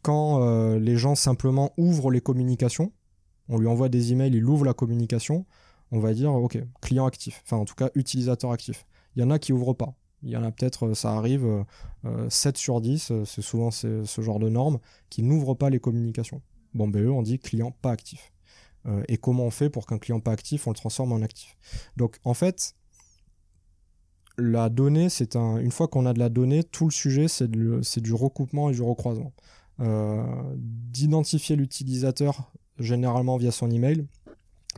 quand 0.01 0.77
les 0.77 0.97
gens 0.97 1.15
simplement 1.15 1.73
ouvrent 1.77 2.11
les 2.11 2.21
communications, 2.21 2.91
on 3.49 3.57
lui 3.57 3.67
envoie 3.67 3.89
des 3.89 4.11
emails, 4.11 4.35
il 4.35 4.45
ouvre 4.45 4.65
la 4.65 4.73
communication, 4.73 5.45
on 5.91 5.99
va 5.99 6.13
dire 6.13 6.33
ok, 6.33 6.57
client 6.81 7.05
actif, 7.05 7.41
enfin 7.45 7.57
en 7.57 7.65
tout 7.65 7.75
cas 7.75 7.89
utilisateur 7.95 8.51
actif. 8.51 8.85
Il 9.15 9.21
y 9.21 9.23
en 9.23 9.31
a 9.31 9.39
qui 9.39 9.53
ouvrent 9.53 9.73
pas. 9.73 9.95
Il 10.23 10.29
y 10.29 10.35
en 10.35 10.43
a 10.43 10.51
peut-être, 10.51 10.93
ça 10.93 11.13
arrive, 11.13 11.47
7 12.29 12.57
sur 12.57 12.81
10, 12.81 13.13
c'est 13.23 13.41
souvent 13.41 13.71
ce 13.71 14.21
genre 14.21 14.39
de 14.39 14.49
normes, 14.49 14.79
qui 15.09 15.23
n'ouvrent 15.23 15.53
pas 15.53 15.69
les 15.69 15.79
communications. 15.79 16.41
Bon, 16.73 16.87
ben 16.87 17.03
eux, 17.03 17.11
on 17.11 17.21
dit 17.21 17.39
client 17.39 17.71
pas 17.81 17.91
actif. 17.91 18.33
Euh, 18.87 19.03
et 19.07 19.17
comment 19.17 19.45
on 19.45 19.51
fait 19.51 19.69
pour 19.69 19.85
qu'un 19.85 19.97
client 19.97 20.19
pas 20.19 20.31
actif, 20.31 20.67
on 20.67 20.71
le 20.71 20.75
transforme 20.75 21.11
en 21.11 21.21
actif? 21.21 21.57
Donc 21.97 22.19
en 22.23 22.33
fait, 22.33 22.75
la 24.37 24.69
donnée, 24.69 25.09
c'est 25.09 25.35
un, 25.35 25.57
une 25.57 25.71
fois 25.71 25.87
qu'on 25.87 26.05
a 26.05 26.13
de 26.13 26.19
la 26.19 26.29
donnée, 26.29 26.63
tout 26.63 26.85
le 26.85 26.91
sujet, 26.91 27.27
c'est, 27.27 27.49
du 27.49 28.13
recoupement 28.13 28.69
et 28.69 28.73
du 28.73 28.81
recroisement. 28.81 29.33
Euh, 29.79 30.23
d'identifier 30.55 31.55
l'utilisateur 31.55 32.51
généralement 32.79 33.37
via 33.37 33.51
son 33.51 33.69
email 33.69 34.05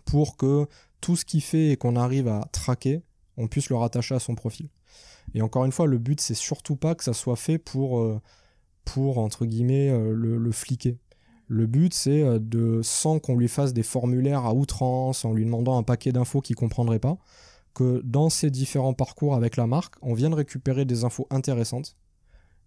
pour 0.06 0.38
que 0.38 0.68
tout 1.02 1.16
ce 1.16 1.26
qu'il 1.26 1.42
fait 1.42 1.70
et 1.70 1.78
qu'on 1.78 1.96
arrive 1.96 2.28
à 2.28 2.48
traquer, 2.52 3.02
on 3.38 3.48
puisse 3.48 3.70
le 3.70 3.76
rattacher 3.76 4.16
à 4.16 4.20
son 4.20 4.36
profil. 4.36 4.70
Et 5.34 5.42
encore 5.42 5.66
une 5.66 5.72
fois, 5.72 5.88
le 5.88 5.98
but, 5.98 6.20
c'est 6.20 6.34
surtout 6.34 6.76
pas 6.76 6.96
que 6.96 7.04
ça 7.04 7.14
soit 7.14 7.36
fait 7.36 7.58
pour, 7.58 8.00
euh, 8.00 8.20
entre 8.98 9.46
guillemets, 9.46 9.92
le, 9.92 10.38
le 10.38 10.52
fliquer. 10.52 10.98
Le 11.50 11.66
but, 11.66 11.94
c'est 11.96 12.22
euh, 12.22 12.40
de, 12.40 12.80
sans 12.84 13.20
qu'on 13.20 13.36
lui 13.36 13.48
fasse 13.48 13.74
des 13.74 13.84
formulaires 13.84 14.46
à 14.46 14.54
outrance, 14.54 15.26
en 15.26 15.34
lui 15.34 15.44
demandant 15.44 15.78
un 15.78 15.84
paquet 15.84 16.12
d'infos 16.12 16.42
qu'il 16.42 16.56
comprendrait 16.56 17.00
pas, 17.00 17.18
que 17.74 18.02
dans 18.04 18.30
ces 18.30 18.50
différents 18.50 18.94
parcours 18.94 19.36
avec 19.36 19.58
la 19.58 19.68
marque, 19.68 19.96
on 20.02 20.14
vienne 20.14 20.34
récupérer 20.34 20.86
des 20.86 21.04
infos 21.04 21.28
intéressantes 21.30 21.96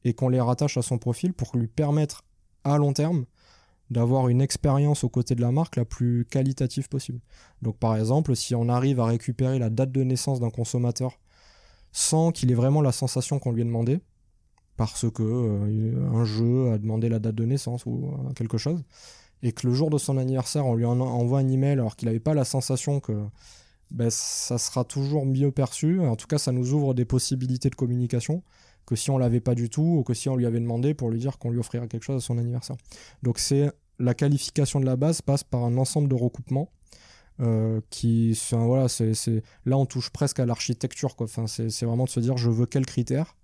et 0.04 0.14
qu'on 0.14 0.28
les 0.28 0.40
rattache 0.40 0.76
à 0.76 0.82
son 0.82 0.98
profil 0.98 1.32
pour 1.32 1.56
lui 1.56 1.68
permettre 1.68 2.24
à 2.64 2.78
long 2.78 2.92
terme 2.92 3.24
d'avoir 3.90 4.28
une 4.28 4.40
expérience 4.40 5.04
aux 5.04 5.08
côtés 5.08 5.34
de 5.34 5.42
la 5.42 5.52
marque 5.52 5.76
la 5.76 5.84
plus 5.84 6.24
qualitative 6.24 6.88
possible. 6.88 7.20
Donc 7.60 7.76
par 7.78 7.96
exemple, 7.96 8.34
si 8.34 8.54
on 8.54 8.68
arrive 8.68 9.00
à 9.00 9.06
récupérer 9.06 9.58
la 9.58 9.70
date 9.70 9.92
de 9.92 10.02
naissance 10.02 10.40
d'un 10.40 10.50
consommateur 10.50 11.18
sans 11.92 12.32
qu'il 12.32 12.50
ait 12.50 12.54
vraiment 12.54 12.80
la 12.80 12.92
sensation 12.92 13.38
qu'on 13.38 13.52
lui 13.52 13.62
ait 13.62 13.66
demandé, 13.66 14.00
parce 14.78 15.10
que 15.10 15.22
euh, 15.22 16.10
un 16.10 16.24
jeu 16.24 16.72
a 16.72 16.78
demandé 16.78 17.10
la 17.10 17.18
date 17.18 17.34
de 17.34 17.44
naissance 17.44 17.84
ou 17.84 18.06
euh, 18.06 18.32
quelque 18.32 18.56
chose, 18.56 18.82
et 19.42 19.52
que 19.52 19.66
le 19.66 19.74
jour 19.74 19.90
de 19.90 19.98
son 19.98 20.16
anniversaire, 20.16 20.66
on 20.66 20.74
lui 20.74 20.86
envoie 20.86 21.40
un 21.40 21.48
email 21.48 21.72
alors 21.72 21.96
qu'il 21.96 22.06
n'avait 22.06 22.20
pas 22.20 22.32
la 22.32 22.44
sensation 22.44 23.00
que 23.00 23.12
ben, 23.92 24.09
ça 24.11 24.59
sera 24.59 24.85
toujours 24.85 25.26
mieux 25.26 25.52
perçu. 25.52 26.00
En 26.00 26.16
tout 26.16 26.26
cas, 26.26 26.38
ça 26.38 26.50
nous 26.50 26.72
ouvre 26.72 26.94
des 26.94 27.05
possibilités 27.05 27.68
de 27.70 27.74
communication 27.74 28.42
que 28.87 28.96
si 28.96 29.11
on 29.11 29.18
l'avait 29.18 29.40
pas 29.40 29.55
du 29.55 29.70
tout 29.70 29.98
ou 29.98 30.02
que 30.02 30.14
si 30.14 30.28
on 30.28 30.37
lui 30.37 30.46
avait 30.46 30.61
demandé 30.61 30.94
pour 30.94 31.11
lui 31.11 31.18
dire 31.18 31.38
qu'on 31.38 31.50
lui 31.50 31.59
offrirait 31.59 31.87
quelque 31.88 32.02
chose 32.02 32.16
à 32.16 32.20
son 32.20 32.38
anniversaire. 32.38 32.76
Donc 33.22 33.38
c'est 33.38 33.70
la 33.98 34.14
qualification 34.14 34.81
de 34.81 34.87
la 34.87 34.96
base 34.96 35.22
passe 35.22 35.44
par 35.44 35.62
un 35.62 35.76
ensemble 35.76 36.09
de 36.09 36.14
recoupements 36.14 36.70
euh, 37.40 37.81
qui 37.90 38.38
voilà 38.50 38.88
c'est 38.88 39.12
là 39.64 39.78
on 39.78 39.87
touche 39.87 40.11
presque 40.11 40.40
à 40.40 40.46
l'architecture 40.46 41.16
quoi 41.16 41.26
c'est 41.46 41.85
vraiment 41.85 42.05
de 42.05 42.11
se 42.11 42.20
dire 42.20 42.37
je 42.37 42.50
veux 42.50 42.66
quels 42.66 42.85
critères 42.85 43.37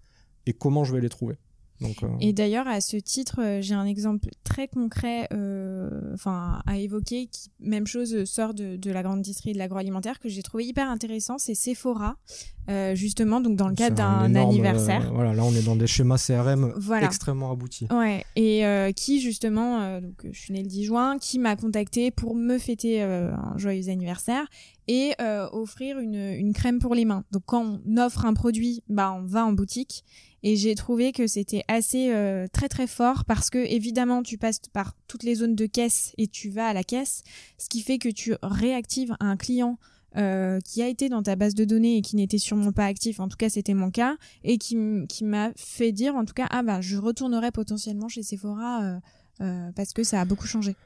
et 0.46 0.52
comment 0.52 0.82
je 0.82 0.92
vais 0.94 1.00
les 1.00 1.08
trouver. 1.08 1.36
Donc, 1.80 2.02
euh, 2.02 2.08
Et 2.20 2.32
d'ailleurs, 2.32 2.66
à 2.66 2.80
ce 2.80 2.96
titre, 2.96 3.40
euh, 3.40 3.62
j'ai 3.62 3.74
un 3.74 3.86
exemple 3.86 4.28
très 4.42 4.66
concret 4.66 5.28
euh, 5.32 6.12
enfin, 6.14 6.60
à 6.66 6.78
évoquer, 6.78 7.26
qui, 7.26 7.50
même 7.60 7.86
chose, 7.86 8.24
sort 8.24 8.54
de, 8.54 8.76
de 8.76 8.90
la 8.90 9.02
grande 9.02 9.22
distrie 9.22 9.52
de 9.52 9.58
l'agroalimentaire, 9.58 10.18
que 10.18 10.28
j'ai 10.28 10.42
trouvé 10.42 10.64
hyper 10.64 10.90
intéressant, 10.90 11.38
c'est 11.38 11.54
Sephora, 11.54 12.16
justement, 12.94 13.40
donc 13.40 13.56
dans 13.56 13.68
le 13.68 13.74
cadre 13.74 13.96
d'un 13.96 14.34
anniversaire. 14.34 15.10
voilà, 15.14 15.32
là, 15.32 15.44
on 15.44 15.54
est 15.54 15.64
dans 15.64 15.76
des 15.76 15.86
schémas 15.86 16.18
CRM 16.18 16.74
extrêmement 17.00 17.50
aboutis. 17.50 17.86
Ouais, 17.90 18.24
et 18.36 18.92
qui, 18.94 19.20
justement, 19.20 20.00
donc, 20.00 20.26
je 20.30 20.38
suis 20.38 20.52
née 20.52 20.62
le 20.62 20.68
10 20.68 20.84
juin, 20.84 21.18
qui 21.18 21.38
m'a 21.38 21.56
contacté 21.56 22.10
pour 22.10 22.34
me 22.34 22.58
fêter 22.58 23.02
un 23.02 23.56
joyeux 23.56 23.88
anniversaire 23.88 24.46
et 24.88 25.14
offrir 25.52 25.98
une, 25.98 26.14
une 26.14 26.52
crème 26.52 26.78
pour 26.78 26.94
les 26.94 27.04
mains. 27.04 27.24
Donc, 27.30 27.42
quand 27.46 27.80
on 27.86 27.96
offre 27.98 28.24
un 28.24 28.34
produit, 28.34 28.82
bah, 28.88 29.12
on 29.12 29.24
va 29.26 29.44
en 29.44 29.52
boutique 29.52 30.04
et 30.42 30.56
j'ai 30.56 30.74
trouvé 30.74 31.12
que 31.12 31.26
c'était 31.26 31.64
assez 31.68 32.12
euh, 32.12 32.46
très 32.52 32.68
très 32.68 32.86
fort 32.86 33.24
parce 33.24 33.50
que 33.50 33.58
évidemment 33.58 34.22
tu 34.22 34.38
passes 34.38 34.60
par 34.72 34.94
toutes 35.08 35.22
les 35.22 35.36
zones 35.36 35.56
de 35.56 35.66
caisse 35.66 36.12
et 36.16 36.28
tu 36.28 36.48
vas 36.48 36.68
à 36.68 36.72
la 36.72 36.84
caisse, 36.84 37.22
ce 37.58 37.68
qui 37.68 37.80
fait 37.80 37.98
que 37.98 38.08
tu 38.08 38.34
réactives 38.42 39.16
un 39.20 39.36
client 39.36 39.78
euh, 40.16 40.60
qui 40.60 40.82
a 40.82 40.88
été 40.88 41.08
dans 41.08 41.22
ta 41.22 41.36
base 41.36 41.54
de 41.54 41.64
données 41.64 41.96
et 41.96 42.02
qui 42.02 42.16
n'était 42.16 42.38
sûrement 42.38 42.72
pas 42.72 42.86
actif, 42.86 43.20
en 43.20 43.28
tout 43.28 43.36
cas 43.36 43.48
c'était 43.48 43.74
mon 43.74 43.90
cas, 43.90 44.16
et 44.44 44.58
qui, 44.58 44.76
qui 45.08 45.24
m'a 45.24 45.50
fait 45.56 45.92
dire 45.92 46.14
en 46.14 46.24
tout 46.24 46.34
cas 46.34 46.46
ah 46.50 46.62
bah 46.62 46.80
je 46.80 46.96
retournerai 46.96 47.50
potentiellement 47.50 48.08
chez 48.08 48.22
Sephora 48.22 49.00
euh, 49.40 49.70
parce 49.74 49.92
que 49.92 50.04
ça 50.04 50.20
a 50.20 50.24
beaucoup 50.24 50.46
changé. 50.46 50.76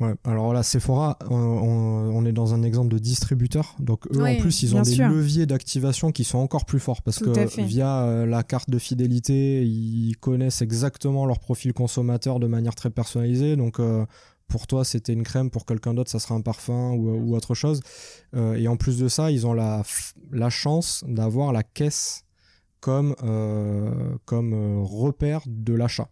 Ouais, 0.00 0.14
alors 0.24 0.54
là, 0.54 0.62
Sephora, 0.62 1.18
on, 1.28 2.24
est 2.24 2.32
dans 2.32 2.54
un 2.54 2.62
exemple 2.62 2.88
de 2.88 2.98
distributeur. 2.98 3.76
Donc 3.80 4.06
eux, 4.14 4.24
en 4.24 4.36
plus, 4.38 4.62
ils 4.62 4.74
ont 4.74 4.80
des 4.80 4.96
leviers 4.96 5.44
d'activation 5.44 6.10
qui 6.10 6.24
sont 6.24 6.38
encore 6.38 6.64
plus 6.64 6.80
forts 6.80 7.02
parce 7.02 7.18
que 7.18 7.62
via 7.62 8.04
euh, 8.04 8.26
la 8.26 8.42
carte 8.42 8.70
de 8.70 8.78
fidélité, 8.78 9.62
ils 9.62 10.16
connaissent 10.16 10.62
exactement 10.62 11.26
leur 11.26 11.38
profil 11.38 11.74
consommateur 11.74 12.40
de 12.40 12.46
manière 12.46 12.74
très 12.74 12.88
personnalisée. 12.88 13.56
Donc 13.56 13.78
euh, 13.78 14.06
pour 14.48 14.66
toi, 14.66 14.84
c'était 14.84 15.12
une 15.12 15.22
crème, 15.22 15.50
pour 15.50 15.66
quelqu'un 15.66 15.92
d'autre, 15.92 16.10
ça 16.10 16.18
sera 16.18 16.34
un 16.34 16.40
parfum 16.40 16.92
ou, 16.92 17.36
autre 17.36 17.54
chose. 17.54 17.82
Euh, 18.34 18.54
et 18.54 18.68
en 18.68 18.76
plus 18.76 18.98
de 18.98 19.08
ça, 19.08 19.30
ils 19.30 19.46
ont 19.46 19.52
la, 19.52 19.82
la 20.32 20.48
chance 20.48 21.04
d'avoir 21.06 21.52
la 21.52 21.62
caisse 21.62 22.24
comme, 22.80 23.14
comme 24.24 24.82
repère 24.82 25.42
de 25.46 25.74
l'achat. 25.74 26.08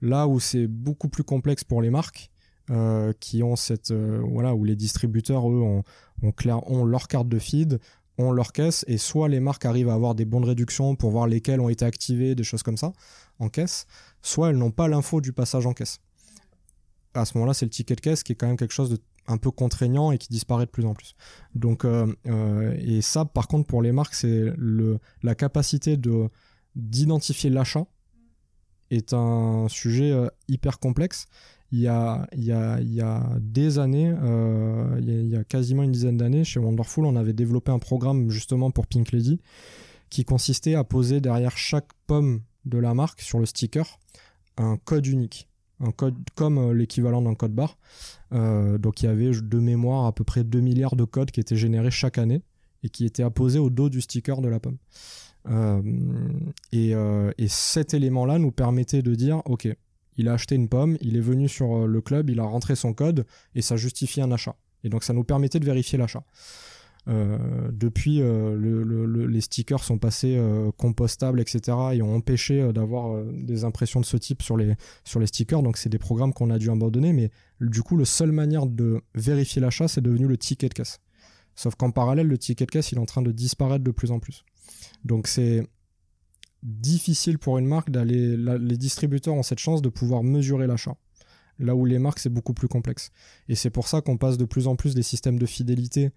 Là 0.00 0.26
où 0.26 0.40
c'est 0.40 0.66
beaucoup 0.66 1.10
plus 1.10 1.24
complexe 1.24 1.62
pour 1.62 1.82
les 1.82 1.90
marques, 1.90 2.29
euh, 2.70 3.12
qui 3.18 3.42
ont 3.42 3.56
cette 3.56 3.90
euh, 3.90 4.22
voilà 4.30 4.54
où 4.54 4.64
les 4.64 4.76
distributeurs 4.76 5.50
eux 5.50 5.60
ont, 5.60 5.82
ont, 6.22 6.32
ont 6.66 6.84
leur 6.84 7.08
carte 7.08 7.28
de 7.28 7.40
feed 7.40 7.80
ont 8.16 8.30
leur 8.30 8.52
caisse 8.52 8.84
et 8.86 8.96
soit 8.96 9.28
les 9.28 9.40
marques 9.40 9.64
arrivent 9.64 9.88
à 9.88 9.94
avoir 9.94 10.14
des 10.14 10.24
bonnes 10.24 10.44
réductions 10.44 10.94
pour 10.94 11.10
voir 11.10 11.26
lesquelles 11.26 11.58
ont 11.60 11.68
été 11.68 11.84
activées 11.84 12.36
des 12.36 12.44
choses 12.44 12.62
comme 12.62 12.76
ça 12.76 12.92
en 13.40 13.48
caisse 13.48 13.86
soit 14.22 14.50
elles 14.50 14.56
n'ont 14.56 14.70
pas 14.70 14.86
l'info 14.86 15.20
du 15.20 15.32
passage 15.32 15.66
en 15.66 15.72
caisse. 15.72 15.98
À 17.14 17.24
ce 17.24 17.36
moment-là 17.38 17.54
c'est 17.54 17.66
le 17.66 17.70
ticket 17.70 17.96
de 17.96 18.00
caisse 18.00 18.22
qui 18.22 18.32
est 18.32 18.34
quand 18.36 18.46
même 18.46 18.56
quelque 18.56 18.74
chose 18.74 18.90
de 18.90 18.98
un 19.26 19.36
peu 19.36 19.50
contraignant 19.50 20.12
et 20.12 20.18
qui 20.18 20.28
disparaît 20.28 20.66
de 20.66 20.70
plus 20.70 20.86
en 20.86 20.94
plus. 20.94 21.16
Donc 21.56 21.84
euh, 21.84 22.14
et 22.78 23.00
ça 23.00 23.24
par 23.24 23.48
contre 23.48 23.66
pour 23.66 23.82
les 23.82 23.90
marques 23.90 24.14
c'est 24.14 24.52
le 24.56 25.00
la 25.24 25.34
capacité 25.34 25.96
de 25.96 26.28
d'identifier 26.76 27.50
l'achat 27.50 27.86
est 28.92 29.12
un 29.12 29.66
sujet 29.68 30.14
hyper 30.46 30.78
complexe 30.78 31.26
il 31.72 31.80
y 31.80 31.88
a, 31.88 32.26
des 33.40 33.78
années, 33.78 34.12
euh, 34.22 34.98
il, 35.00 35.28
y 35.28 35.36
a, 35.36 35.44
quasiment 35.44 35.82
une 35.82 35.92
dizaine 35.92 36.16
d'années, 36.16 36.44
chez 36.44 36.58
Wonderful, 36.58 37.04
on 37.04 37.16
avait 37.16 37.32
développé 37.32 37.70
un 37.70 37.78
programme 37.78 38.30
justement 38.30 38.70
pour 38.70 38.86
Pink 38.86 39.12
Lady 39.12 39.40
qui 40.08 40.24
consistait 40.24 40.74
à 40.74 40.82
poser 40.82 41.20
derrière 41.20 41.56
chaque 41.56 41.88
pomme 42.06 42.42
de 42.64 42.78
la 42.78 42.94
marque 42.94 43.20
sur 43.20 43.38
le 43.38 43.46
sticker 43.46 43.98
un 44.56 44.76
code 44.76 45.06
unique, 45.06 45.48
un 45.78 45.92
code 45.92 46.16
comme 46.34 46.58
euh, 46.58 46.74
l'équivalent 46.74 47.22
d'un 47.22 47.34
code 47.34 47.54
barre. 47.54 47.78
Euh, 48.32 48.76
donc 48.76 49.02
il 49.02 49.06
y 49.06 49.08
avait 49.08 49.30
de 49.30 49.58
mémoire 49.58 50.06
à 50.06 50.12
peu 50.12 50.24
près 50.24 50.42
2 50.42 50.60
milliards 50.60 50.96
de 50.96 51.04
codes 51.04 51.30
qui 51.30 51.40
étaient 51.40 51.56
générés 51.56 51.92
chaque 51.92 52.18
année 52.18 52.42
et 52.82 52.88
qui 52.88 53.06
était 53.06 53.22
apposé 53.22 53.58
au 53.60 53.70
dos 53.70 53.88
du 53.88 54.00
sticker 54.00 54.40
de 54.40 54.48
la 54.48 54.58
pomme. 54.58 54.78
et 56.72 56.94
cet 57.48 57.94
élément-là 57.94 58.38
nous 58.38 58.50
permettait 58.50 59.02
de 59.02 59.14
dire, 59.14 59.42
ok, 59.44 59.68
il 60.20 60.28
a 60.28 60.34
acheté 60.34 60.54
une 60.54 60.68
pomme, 60.68 60.96
il 61.00 61.16
est 61.16 61.20
venu 61.20 61.48
sur 61.48 61.86
le 61.86 62.00
club, 62.00 62.30
il 62.30 62.40
a 62.40 62.44
rentré 62.44 62.76
son 62.76 62.92
code 62.92 63.26
et 63.54 63.62
ça 63.62 63.76
justifie 63.76 64.20
un 64.20 64.30
achat. 64.30 64.56
Et 64.84 64.88
donc 64.88 65.04
ça 65.04 65.12
nous 65.12 65.24
permettait 65.24 65.60
de 65.60 65.64
vérifier 65.64 65.98
l'achat. 65.98 66.24
Euh, 67.08 67.38
depuis, 67.72 68.20
euh, 68.20 69.26
les 69.26 69.40
stickers 69.40 69.82
sont 69.82 69.98
passés 69.98 70.36
euh, 70.36 70.70
compostables, 70.76 71.40
etc. 71.40 71.76
et 71.94 72.02
ont 72.02 72.14
empêché 72.14 72.72
d'avoir 72.72 73.24
des 73.24 73.64
impressions 73.64 74.00
de 74.00 74.04
ce 74.04 74.16
type 74.16 74.42
sur 74.42 74.56
les, 74.56 74.74
sur 75.04 75.20
les 75.20 75.26
stickers. 75.26 75.62
Donc, 75.62 75.76
c'est 75.76 75.88
des 75.88 75.98
programmes 75.98 76.32
qu'on 76.32 76.50
a 76.50 76.58
dû 76.58 76.70
abandonner. 76.70 77.12
Mais 77.12 77.30
du 77.60 77.82
coup, 77.82 77.96
la 77.96 78.04
seule 78.04 78.32
manière 78.32 78.66
de 78.66 79.00
vérifier 79.14 79.60
l'achat, 79.60 79.88
c'est 79.88 80.00
devenu 80.00 80.26
le 80.26 80.36
ticket 80.36 80.68
de 80.68 80.74
caisse. 80.74 80.98
Sauf 81.56 81.74
qu'en 81.74 81.90
parallèle, 81.90 82.26
le 82.26 82.38
ticket 82.38 82.66
de 82.66 82.70
caisse, 82.70 82.92
il 82.92 82.98
est 82.98 83.00
en 83.00 83.06
train 83.06 83.22
de 83.22 83.32
disparaître 83.32 83.84
de 83.84 83.90
plus 83.90 84.10
en 84.10 84.18
plus. 84.18 84.44
Donc, 85.04 85.26
c'est 85.26 85.66
difficile 86.62 87.38
pour 87.38 87.58
une 87.58 87.66
marque 87.66 87.90
d'aller. 87.90 88.36
Les 88.36 88.76
distributeurs 88.76 89.34
ont 89.34 89.42
cette 89.42 89.58
chance 89.58 89.82
de 89.82 89.88
pouvoir 89.88 90.22
mesurer 90.22 90.66
l'achat 90.66 90.96
là 91.60 91.74
où 91.74 91.84
les 91.84 91.98
marques 91.98 92.18
c'est 92.18 92.32
beaucoup 92.32 92.54
plus 92.54 92.68
complexe. 92.68 93.10
Et 93.48 93.54
c'est 93.54 93.70
pour 93.70 93.86
ça 93.86 94.00
qu'on 94.00 94.16
passe 94.16 94.38
de 94.38 94.44
plus 94.44 94.66
en 94.66 94.76
plus 94.76 94.94
des 94.94 95.02
systèmes 95.02 95.38
de 95.38 95.46
fidélité 95.46 96.10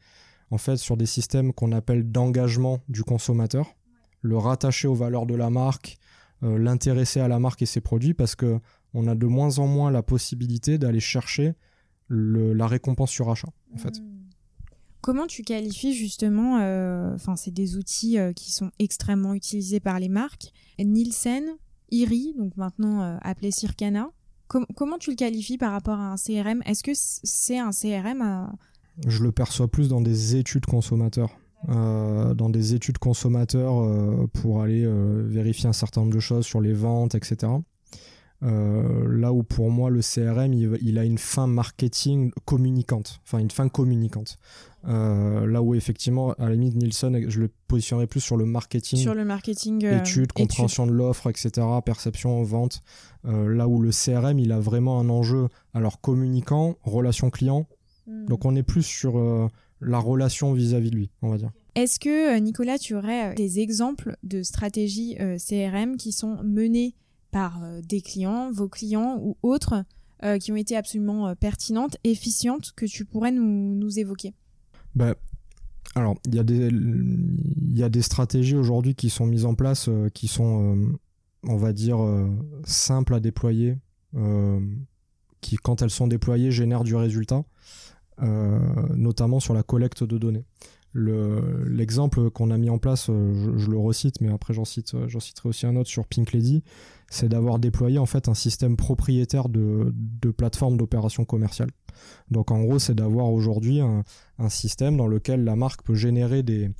en 0.51 0.57
fait 0.57 0.77
sur 0.77 0.97
des 0.97 1.05
systèmes 1.05 1.53
qu'on 1.53 1.71
appelle 1.71 2.11
d'engagement 2.11 2.79
du 2.87 3.03
consommateur, 3.03 3.75
le 4.21 4.37
rattacher 4.37 4.87
aux 4.87 4.95
valeurs 4.95 5.25
de 5.25 5.35
la 5.35 5.49
marque, 5.49 5.97
euh, 6.43 6.57
l'intéresser 6.57 7.19
à 7.19 7.27
la 7.27 7.39
marque 7.39 7.61
et 7.61 7.65
ses 7.65 7.81
produits 7.81 8.13
parce 8.13 8.35
que 8.35 8.59
on 8.93 9.07
a 9.07 9.15
de 9.15 9.25
moins 9.25 9.59
en 9.59 9.67
moins 9.67 9.91
la 9.91 10.03
possibilité 10.03 10.77
d'aller 10.77 10.99
chercher 10.99 11.53
la 12.09 12.67
récompense 12.67 13.11
sur 13.11 13.29
achat 13.29 13.49
en 13.73 13.77
fait. 13.77 13.99
Hmm. 13.99 14.22
Comment 15.03 15.27
tu 15.27 15.43
qualifies 15.43 15.93
justement, 15.93 16.59
euh, 16.61 17.13
enfin 17.13 17.35
c'est 17.35 17.51
des 17.51 17.77
outils 17.77 18.17
euh, 18.17 18.33
qui 18.33 18.51
sont 18.51 18.71
extrêmement 18.79 19.35
utilisés 19.35 19.79
par 19.79 19.99
les 19.99 20.09
marques, 20.09 20.51
Nielsen, 20.79 21.43
IRI, 21.91 22.33
donc 22.37 22.57
maintenant 22.57 23.19
appelé 23.21 23.51
Circana. 23.51 24.09
comment 24.47 24.97
tu 24.97 25.11
le 25.11 25.15
qualifies 25.15 25.59
par 25.59 25.71
rapport 25.73 25.99
à 25.99 26.13
un 26.13 26.15
CRM 26.15 26.63
Est-ce 26.65 26.83
que 26.83 26.93
c'est 26.95 27.59
un 27.59 27.69
CRM 27.69 28.49
je 29.07 29.23
le 29.23 29.31
perçois 29.31 29.67
plus 29.67 29.89
dans 29.89 30.01
des 30.01 30.35
études 30.35 30.65
consommateurs. 30.65 31.31
Euh, 31.69 32.33
dans 32.33 32.49
des 32.49 32.73
études 32.73 32.97
consommateurs 32.97 33.81
euh, 33.81 34.27
pour 34.33 34.61
aller 34.61 34.83
euh, 34.83 35.23
vérifier 35.25 35.69
un 35.69 35.73
certain 35.73 36.01
nombre 36.01 36.13
de 36.13 36.19
choses 36.19 36.45
sur 36.45 36.59
les 36.59 36.73
ventes, 36.73 37.15
etc. 37.15 37.53
là 38.43 39.31
où 39.31 39.43
pour 39.43 39.71
moi 39.71 39.89
le 39.89 40.01
CRM 40.01 40.53
il, 40.53 40.97
a 40.97 41.05
une 41.05 41.17
fin 41.17 41.47
marketing 41.47 42.31
communicante, 42.45 43.21
enfin 43.25 43.39
une 43.39 43.51
fin 43.51 43.69
communicante. 43.69 44.37
là 44.83 45.61
où 45.61 45.75
effectivement 45.75 46.33
à 46.33 46.49
la 46.49 46.55
limite 46.55 46.75
Nielsen 46.75 47.29
je 47.29 47.39
le 47.39 47.49
positionnerais 47.67 48.07
plus 48.07 48.19
sur 48.19 48.35
le 48.35 48.45
marketing, 48.45 48.99
sur 48.99 49.15
le 49.15 49.23
marketing, 49.23 49.85
études, 49.85 50.33
compréhension 50.33 50.85
de 50.85 50.91
l'offre, 50.91 51.29
etc. 51.29 51.65
Perception, 51.85 52.43
vente. 52.43 52.81
là 53.23 53.67
où 53.67 53.81
le 53.81 53.91
CRM 53.91 54.39
il 54.39 54.51
a 54.51 54.59
vraiment 54.59 54.99
un 54.99 55.09
enjeu 55.09 55.47
alors 55.73 56.01
communicant, 56.01 56.75
relation 56.83 57.29
client, 57.29 57.65
Hmm. 58.07 58.25
Donc 58.25 58.45
on 58.45 58.55
est 58.55 58.63
plus 58.63 58.83
sur 58.83 59.17
euh, 59.17 59.47
la 59.81 59.99
relation 59.99 60.53
vis-à-vis 60.53 60.91
de 60.91 60.95
lui, 60.95 61.09
on 61.21 61.29
va 61.29 61.37
dire. 61.37 61.51
Est-ce 61.75 61.99
que, 61.99 62.35
euh, 62.35 62.39
Nicolas, 62.39 62.77
tu 62.77 62.95
aurais 62.95 63.31
euh, 63.31 63.33
des 63.33 63.59
exemples 63.59 64.15
de 64.23 64.43
stratégies 64.43 65.17
CRM 65.37 65.97
qui 65.97 66.11
sont 66.11 66.37
menées 66.43 66.95
par 67.33 67.59
des 67.83 67.99
clients, 67.99 68.49
vos 68.51 68.69
clients 68.69 69.17
ou 69.19 69.35
autres, 69.43 69.83
qui 70.39 70.53
ont 70.53 70.55
été 70.55 70.77
absolument 70.77 71.35
pertinentes, 71.35 71.97
efficientes, 72.05 72.71
que 72.77 72.85
tu 72.85 73.03
pourrais 73.03 73.31
nous, 73.31 73.99
évoquer 73.99 74.33
bah, 74.95 75.15
Alors, 75.95 76.15
il 76.25 76.35
y, 76.35 76.39
a 76.39 76.43
des, 76.43 76.69
y 77.73 77.83
a 77.83 77.89
des 77.89 78.01
stratégies 78.01 78.55
aujourd'hui 78.55 78.95
qui 78.95 79.09
sont 79.09 79.25
mises 79.25 79.43
en 79.43 79.53
place, 79.53 79.89
qui 80.13 80.29
sont, 80.29 80.95
on 81.45 81.57
va 81.57 81.73
dire, 81.73 81.97
simples 82.63 83.15
à 83.15 83.19
déployer, 83.19 83.77
qui, 85.41 85.57
quand 85.57 85.81
elles 85.81 85.89
sont 85.89 86.07
déployées, 86.07 86.51
génèrent 86.51 86.85
du 86.85 86.95
résultat. 86.95 87.43
Euh, 88.21 88.59
notamment 88.95 89.39
sur 89.39 89.55
la 89.55 89.63
collecte 89.63 90.03
de 90.03 90.19
données. 90.19 90.45
L'exemple 90.93 92.29
qu'on 92.29 92.51
a 92.51 92.57
mis 92.59 92.69
en 92.69 92.77
place, 92.77 93.07
euh, 93.09 93.57
je, 93.57 93.71
le 93.71 93.77
recite, 93.77 94.21
mais 94.21 94.31
après 94.31 94.53
j'en 94.53 94.65
citerai 94.65 95.07
aussi 95.45 95.65
un 95.65 95.75
autre 95.75 95.89
sur 95.89 96.05
Pink 96.05 96.31
Lady, 96.31 96.63
c'est 97.13 97.29
d'avoir 97.29 97.59
déployé 97.59 97.99
en 97.99 98.07
fait 98.07 98.27
un 98.27 98.33
système 98.33 98.75
propriétaire 98.75 99.47
de, 99.47 99.93
de 99.93 100.31
plateforme 100.31 100.77
d'opération 100.77 101.25
commerciale. 101.25 101.69
Donc 102.31 102.49
en 102.49 102.63
gros, 102.63 102.79
c'est 102.79 102.95
d'avoir 102.95 103.31
aujourd'hui 103.31 103.81
un, 103.81 104.03
système 104.49 104.97
dans 104.97 105.05
lequel 105.07 105.43
la 105.43 105.55
marque 105.55 105.83
peut 105.83 105.93
générer 105.93 106.41
des, 106.41 106.71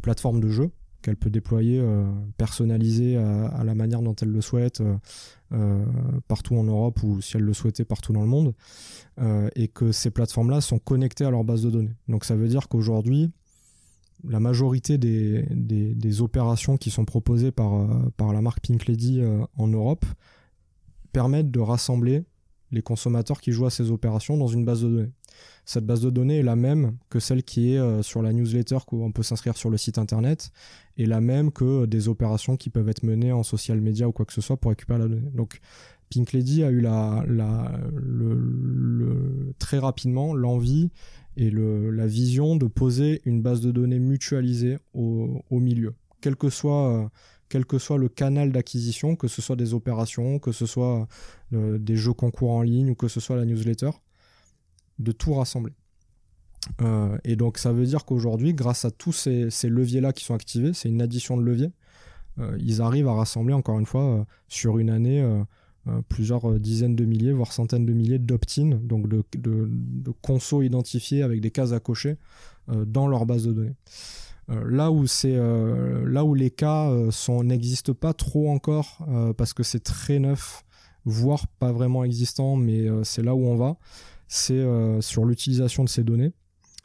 plateformes 0.00 0.40
de 0.40 0.48
jeux 0.48 0.70
qu'elle 1.02 1.16
peut 1.16 1.30
déployer, 1.30 1.78
euh, 1.80 2.06
à, 2.38 3.64
la 3.64 3.74
manière 3.74 4.02
dont 4.02 4.14
elle 4.22 4.30
le 4.30 4.40
souhaite 4.40 4.80
euh, 4.80 4.96
euh, 5.52 5.84
partout 6.26 6.56
en 6.56 6.64
Europe 6.64 7.02
ou 7.02 7.20
si 7.20 7.36
elle 7.36 7.42
le 7.42 7.52
souhaitait 7.52 7.84
partout 7.84 8.12
dans 8.12 8.22
le 8.22 8.28
monde, 8.28 8.54
et 9.56 9.68
que 9.68 9.92
ces 9.92 10.10
plateformes-là 10.10 10.62
sont 10.62 10.78
connectées 10.78 11.24
à 11.24 11.30
leur 11.30 11.44
base 11.44 11.62
de 11.62 11.70
données. 11.70 11.94
Donc 12.08 12.24
ça 12.24 12.34
veut 12.34 12.48
dire 12.48 12.68
qu'aujourd'hui, 12.68 13.30
la 14.28 14.40
majorité 14.40 14.98
des, 14.98 15.44
des, 15.50 16.20
opérations 16.20 16.76
qui 16.76 16.90
sont 16.90 17.04
proposées 17.04 17.50
par, 17.50 17.88
par 18.16 18.32
la 18.32 18.40
marque 18.40 18.60
Pink 18.60 18.86
Lady 18.86 19.20
en 19.56 19.68
Europe 19.68 20.04
permettent 21.12 21.50
de 21.50 21.60
rassembler 21.60 22.24
les 22.72 22.82
consommateurs 22.82 23.40
qui 23.40 23.52
jouent 23.52 23.66
à 23.66 23.70
ces 23.70 23.90
opérations 23.90 24.36
dans 24.36 24.48
une 24.48 24.64
base 24.64 24.82
de 24.82 24.88
données. 24.88 25.12
Cette 25.64 25.86
base 25.86 26.00
de 26.00 26.10
données 26.10 26.38
est 26.38 26.42
la 26.42 26.56
même 26.56 26.96
que 27.08 27.20
celle 27.20 27.42
qui 27.42 27.74
est 27.74 27.78
euh, 27.78 28.02
sur 28.02 28.22
la 28.22 28.32
newsletter 28.32 28.78
qu'on 28.86 29.12
peut 29.12 29.22
s'inscrire 29.22 29.56
sur 29.56 29.70
le 29.70 29.76
site 29.76 29.98
internet, 29.98 30.50
et 30.96 31.06
la 31.06 31.20
même 31.20 31.52
que 31.52 31.86
des 31.86 32.08
opérations 32.08 32.56
qui 32.56 32.70
peuvent 32.70 32.88
être 32.88 33.02
menées 33.02 33.32
en 33.32 33.42
social 33.42 33.80
media 33.80 34.08
ou 34.08 34.12
quoi 34.12 34.24
que 34.24 34.32
ce 34.32 34.40
soit 34.40 34.56
pour 34.56 34.70
récupérer 34.70 34.98
la 34.98 35.08
donnée. 35.08 35.30
Donc 35.34 35.60
Pink 36.10 36.32
Lady 36.32 36.62
a 36.62 36.70
eu 36.70 36.80
la, 36.80 37.24
la, 37.28 37.72
très 39.58 39.78
rapidement 39.78 40.34
l'envie 40.34 40.90
et 41.36 41.50
la 41.50 42.06
vision 42.06 42.56
de 42.56 42.66
poser 42.66 43.22
une 43.24 43.42
base 43.42 43.60
de 43.60 43.70
données 43.70 43.98
mutualisée 43.98 44.78
au, 44.92 45.42
milieu, 45.50 45.94
quel 46.20 46.36
que 46.36 46.50
soit 46.50 47.04
euh, 47.04 47.08
quel 47.48 47.66
que 47.66 47.78
soit 47.78 47.98
le 47.98 48.08
canal 48.08 48.52
d'acquisition, 48.52 49.16
que 49.16 49.28
ce 49.28 49.42
soit 49.42 49.56
des 49.56 49.74
opérations, 49.74 50.38
que 50.38 50.52
ce 50.52 50.66
soit 50.66 51.06
euh, 51.52 51.78
des 51.78 51.96
jeux 51.96 52.14
concours 52.14 52.50
en 52.50 52.62
ligne 52.62 52.90
ou 52.90 52.94
que 52.94 53.08
ce 53.08 53.20
soit 53.20 53.36
la 53.36 53.44
newsletter, 53.44 53.90
de 54.98 55.12
tout 55.12 55.34
rassembler. 55.34 55.74
Euh, 56.80 57.18
et 57.24 57.36
donc 57.36 57.58
ça 57.58 57.72
veut 57.72 57.84
dire 57.84 58.04
qu'aujourd'hui, 58.04 58.54
grâce 58.54 58.84
à 58.84 58.90
tous 58.90 59.12
ces, 59.12 59.50
leviers-là 59.64 60.12
qui 60.12 60.24
sont 60.24 60.34
activés, 60.34 60.72
c'est 60.72 60.88
une 60.88 61.02
addition 61.02 61.36
de 61.36 61.42
leviers, 61.42 61.72
ils 62.58 62.80
arrivent 62.80 63.08
à 63.08 63.12
rassembler 63.12 63.52
encore 63.52 63.78
une 63.78 63.84
fois 63.84 64.26
sur 64.48 64.78
une 64.78 64.88
année 64.88 65.22
plusieurs 66.08 66.60
dizaines 66.60 66.94
de 66.94 67.04
milliers, 67.04 67.32
voire 67.32 67.52
centaines 67.52 67.86
de 67.86 67.92
milliers 67.92 68.18
d'opt-in, 68.18 68.78
donc 68.82 69.08
de, 69.08 69.24
de, 69.36 70.12
consos 70.22 70.62
identifiés 70.62 71.22
avec 71.22 71.40
des 71.40 71.50
cases 71.50 71.72
à 71.72 71.80
cocher 71.80 72.16
dans 72.68 73.08
leur 73.08 73.26
base 73.26 73.44
de 73.46 73.52
données. 73.52 73.74
Euh, 74.50 74.64
là 74.68 74.90
où 74.90 75.04
euh, 75.24 76.04
là 76.08 76.24
où 76.24 76.34
les 76.34 76.50
cas 76.50 76.90
euh, 76.90 77.10
n'existent 77.44 77.94
pas 77.94 78.12
trop 78.12 78.50
encore 78.50 79.06
parce 79.36 79.54
que 79.54 79.62
c'est 79.62 79.80
très 79.80 80.18
neuf 80.18 80.64
voire 81.04 81.46
pas 81.46 81.72
vraiment 81.72 82.02
existant 82.04 82.56
mais 82.56 82.86
c'est 83.04 83.22
là 83.22 83.34
où 83.34 83.46
on 83.46 83.56
va 83.56 83.76
c'est 84.28 84.64
sur 85.00 85.24
l'utilisation 85.24 85.84
de 85.84 85.88
ces 85.88 86.04
données 86.04 86.32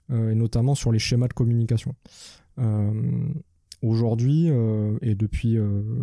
et 0.10 0.36
notamment 0.36 0.75
sur 0.75 0.91
les 0.91 0.99
schémas 0.99 1.27
de 1.27 1.33
communication 1.33 1.93
aujourd'hui 3.83 4.47
et 5.01 5.13
depuis 5.13 5.57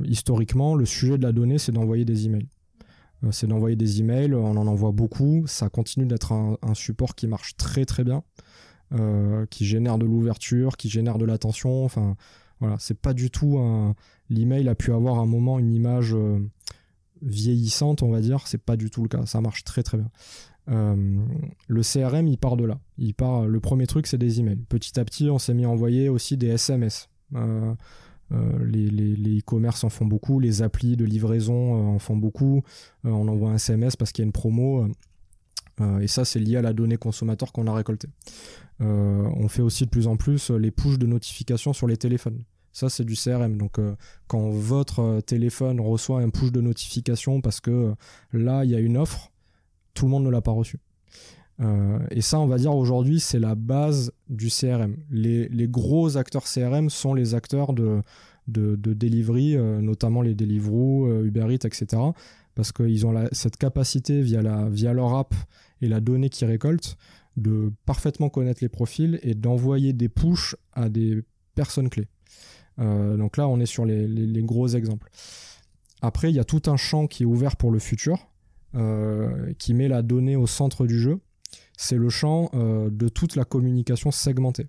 historiquement 0.05 0.77
le 0.77 0.87
sujet 0.87 1.19
de 1.19 1.25
la 1.25 1.33
donnée 1.33 1.59
c'est 1.59 1.73
d'envoyer 1.73 2.05
des 2.05 2.27
emails 2.27 2.47
c'est 3.31 3.47
d'envoyer 3.47 3.77
des 3.77 4.01
emails 4.01 4.35
on 4.35 4.57
en 4.57 4.67
envoie 4.67 4.93
beaucoup 4.93 5.45
ça 5.47 5.69
continue 5.69 6.07
d'être 6.07 6.33
un 6.33 6.75
support 6.75 7.15
qui 7.15 7.27
marche 7.27 7.57
très 7.57 7.85
très 7.85 8.05
bien 8.05 8.23
euh, 8.93 9.47
qui 9.47 9.65
génère 9.65 9.99
de 9.99 10.05
l'ouverture, 10.05 10.77
qui 10.77 10.89
génère 10.89 11.19
de 11.19 11.25
l'attention. 11.25 11.85
Enfin, 11.85 12.17
voilà, 12.61 12.77
c'est 12.79 12.99
pas 12.99 13.13
du 13.13 13.31
tout 13.31 13.59
un. 13.59 13.95
L'email 14.31 14.69
a 14.69 14.75
pu 14.75 14.93
avoir 14.93 15.19
un 15.19 15.27
moment 15.27 15.59
une 15.59 15.73
image 15.73 16.15
euh, 16.15 16.39
vieillissante, 17.23 18.03
on 18.03 18.11
va 18.11 18.21
dire. 18.21 18.47
C'est 18.47 18.63
pas 18.63 18.77
du 18.77 18.91
tout 18.91 19.03
le 19.03 19.09
cas. 19.09 19.27
Ça 19.27 19.41
marche 19.41 19.65
très 19.65 19.83
très 19.83 19.99
bien. 19.99 20.11
Euh, 20.69 21.25
le 21.67 21.83
CRM, 21.83 22.29
il 22.29 22.39
part 22.39 22.57
de 22.57 22.65
là. 22.65 22.79
Il 22.97 23.15
part. 23.15 23.47
Le 23.47 23.59
premier 23.59 23.87
truc, 23.87 24.07
c'est 24.07 24.19
des 24.19 24.39
emails. 24.39 24.65
Petit 24.69 25.01
à 25.01 25.05
petit, 25.05 25.29
on 25.29 25.39
s'est 25.39 25.55
mis 25.55 25.65
à 25.65 25.71
envoyer 25.71 26.09
aussi 26.09 26.37
des 26.37 26.49
SMS. 26.49 27.09
Les 28.65 29.39
e-commerce 29.39 29.85
en 29.85 29.89
font 29.89 30.07
beaucoup, 30.07 30.41
les 30.41 30.63
applis 30.63 30.97
de 30.97 31.05
livraison 31.05 31.95
en 31.95 31.99
font 31.99 32.17
beaucoup. 32.17 32.63
on 33.05 33.29
envoie 33.29 33.51
un 33.51 33.57
SMS 33.57 33.97
parce 33.97 34.13
qu'il 34.13 34.23
y 34.23 34.25
a 34.25 34.27
une 34.27 34.33
promo. 34.33 34.87
et 36.01 36.07
ça, 36.07 36.25
c'est 36.25 36.39
lié 36.39 36.57
à 36.57 36.63
la 36.63 36.73
donnée 36.73 36.97
consommateur 36.97 37.53
qu'on 37.53 37.67
a 37.67 37.75
récoltée. 37.75 38.09
Euh, 38.81 39.29
on 39.37 39.49
fait 39.49 39.63
aussi 39.63 39.85
de 39.85 39.91
plus 39.91 40.07
en 40.07 40.17
plus 40.17 40.51
les 40.51 40.71
pushes 40.71 40.99
de 40.99 41.07
notifications 41.07 41.73
sur 41.73 41.87
les 41.87 41.97
téléphones. 41.97 42.43
Ça, 42.73 42.89
c'est 42.89 43.05
du 43.05 43.15
CRM. 43.15 43.57
Donc, 43.57 43.79
euh, 43.79 43.95
quand 44.27 44.51
votre 44.51 45.01
euh, 45.01 45.21
téléphone 45.21 45.81
reçoit 45.81 46.21
un 46.21 46.31
push 46.31 46.51
de 46.51 46.61
notification 46.61 47.41
parce 47.41 47.61
que 47.61 47.95
là, 48.33 48.65
il 48.65 48.71
y 48.71 48.75
a 48.75 48.81
une 48.81 48.97
offre, 48.97 49.31
tout 49.95 50.07
le 50.07 50.11
monde 50.11 50.25
ne 50.25 50.31
l'a 50.31 50.41
pas 50.41 50.51
reçu. 50.51 50.79
Et 52.11 52.21
ça, 52.21 52.41
on 52.41 52.47
va 52.47 52.59
dire 52.59 52.75
aujourd'hui, 52.75 53.21
c'est 53.21 53.39
la 53.39 53.55
base 53.55 54.13
du 54.29 54.49
CRM. 54.49 54.97
Les, 55.11 55.49
les, 55.49 55.69
gros 55.69 56.17
acteurs 56.17 56.45
CRM 56.45 56.91
sont 56.91 57.15
les 57.15 57.35
acteurs 57.35 57.73
de, 57.73 58.03
de, 58.49 58.75
de 58.75 58.93
delivery, 58.93 59.57
notamment 59.57 60.21
les 60.21 60.35
Deliveroo, 60.35 61.23
Uber 61.23 61.47
Eats, 61.55 61.67
etc. 61.67 61.87
Parce 62.57 62.73
qu'ils 62.73 63.07
ont 63.07 63.15
cette 63.31 63.57
capacité 63.57 64.21
via, 64.21 64.43
la, 64.43 64.69
via 64.69 64.93
leur 64.93 65.15
app 65.15 65.33
et 65.81 65.87
la 65.87 66.01
donnée 66.01 66.29
qu'ils 66.29 66.49
récoltent 66.49 66.97
de 67.37 67.73
parfaitement 67.85 68.29
connaître 68.29 68.63
les 68.63 68.69
profils 68.69 69.19
et 69.23 69.35
d'envoyer 69.35 69.93
des 69.93 70.09
pushs 70.09 70.57
à 70.73 70.89
des 70.89 71.23
personnes 71.55 71.89
clés. 71.89 72.09
Euh, 72.79 73.17
donc 73.17 73.37
là, 73.37 73.49
on 73.49 73.61
est 73.61 73.67
sur 73.67 73.85
les, 73.85 74.43
gros 74.43 74.69
exemples. 74.69 75.11
Après, 76.03 76.31
il 76.31 76.37
y 76.37 76.41
a 76.41 76.45
tout 76.45 76.63
un 76.67 76.77
champ 76.77 77.07
qui 77.07 77.23
est 77.23 77.27
ouvert 77.27 77.57
pour 77.57 77.71
le 77.71 77.79
futur, 77.79 78.29
euh, 78.75 79.53
qui 79.59 79.75
met 79.75 79.89
la 79.89 80.03
donnée 80.03 80.37
au 80.37 80.47
centre 80.47 80.87
du 80.87 80.99
jeu. 80.99 81.19
C'est 81.77 81.97
le 81.97 82.09
champ 82.09 82.51
euh, 82.55 82.91
de 82.91 83.09
toute 83.09 83.37
la 83.37 83.45
communication 83.45 84.11
segmentée. 84.11 84.69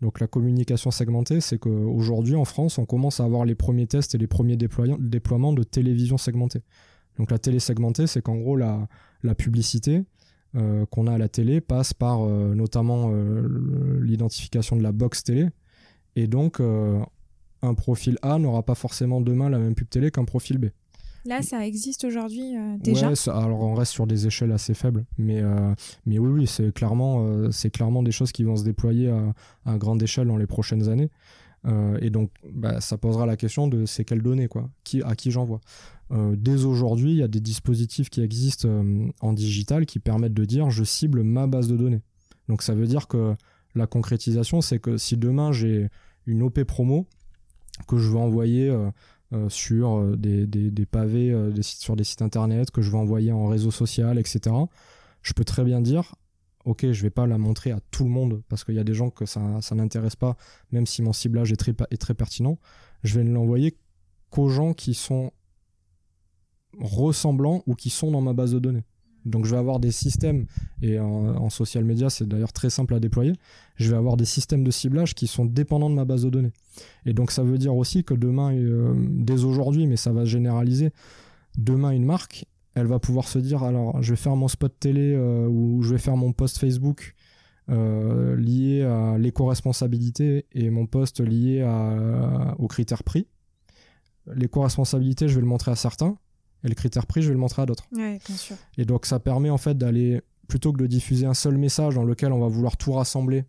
Donc 0.00 0.20
la 0.20 0.26
communication 0.26 0.90
segmentée, 0.90 1.40
c'est 1.40 1.58
qu'aujourd'hui 1.58 2.36
en 2.36 2.44
France, 2.44 2.78
on 2.78 2.84
commence 2.84 3.20
à 3.20 3.24
avoir 3.24 3.44
les 3.44 3.54
premiers 3.54 3.86
tests 3.86 4.14
et 4.14 4.18
les 4.18 4.26
premiers 4.26 4.56
déploiements 4.56 5.52
de 5.52 5.62
télévision 5.62 6.18
segmentée. 6.18 6.62
Donc 7.18 7.30
la 7.30 7.38
télé 7.38 7.58
segmentée, 7.58 8.06
c'est 8.06 8.20
qu'en 8.20 8.36
gros 8.36 8.56
la, 8.56 8.88
publicité, 9.38 10.02
euh, 10.56 10.84
qu'on 10.86 11.06
a 11.06 11.14
à 11.14 11.18
la 11.18 11.28
télé 11.28 11.60
passe 11.60 11.94
par 11.94 12.22
euh, 12.22 12.54
notamment 12.54 13.10
l'identification 14.00 14.76
de 14.76 14.82
la 14.82 14.92
box 14.92 15.24
télé. 15.24 15.48
Et 16.16 16.26
donc, 16.26 16.60
un 16.60 17.74
profil 17.74 18.18
A 18.22 18.38
n'aura 18.38 18.62
pas 18.62 18.76
forcément 18.76 19.20
demain 19.20 19.48
la 19.48 19.58
même 19.58 19.74
pub 19.74 19.88
télé 19.88 20.10
qu'un 20.10 20.24
profil 20.24 20.58
B. 20.58 20.66
Là, 21.26 21.42
ça 21.42 21.66
existe 21.66 22.04
aujourd'hui 22.04 22.54
déjà? 22.80 23.08
Ouais, 23.08 23.28
alors 23.28 23.62
on 23.62 23.74
reste 23.74 23.92
sur 23.92 24.06
des 24.06 24.26
échelles 24.26 24.52
assez 24.52 24.74
faibles, 24.74 25.06
mais 25.16 25.42
mais 26.04 26.18
oui, 26.18 26.30
oui, 26.30 26.46
c'est 26.46 26.72
clairement 26.72 27.50
c'est 27.50 27.70
clairement 27.70 28.02
des 28.02 28.12
choses 28.12 28.30
qui 28.30 28.44
vont 28.44 28.56
se 28.56 28.64
déployer 28.64 29.10
à, 29.64 29.78
grande 29.78 30.02
échelle 30.02 30.26
dans 30.26 30.36
les 30.36 30.46
prochaines 30.46 30.88
années. 30.88 31.10
et 32.02 32.10
donc, 32.10 32.30
bah, 32.52 32.82
ça 32.82 32.98
posera 32.98 33.24
la 33.24 33.36
question 33.36 33.68
de 33.68 33.86
c'est 33.86 34.04
quelles 34.04 34.22
données 34.22 34.48
quoi, 34.48 34.68
qui 34.84 35.02
à 35.02 35.14
qui 35.14 35.30
j'envoie? 35.30 35.60
Euh, 36.10 36.34
dès 36.36 36.64
aujourd'hui, 36.64 37.12
il 37.12 37.16
y 37.16 37.22
a 37.22 37.28
des 37.28 37.40
dispositifs 37.40 38.10
qui 38.10 38.20
existent 38.20 38.68
euh, 38.68 39.08
en 39.20 39.32
digital 39.32 39.86
qui 39.86 39.98
permettent 39.98 40.34
de 40.34 40.44
dire 40.44 40.70
je 40.70 40.84
cible 40.84 41.22
ma 41.22 41.46
base 41.46 41.68
de 41.68 41.76
données. 41.76 42.02
Donc 42.48 42.62
ça 42.62 42.74
veut 42.74 42.86
dire 42.86 43.08
que 43.08 43.34
la 43.74 43.86
concrétisation, 43.86 44.60
c'est 44.60 44.78
que 44.78 44.96
si 44.96 45.16
demain 45.16 45.52
j'ai 45.52 45.88
une 46.26 46.42
OP 46.42 46.62
promo 46.64 47.06
que 47.88 47.98
je 47.98 48.08
veux 48.08 48.18
envoyer 48.18 48.72
euh, 49.34 49.48
sur 49.48 50.16
des, 50.16 50.86
pavés 50.86 51.34
sur 51.62 51.96
des 51.96 52.04
sites 52.04 52.22
internet, 52.22 52.70
que 52.70 52.82
je 52.82 52.90
veux 52.90 52.96
envoyer 52.96 53.32
en 53.32 53.46
réseau 53.48 53.70
social, 53.70 54.18
etc., 54.18 54.54
je 55.22 55.32
peux 55.32 55.44
très 55.44 55.64
bien 55.64 55.80
dire 55.80 56.14
ok, 56.64 56.90
je 56.92 57.02
vais 57.02 57.10
pas 57.10 57.26
la 57.26 57.38
montrer 57.38 57.70
à 57.70 57.80
tout 57.90 58.04
le 58.04 58.10
monde 58.10 58.42
parce 58.48 58.64
qu'il 58.64 58.74
y 58.74 58.78
a 58.78 58.84
des 58.84 58.94
gens 58.94 59.10
que 59.10 59.26
ça, 59.26 59.60
n'intéresse 59.72 60.16
pas, 60.16 60.36
même 60.72 60.86
si 60.86 61.02
mon 61.02 61.12
ciblage 61.12 61.52
est 61.52 61.56
très, 61.56 61.74
est 61.90 62.00
très 62.00 62.14
pertinent. 62.14 62.58
Je 63.02 63.18
vais 63.18 63.24
ne 63.24 63.32
l'envoyer 63.32 63.76
qu'aux 64.30 64.48
gens 64.48 64.72
qui 64.72 64.94
sont 64.94 65.32
ressemblants 66.80 67.62
ou 67.66 67.74
qui 67.74 67.90
sont 67.90 68.10
dans 68.10 68.20
ma 68.20 68.32
base 68.32 68.52
de 68.52 68.58
données. 68.58 68.84
Donc 69.24 69.46
je 69.46 69.52
vais 69.52 69.56
avoir 69.56 69.80
des 69.80 69.90
systèmes, 69.90 70.46
et 70.82 70.98
en, 70.98 71.48
social 71.50 71.84
media 71.84 72.10
c'est 72.10 72.28
d'ailleurs 72.28 72.52
très 72.52 72.70
simple 72.70 72.94
à 72.94 73.00
déployer, 73.00 73.32
je 73.76 73.90
vais 73.90 73.96
avoir 73.96 74.16
des 74.16 74.24
systèmes 74.24 74.64
de 74.64 74.70
ciblage 74.70 75.14
qui 75.14 75.26
sont 75.26 75.44
dépendants 75.44 75.90
de 75.90 75.94
ma 75.94 76.04
base 76.04 76.24
de 76.24 76.30
données. 76.30 76.52
Et 77.06 77.12
donc 77.12 77.30
ça 77.30 77.42
veut 77.42 77.58
dire 77.58 77.74
aussi 77.74 78.04
que 78.04 78.14
demain, 78.14 78.54
euh, 78.54 78.94
dès 78.96 79.44
aujourd'hui, 79.44 79.86
mais 79.86 79.96
ça 79.96 80.12
va 80.12 80.24
généraliser, 80.24 80.90
demain 81.56 81.90
une 81.90 82.04
marque, 82.04 82.46
elle 82.74 82.86
va 82.86 82.98
pouvoir 82.98 83.28
se 83.28 83.38
dire, 83.38 83.62
alors 83.62 84.02
je 84.02 84.10
vais 84.10 84.16
faire 84.16 84.36
mon 84.36 84.48
spot 84.48 84.74
télé 84.78 85.14
euh, 85.14 85.46
ou 85.48 85.82
je 85.82 85.92
vais 85.92 85.98
faire 85.98 86.16
mon 86.16 86.32
post 86.32 86.58
Facebook 86.58 87.14
euh, 87.70 88.36
lié 88.36 88.82
à 88.82 89.16
l'éco-responsabilité 89.16 90.44
et 90.52 90.68
mon 90.68 90.86
post 90.86 91.20
lié 91.20 91.62
à, 91.62 92.54
aux 92.58 92.68
critères 92.68 93.04
prix. 93.04 93.26
L'éco-responsabilité, 94.34 95.28
je 95.28 95.36
vais 95.36 95.40
le 95.40 95.46
montrer 95.46 95.70
à 95.70 95.76
certains 95.76 96.18
et 96.64 96.68
le 96.68 96.74
critère 96.74 97.06
prix, 97.06 97.22
je 97.22 97.28
vais 97.28 97.34
le 97.34 97.40
montrer 97.40 97.62
à 97.62 97.66
d'autres. 97.66 97.86
Et 98.78 98.84
donc 98.84 99.06
ça 99.06 99.20
permet 99.20 99.50
en 99.50 99.58
fait 99.58 99.76
d'aller, 99.76 100.22
plutôt 100.48 100.72
que 100.72 100.78
de 100.78 100.86
diffuser 100.86 101.26
un 101.26 101.34
seul 101.34 101.56
message 101.58 101.94
dans 101.94 102.04
lequel 102.04 102.32
on 102.32 102.40
va 102.40 102.48
vouloir 102.48 102.76
tout 102.76 102.92
rassembler, 102.92 103.44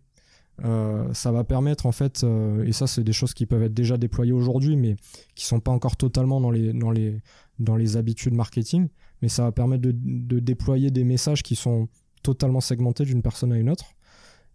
euh, 0.64 1.12
ça 1.12 1.32
va 1.32 1.44
permettre 1.44 1.86
en 1.86 1.92
fait, 1.92 2.24
euh, 2.24 2.64
et 2.64 2.72
ça 2.72 2.86
c'est 2.86 3.04
des 3.04 3.12
choses 3.12 3.34
qui 3.34 3.44
peuvent 3.44 3.62
être 3.62 3.74
déjà 3.74 3.96
déployées 3.96 4.32
aujourd'hui, 4.32 4.76
mais 4.76 4.96
qui 5.34 5.44
sont 5.44 5.60
pas 5.60 5.72
encore 5.72 5.96
totalement 5.96 6.40
dans 6.40 6.50
les, 6.50 6.72
dans 6.72 6.90
les, 6.90 7.20
dans 7.58 7.76
les 7.76 7.96
habitudes 7.96 8.34
marketing, 8.34 8.88
mais 9.22 9.28
ça 9.28 9.42
va 9.44 9.52
permettre 9.52 9.82
de, 9.82 9.92
de 9.94 10.38
déployer 10.38 10.90
des 10.90 11.04
messages 11.04 11.42
qui 11.42 11.56
sont 11.56 11.88
totalement 12.22 12.60
segmentés 12.60 13.04
d'une 13.04 13.22
personne 13.22 13.52
à 13.52 13.58
une 13.58 13.70
autre 13.70 13.95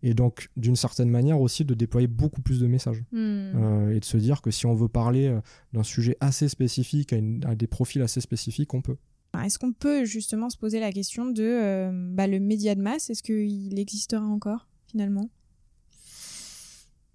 et 0.04 0.14
donc 0.14 0.50
d'une 0.58 0.76
certaine 0.76 1.10
manière 1.10 1.40
aussi 1.42 1.66
de 1.66 1.74
déployer 1.74 2.08
beaucoup 2.08 2.42
plus 2.42 2.60
de 2.60 2.68
messages 2.68 3.04
hmm. 3.12 3.18
euh, 3.18 3.96
et 3.96 4.00
de 4.00 4.06
se 4.06 4.18
dire 4.18 4.42
que 4.42 4.52
si 4.52 4.66
on 4.66 4.74
veut 4.74 4.88
parler 4.88 5.28
euh, 5.28 5.40
d'un 5.74 5.84
sujet 5.84 6.18
assez 6.20 6.50
spécifique 6.50 7.14
à, 7.14 7.56
des 7.56 7.68
profils 7.68 8.02
assez 8.02 8.22
spécifiques 8.22 8.74
on 8.74 8.82
peut 8.82 8.98
est-ce 9.44 9.60
qu'on 9.60 9.74
peut 9.74 10.04
justement 10.06 10.50
se 10.50 10.58
poser 10.58 10.80
la 10.80 10.92
question 10.92 11.26
de 11.26 11.44
euh, 11.44 11.92
bah, 12.14 12.28
le 12.28 12.40
média 12.40 12.76
de 12.76 12.82
masse 12.82 13.10
est-ce 13.10 13.24
qu'il 13.24 13.78
existera 13.80 14.26
encore 14.26 14.68
finalement? 14.88 15.30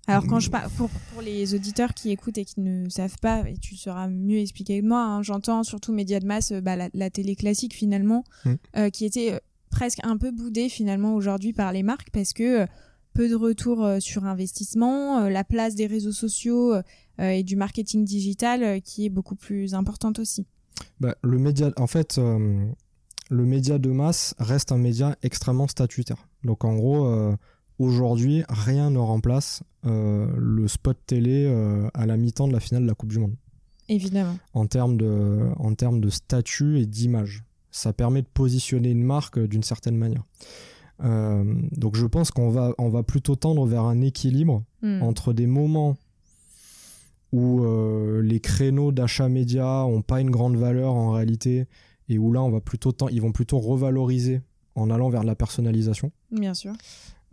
Alors 0.09 0.25
quand 0.29 0.39
je 0.39 0.51
parle 0.51 0.71
pour, 0.77 0.89
pour, 0.89 1.21
les 1.21 1.57
auditeurs 1.57 1.93
qui 1.93 2.13
écoutent 2.13 2.39
et 2.39 2.45
qui 2.45 2.61
ne 2.61 2.89
savent 2.89 3.19
pas, 3.21 3.43
et 3.51 3.57
tu 3.59 3.75
sauras 3.75 4.07
mieux 4.09 4.39
expliquer 4.39 4.81
que 4.81 4.87
moi, 4.87 5.03
hein, 5.03 5.23
j'entends 5.23 5.65
surtout 5.65 5.93
média 5.93 6.21
de 6.21 6.27
masse, 6.27 6.53
bah, 6.53 6.77
la, 6.77 7.11
télé 7.11 7.35
classique 7.35 7.75
finalement, 7.75 8.23
hmm. 8.45 8.91
qui 8.93 9.05
était 9.05 9.41
presque 9.77 10.01
un 10.05 10.17
peu 10.17 10.31
boudé 10.31 10.71
finalement 10.71 11.15
aujourd'hui 11.15 11.53
par 11.53 11.71
les 11.71 11.83
marques 11.83 12.09
parce 12.11 12.33
que 12.33 12.63
euh, 12.63 12.67
peu 13.13 13.29
de 13.29 13.35
retour 13.35 13.85
euh, 13.85 14.01
sur 14.01 14.25
investissement, 14.25 15.19
euh, 15.19 15.29
la 15.29 15.45
place 15.45 15.75
des 15.75 15.87
réseaux 15.87 16.13
sociaux 16.13 16.75
et 17.19 17.43
du 17.43 17.57
marketing 17.57 18.05
digital 18.05 18.83
qui 18.83 19.07
est 19.07 19.09
beaucoup 19.09 19.37
plus 19.37 19.73
importante 19.73 20.19
aussi. 20.19 20.47
Bah, 21.01 21.15
le 21.23 21.39
média, 21.39 21.71
en 21.79 21.87
fait, 21.87 22.19
le 22.19 23.45
média 23.45 23.79
de 23.79 23.91
masse 23.91 24.35
reste 24.39 24.71
un 24.71 24.77
média 24.77 25.17
extrêmement 25.23 25.67
statutaire. 25.67 26.29
Donc 26.45 26.67
en 26.67 26.75
gros, 26.75 27.11
aujourd'hui, 27.79 28.45
rien 28.51 28.91
ne 28.91 28.99
remplace 28.99 29.63
le 29.85 30.69
spot 30.69 30.99
télé 31.07 31.47
à 31.95 32.05
la 32.05 32.19
mi-temps 32.19 32.49
de 32.49 32.53
la 32.53 32.61
finale 32.61 32.83
de 32.83 32.89
la 32.89 32.95
Coupe 32.95 33.13
du 33.13 33.19
Monde. 33.19 33.37
Évidemment. 33.89 34.37
En 34.53 34.67
termes 34.67 34.99
de, 34.99 35.49
en 35.57 35.75
termes 35.75 36.03
de 36.03 36.11
statut 36.11 36.79
et 36.79 36.85
d'image 36.85 37.46
ça 37.77 37.93
permet 37.93 38.23
de 38.23 38.29
positionner 38.33 38.91
une 38.91 39.03
marque 39.03 39.39
d'une 39.39 39.63
certaine 39.63 39.97
manière. 39.97 40.25
Euh, 41.05 41.45
donc 41.73 41.95
je 41.95 42.07
pense 42.07 42.31
qu'on 42.31 42.49
va, 42.49 42.75
on 42.79 42.89
va 42.89 43.03
plutôt 43.03 43.37
tendre 43.37 43.67
vers 43.67 43.83
un 43.83 44.01
équilibre 44.01 44.63
hmm. 44.81 45.03
entre 45.03 45.35
des 45.35 45.47
moments 45.47 45.99
où 47.33 47.65
euh, 47.65 48.23
les 48.23 48.41
créneaux 48.41 48.93
d'achat 48.93 49.29
média 49.29 49.85
ont 49.85 50.01
pas 50.01 50.23
une 50.23 50.31
grande 50.31 50.57
valeur 50.57 50.95
en 50.95 51.11
réalité 51.11 51.67
et 52.09 52.17
où 52.17 52.33
là 52.33 52.43
on 52.43 52.49
va 52.51 52.63
plutôt 52.63 52.95
ils 53.11 53.21
vont 53.21 53.33
plutôt 53.33 53.59
revaloriser 53.59 54.41
en 54.75 54.89
allant 54.89 55.11
vers 55.11 55.25
la 55.25 55.35
personnalisation. 55.35 56.13
Bien 56.31 56.55
sûr. 56.55 56.73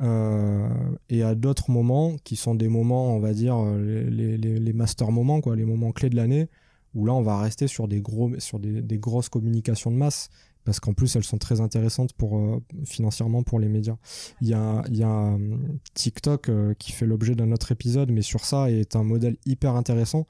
Euh, 0.02 0.68
et 1.10 1.24
à 1.24 1.36
d'autres 1.36 1.72
moments 1.72 2.18
qui 2.26 2.36
sont 2.36 2.56
des 2.56 2.68
moments, 2.68 3.16
on 3.16 3.20
va 3.20 3.34
dire, 3.34 3.64
les, 3.64 4.38
les, 4.38 4.60
les 4.60 4.74
master 4.74 5.12
moments, 5.12 5.39
quoi, 5.39 5.56
les 5.56 5.66
moments 5.66 5.91
clés 5.91 6.10
de 6.10 6.16
l'année, 6.16 6.50
où 6.94 7.06
là 7.06 7.14
on 7.14 7.22
va 7.22 7.39
rester 7.39 7.68
sur 7.68 7.88
des 7.88 8.02
gros 8.02 8.32
sur 8.39 8.60
des, 8.60 8.98
grosses 8.98 9.30
communications 9.30 9.91
de 9.91 9.96
masse 9.96 10.30
parce 10.64 10.80
qu'en 10.80 10.94
plus 10.94 11.16
elles 11.16 11.24
sont 11.24 11.38
très 11.38 11.62
intéressantes 11.62 12.14
pour 12.14 12.38
euh, 12.38 12.62
financièrement 12.86 13.44
pour 13.44 13.60
les 13.60 13.68
médias. 13.68 13.98
Il 14.41 14.48
y 14.48 14.54
a, 14.54 14.84
euh, 14.88 15.58
TikTok 15.94 16.50
euh, 16.50 16.74
qui 16.76 16.91
fait 16.91 17.06
l'objet 17.06 17.36
d'un 17.36 17.52
autre 17.52 17.72
épisode, 17.72 18.12
mais 18.12 18.22
sur 18.22 18.46
ça 18.46 18.72
est 18.72 18.96
un 18.96 19.04
modèle 19.04 19.38
hyper 19.46 19.76
intéressant. 19.76 20.26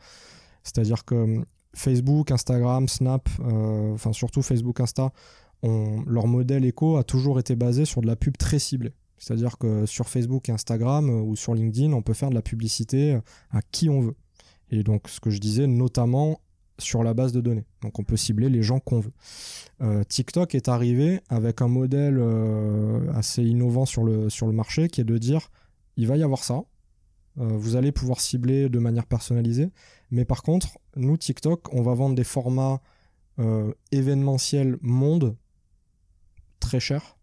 C'est-à-dire 0.64 1.06
que 1.06 1.44
Facebook, 1.76 2.32
Instagram, 2.32 2.88
Snap, 2.88 3.30
enfin 3.42 4.14
surtout 4.14 4.42
Facebook, 4.42 4.80
Insta, 4.80 5.12
ont, 5.62 6.04
leur 6.08 6.28
modèle 6.28 6.66
éco 6.66 6.98
a 6.98 7.04
toujours 7.04 7.40
été 7.40 7.56
basé 7.56 7.86
sur 7.86 8.02
de 8.02 8.08
la 8.08 8.16
pub 8.16 8.38
très 8.38 8.60
ciblée. 8.60 8.94
C'est-à-dire 9.18 9.58
que 9.58 9.86
sur 9.86 10.10
Facebook 10.10 10.50
Instagram 10.50 11.10
ou 11.10 11.36
sur 11.36 11.54
LinkedIn, 11.54 11.94
on 11.94 12.02
peut 12.02 12.14
faire 12.14 12.30
de 12.30 12.36
la 12.36 12.42
publicité 12.42 13.20
à 13.52 13.62
qui 13.62 13.90
on 13.90 14.02
veut. 14.02 14.16
Et 14.70 14.84
donc, 14.84 15.08
ce 15.08 15.20
que 15.20 15.30
je 15.30 15.40
disais, 15.40 15.68
notamment 15.68 16.40
sur 16.80 17.04
la 17.04 17.14
base 17.14 17.32
de 17.32 17.42
données. 17.42 17.66
Donc 17.82 18.00
on 18.00 18.04
peut 18.04 18.18
cibler 18.18 18.50
les 18.50 18.64
gens 18.64 18.80
qu'on 18.80 19.00
veut. 19.00 19.14
Euh, 19.82 20.04
TikTok 20.04 20.56
est 20.56 20.68
arrivé 20.68 21.22
avec 21.30 21.62
un 21.62 21.68
modèle 21.68 22.18
euh, 22.20 23.12
assez 23.14 23.44
innovant 23.44 23.86
sur 23.86 24.04
le, 24.04 24.30
sur 24.30 24.48
le 24.48 24.54
marché 24.54 24.88
qui 24.88 25.02
est 25.02 25.06
de 25.06 25.18
dire 25.18 25.50
il 25.98 26.08
va 26.08 26.18
y 26.18 26.24
avoir 26.24 26.44
ça, 26.44 26.64
euh, 27.40 27.58
vous 27.58 27.76
allez 27.76 27.92
pouvoir 27.92 28.20
cibler 28.20 28.70
de 28.70 28.80
manière 28.80 29.06
personnalisée, 29.06 29.72
mais 30.10 30.26
par 30.26 30.42
contre, 30.42 30.80
nous 30.96 31.18
TikTok, 31.18 31.72
on 31.74 31.82
va 31.82 31.94
vendre 31.94 32.16
des 32.16 32.24
formats 32.24 32.82
événementiels 33.92 34.78
monde 34.82 35.36
très 36.60 36.80
chers 36.80 37.18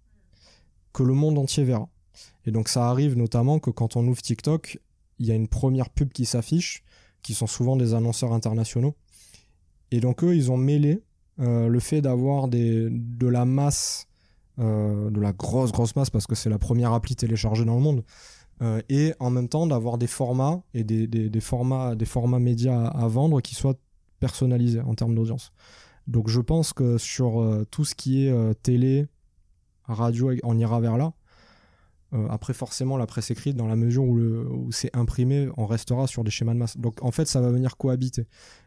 que 0.92 1.05
le 1.05 1.14
monde 1.14 1.38
entier 1.38 1.62
verra. 1.62 1.88
Et 2.46 2.51
donc 2.51 2.68
ça 2.68 2.88
arrive 2.88 3.16
notamment 3.16 3.61
que 3.61 3.70
quand 3.70 3.94
on 3.94 4.05
ouvre 4.09 4.20
TikTok, 4.20 4.80
il 5.20 5.26
y 5.26 5.30
a 5.30 5.36
une 5.36 5.46
première 5.46 5.88
pub 5.88 6.12
qui 6.12 6.26
s'affiche, 6.26 6.82
qui 7.22 7.32
sont 7.32 7.46
souvent 7.46 7.76
des 7.76 7.94
annonceurs 7.94 8.32
internationaux 8.32 8.96
et 9.91 10.01
donc 10.01 10.24
eux, 10.24 10.34
ils 10.34 10.51
ont 10.51 10.57
mêlé 10.57 11.03
euh, 11.41 11.68
le 11.68 11.80
fait 11.80 12.01
d'avoir 12.01 12.49
de 12.49 13.26
la 13.26 13.45
masse 13.45 14.07
de 14.59 15.20
la 15.20 15.32
grosse 15.32 15.72
grosse 15.72 15.97
masse 15.97 16.11
parce 16.11 16.26
que 16.26 16.34
c'est 16.34 16.51
la 16.51 16.59
première 16.59 16.93
appli 16.93 17.16
téléchargée 17.16 17.64
dans 17.64 17.76
le 17.76 17.80
monde. 17.80 18.05
et 18.91 19.14
en 19.18 19.30
même 19.30 19.49
temps 19.49 19.66
d'avoir 19.66 19.97
des 19.97 20.07
formats 20.07 20.62
et 20.74 20.84
des, 20.84 21.41
formats 21.41 21.95
des 21.95 22.05
formats 22.05 22.38
médias 22.38 22.88
à, 22.88 23.09
vendre 23.09 23.41
qui 23.41 23.55
soient 23.55 23.76
personnalisés 24.18 24.82
en 24.82 24.95
termes 24.95 25.14
d'audience. 25.14 25.53
Donc 26.09 26.28
je 26.28 26.43
pense 26.43 26.74
que 26.74 26.99
sur 26.99 27.64
tout 27.70 27.86
ce 27.86 27.95
qui 27.95 28.26
est 28.26 28.62
télé, 28.62 29.07
radio, 29.84 30.32
on 30.43 30.59
ira 30.59 30.78
vers 30.78 30.99
là. 30.99 31.14
Euh, 32.12 32.26
après, 32.28 32.52
forcément, 32.52 32.96
la 32.96 33.06
presse 33.06 33.30
écrite, 33.30 33.56
dans 33.56 33.66
la 33.66 33.76
mesure 33.76 34.04
où, 34.04 34.70
c'est 34.72 34.94
imprimé, 34.96 35.48
on 35.56 35.66
restera 35.66 36.06
sur 36.06 36.24
des 36.24 36.30
schémas 36.30 36.54
de 36.54 36.58
masse. 36.58 36.76
Donc, 36.76 37.02
en 37.02 37.11
fait, 37.11 37.26
ça 37.26 37.40
va 37.40 37.50
venir 37.50 37.76
cohabiter. 37.76 38.26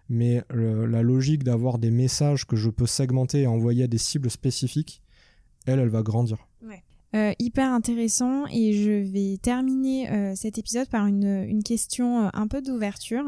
Mais 0.10 0.42
la 0.50 1.02
logique 1.02 1.44
d'avoir 1.44 1.78
des 1.78 1.92
messages 1.92 2.46
que 2.46 2.56
je 2.56 2.70
peux 2.70 2.86
segmenter 2.86 3.42
et 3.42 3.48
envoyer 3.48 3.84
à 3.84 3.88
des 3.88 3.98
cibles 3.98 4.30
spécifiques, 4.30 5.02
elle, 5.66 5.80
elle 5.80 5.90
va 5.90 6.04
grandir. 6.04 6.38
Euh, 7.16 7.32
hyper 7.38 7.72
intéressant 7.72 8.48
et 8.48 8.74
je 8.74 8.90
vais 8.90 9.38
terminer 9.38 10.10
euh, 10.10 10.34
cet 10.36 10.58
épisode 10.58 10.90
par 10.90 11.06
une, 11.06 11.62
question 11.64 12.32
un 12.34 12.48
peu 12.48 12.60
d'ouverture. 12.60 13.24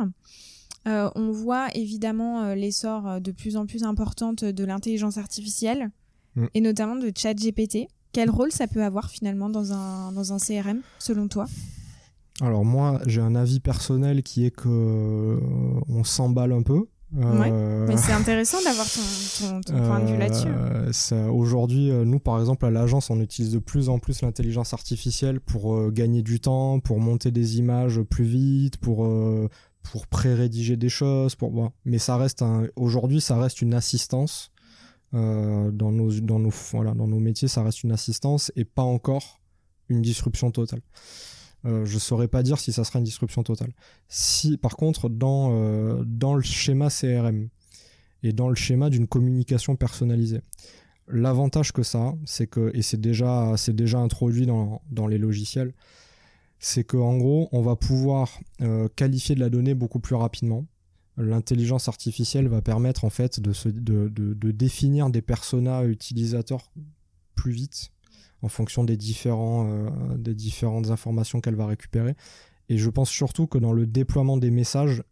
on 0.88 1.32
voit 1.32 1.68
évidemment 1.76 2.56
l'essor 2.56 3.22
de 3.22 3.32
plus 3.32 3.58
en 3.58 3.68
plus 3.68 3.84
importante 3.84 4.44
de 4.44 4.66
l'intelligence 4.66 5.20
artificielle 5.20 5.92
mm. 6.36 6.46
et 6.56 6.62
notamment 6.62 6.96
de 6.96 7.12
ChatGPT. 7.16 7.88
Quel 8.16 8.30
rôle 8.30 8.54
ça 8.54 8.66
peut 8.66 8.82
avoir 8.82 9.10
finalement 9.10 9.50
dans 9.50 9.74
un, 9.74 10.14
dans 10.14 10.32
un 10.32 10.38
CRM, 10.38 10.80
selon 11.00 11.28
toi? 11.28 11.48
Alors 12.40 12.64
moi, 12.64 13.02
j'ai 13.06 13.20
un 13.20 13.36
avis 13.36 13.60
personnel 13.60 14.24
qui 14.24 14.46
est 14.46 14.52
que 14.52 14.70
euh, 14.70 15.38
on 15.90 16.06
s'emballe 16.06 16.54
un 16.54 16.62
peu. 16.62 16.86
Euh, 17.18 17.86
mais 17.86 17.98
c'est 17.98 18.14
intéressant 18.14 18.60
d'avoir 18.64 18.88
ton, 18.90 19.74
point 19.86 20.00
de 20.00 20.12
vue 20.14 20.18
là-dessus. 20.18 20.48
Euh, 20.48 21.28
aujourd'hui, 21.28 21.92
nous, 21.92 22.20
par 22.20 22.40
exemple, 22.40 22.66
à 22.66 22.72
l'agence, 22.72 23.10
on 23.10 23.20
utilise 23.20 23.52
de 23.52 23.60
plus 23.60 23.90
en 23.90 24.00
plus 24.00 24.22
l'intelligence 24.22 24.74
artificielle 24.74 25.42
pour 25.42 25.92
gagner 25.92 26.22
du 26.22 26.40
temps, 26.40 26.80
pour 26.80 27.02
monter 27.02 27.32
des 27.32 27.58
images 27.58 28.02
plus 28.02 28.24
vite, 28.24 28.78
pour, 28.78 29.10
pour 29.84 30.08
pré-rédiger 30.08 30.78
des 30.78 30.90
choses. 30.90 31.36
Pour... 31.36 31.74
Mais 31.84 31.98
ça 31.98 32.16
reste 32.16 32.44
un... 32.44 32.68
aujourd'hui, 32.78 33.20
ça 33.20 33.38
reste 33.38 33.62
une 33.62 33.74
assistance 33.74 34.54
euh, 35.16 35.72
dans, 35.72 35.92
nos, 35.92 36.12
dans, 36.20 36.40
nos, 36.40 36.52
voilà, 36.72 36.94
dans 36.94 37.08
nos 37.08 37.20
métiers, 37.20 37.48
ça 37.48 37.64
reste 37.64 37.84
une 37.84 37.92
assistance 37.92 38.52
et 38.56 38.66
pas 38.66 38.82
encore 38.82 39.40
une 39.88 40.02
disruption 40.02 40.52
totale. 40.52 40.82
Euh, 41.66 41.86
je 41.86 41.98
saurais 41.98 42.28
pas 42.28 42.44
dire 42.44 42.60
si 42.60 42.74
ça 42.74 42.84
sera 42.84 43.00
une 43.00 43.06
disruption 43.06 43.42
totale. 43.42 43.72
Si, 44.10 44.58
par 44.58 44.76
contre, 44.76 45.08
dans, 45.10 45.52
euh, 45.54 46.04
dans 46.06 46.36
le 46.36 46.42
schéma 46.42 46.90
CRM 46.90 47.48
et 48.24 48.34
dans 48.34 48.50
le 48.50 48.56
schéma 48.56 48.90
d'une 48.90 49.08
communication 49.08 49.76
personnalisée, 49.78 50.42
l'avantage 51.08 51.72
que 51.72 51.84
ça 51.84 52.14
c'est 52.26 52.48
que, 52.48 52.72
et 52.76 52.82
c'est 52.82 53.00
déjà, 53.00 53.54
c'est 53.58 53.76
déjà 53.76 54.00
introduit 54.00 54.46
dans, 54.46 54.82
dans 54.92 55.08
les 55.08 55.18
logiciels, 55.18 55.74
c'est 56.60 56.84
qu'en 56.84 57.18
gros, 57.18 57.48
on 57.52 57.62
va 57.62 57.76
pouvoir 57.76 58.40
qualifier 58.96 59.36
de 59.36 59.40
la 59.40 59.50
donnée 59.50 59.76
beaucoup 59.76 60.00
plus 60.00 60.16
rapidement 60.16 60.66
l'intelligence 61.18 61.88
artificielle 61.88 62.48
va 62.48 62.62
permettre 62.62 63.06
en 63.06 63.10
fait 63.10 63.40
de, 63.40 64.52
définir 64.52 65.10
des 65.10 65.22
personas 65.22 65.86
utilisateurs 65.86 66.72
plus 67.36 67.52
vite 67.52 67.92
en 68.42 68.50
fonction 68.50 68.86
euh, 68.86 69.90
des 70.18 70.36
différentes 70.36 70.90
informations 70.90 71.42
qu'elle 71.42 71.56
va 71.56 71.68
récupérer. 71.68 72.16
Et 72.70 72.78
je 72.78 72.90
pense 72.90 73.10
surtout 73.10 73.48
que 73.48 73.58
dans 73.58 73.74
le 73.74 73.86
déploiement 73.86 74.38
des 74.38 74.52
messages, 74.52 75.04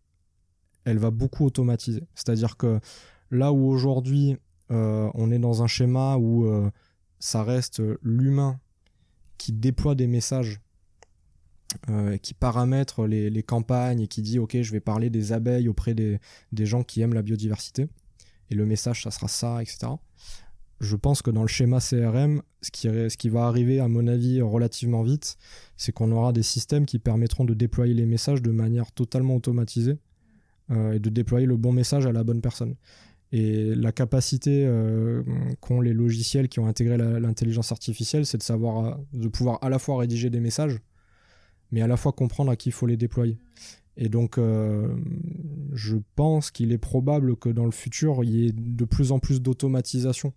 elle 0.86 0.98
va 0.98 1.12
beaucoup 1.12 1.46
automatiser. 1.46 2.04
C'est-à-dire 2.16 2.58
que 2.58 2.80
là 3.32 3.52
où 3.52 3.68
aujourd'hui 3.68 4.38
euh, 4.72 5.10
on 5.14 5.32
est 5.32 5.40
dans 5.40 5.64
un 5.64 5.68
schéma 5.68 6.18
où 6.18 6.46
euh, 6.46 6.70
ça 7.20 7.44
reste 7.44 7.82
l'humain 8.02 8.60
qui 9.38 9.54
déploie 9.54 9.96
des 9.96 10.08
messages 10.08 10.60
euh, 11.90 12.18
qui 12.18 12.34
paramètre 12.34 13.08
les, 13.08 13.44
campagnes 13.44 14.02
et 14.02 14.08
qui 14.08 14.22
dit 14.22 14.40
ok 14.40 14.62
je 14.62 14.72
vais 14.72 14.80
parler 14.80 15.10
des 15.10 15.34
abeilles 15.34 15.68
auprès 15.68 15.94
des, 15.94 16.20
gens 16.66 16.84
qui 16.84 17.02
aiment 17.02 17.14
la 17.14 17.22
biodiversité. 17.22 17.88
Et 18.50 18.56
le 18.56 18.66
message 18.66 19.04
ça 19.04 19.12
sera 19.12 19.28
ça 19.28 19.62
etc 19.62 19.94
je 20.80 20.98
pense 20.98 21.22
que 21.22 21.32
dans 21.32 21.44
le 21.44 21.48
schéma 21.48 21.80
CRM 21.80 22.42
ce 22.62 23.16
qui, 23.16 23.30
va 23.30 23.46
arriver 23.46 23.80
à 23.80 23.88
mon 23.88 24.06
avis 24.06 24.42
relativement 24.42 25.02
vite 25.02 25.38
c'est 25.78 25.94
qu'on 25.94 26.12
aura 26.12 26.34
des 26.34 26.44
systèmes 26.44 26.86
qui 26.86 27.00
permettront 27.00 27.46
de 27.46 27.54
déployer 27.54 27.94
les 27.94 28.06
messages 28.06 28.42
de 28.42 28.52
manière 28.52 28.92
totalement 28.92 29.36
automatisée 29.36 29.98
euh, 30.72 30.94
et 30.94 31.00
de 31.00 31.10
déployer 31.10 31.46
le 31.46 31.58
bon 31.58 31.72
message 31.72 32.06
à 32.06 32.12
la 32.12 32.24
bonne 32.24 32.42
personne. 32.42 32.76
Et 33.34 33.74
la 33.76 33.92
capacité 33.92 34.64
euh, 34.66 35.24
qu'ont 35.60 35.82
les 35.82 35.94
logiciels 35.94 36.48
qui 36.48 36.60
ont 36.60 36.68
intégré 36.68 36.98
l'intelligence 36.98 37.72
artificielle, 37.72 38.26
c'est 38.26 38.38
de 38.38 38.44
savoir, 38.44 39.00
de 39.12 39.28
pouvoir 39.28 39.58
à 39.64 39.70
la 39.70 39.80
fois 39.80 39.98
rédiger 39.98 40.30
des 40.30 40.40
messages, 40.40 40.78
mais 41.74 41.82
à 41.82 41.88
la 41.88 41.98
fois 41.98 42.12
comprendre 42.12 42.52
à 42.52 42.56
qui 42.56 42.70
il 42.70 42.72
faut 42.72 42.86
les 42.86 42.98
déployer. 42.98 43.40
Et 43.98 44.08
donc, 44.08 44.38
euh, 44.38 44.96
je 45.74 45.98
pense 46.16 46.52
qu'il 46.52 46.72
est 46.72 46.78
probable 46.78 47.36
que 47.36 47.50
dans 47.50 47.66
le 47.66 47.72
futur, 47.72 48.24
il 48.24 48.30
y 48.30 48.48
ait 48.48 48.52
de 48.52 48.86
plus 48.86 49.12
en 49.12 49.18
plus 49.18 49.42
d'automatisation. 49.42 50.34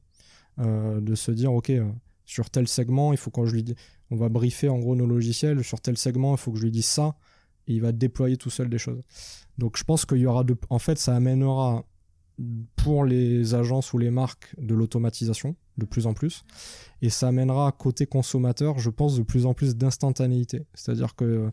Euh, 0.59 1.01
de 1.03 1.15
se 1.15 1.31
dire, 1.31 1.53
OK, 1.53 1.69
euh, 1.69 1.87
sur 2.25 2.49
tel 2.49 2.67
segment, 2.67 3.13
il 3.13 3.19
faut 3.19 3.31
qu'on 3.31 3.45
je 3.45 3.55
lui 3.55 3.75
on 4.11 4.17
va 4.17 4.31
briefer 4.31 4.71
en 4.71 4.79
gros 4.79 4.97
nos 4.97 5.07
logiciels, 5.07 5.63
sur 5.63 5.81
tel 5.81 5.99
segment, 5.99 6.35
il 6.35 6.39
faut 6.39 6.53
que 6.53 6.59
je 6.59 6.65
lui 6.65 6.71
dise 6.71 6.87
ça, 6.87 7.17
et 7.67 7.75
il 7.75 7.83
va 7.83 7.93
déployer 7.93 8.39
tout 8.39 8.51
seul 8.51 8.71
des 8.71 8.79
choses. 8.79 9.03
Donc, 9.59 9.77
je 9.77 9.85
pense 9.85 10.07
qu'il 10.07 10.19
y 10.19 10.27
aura 10.27 10.43
de, 10.43 10.57
en 10.71 10.79
fait, 10.79 10.97
ça 10.97 11.15
amènera 11.15 11.85
pour 12.77 13.05
les 13.05 13.55
agences 13.55 13.93
ou 13.93 13.99
les 13.99 14.11
marques 14.11 14.55
de 14.59 14.75
l'automatisation 14.75 15.57
de 15.79 15.85
plus 15.85 16.07
en 16.07 16.15
plus. 16.15 16.45
Et 17.03 17.11
ça 17.11 17.29
amènera 17.29 17.73
côté 17.73 18.07
consommateur, 18.07 18.79
je 18.79 18.91
pense, 18.91 19.17
de 19.17 19.23
plus 19.23 19.47
en 19.47 19.55
plus 19.55 19.77
d'instantanéité. 19.77 20.67
C'est-à-dire 20.75 21.15
que 21.15 21.51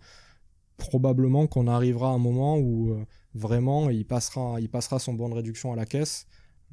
probablement 0.77 1.47
qu'on 1.47 1.67
arrivera 1.67 2.09
à 2.09 2.13
un 2.13 2.17
moment 2.17 2.57
où 2.57 2.91
euh, 2.91 3.05
vraiment 3.35 3.89
il 3.89 4.05
passera, 4.05 4.59
il 4.59 4.69
passera 4.69 4.99
son 4.99 5.13
bon 5.13 5.29
de 5.29 5.35
réduction 5.35 5.71
à 5.71 5.75
la 5.75 5.85
caisse, 5.85 6.25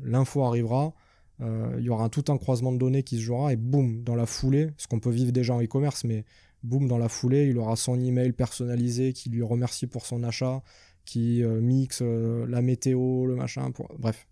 l'info 0.03 0.43
arrivera, 0.43 0.95
euh, 1.41 1.77
il 1.79 1.85
y 1.85 1.91
aura 1.91 2.09
tout 2.09 2.25
un 2.29 2.37
croisement 2.37 2.73
de 2.73 2.79
données 2.79 3.03
qui 3.03 3.17
se 3.17 3.23
jouera 3.23 3.53
et 3.53 3.57
boum, 3.57 4.03
dans 4.03 4.15
la 4.15 4.27
foulée, 4.27 4.71
ce 4.77 4.87
qu'on 4.89 5.01
peut 5.01 5.11
vivre 5.11 5.33
déjà 5.33 5.55
en 5.55 5.63
e-commerce, 5.63 6.05
mais 6.05 6.25
boum, 6.63 6.89
dans 6.89 6.99
la 6.99 7.09
foulée, 7.09 7.47
il 7.47 7.59
aura 7.59 7.77
son 7.77 7.99
email 8.01 8.33
personnalisé 8.33 9.13
qui 9.13 9.31
lui 9.31 9.43
remercie 9.43 9.87
pour 9.87 10.07
son 10.07 10.23
achat, 10.23 10.63
qui 11.11 11.43
euh, 11.43 11.61
mixe 11.61 12.03
la 12.03 12.63
météo, 12.63 13.27
le 13.27 13.35
machin, 13.35 13.71
bref. 13.99 14.27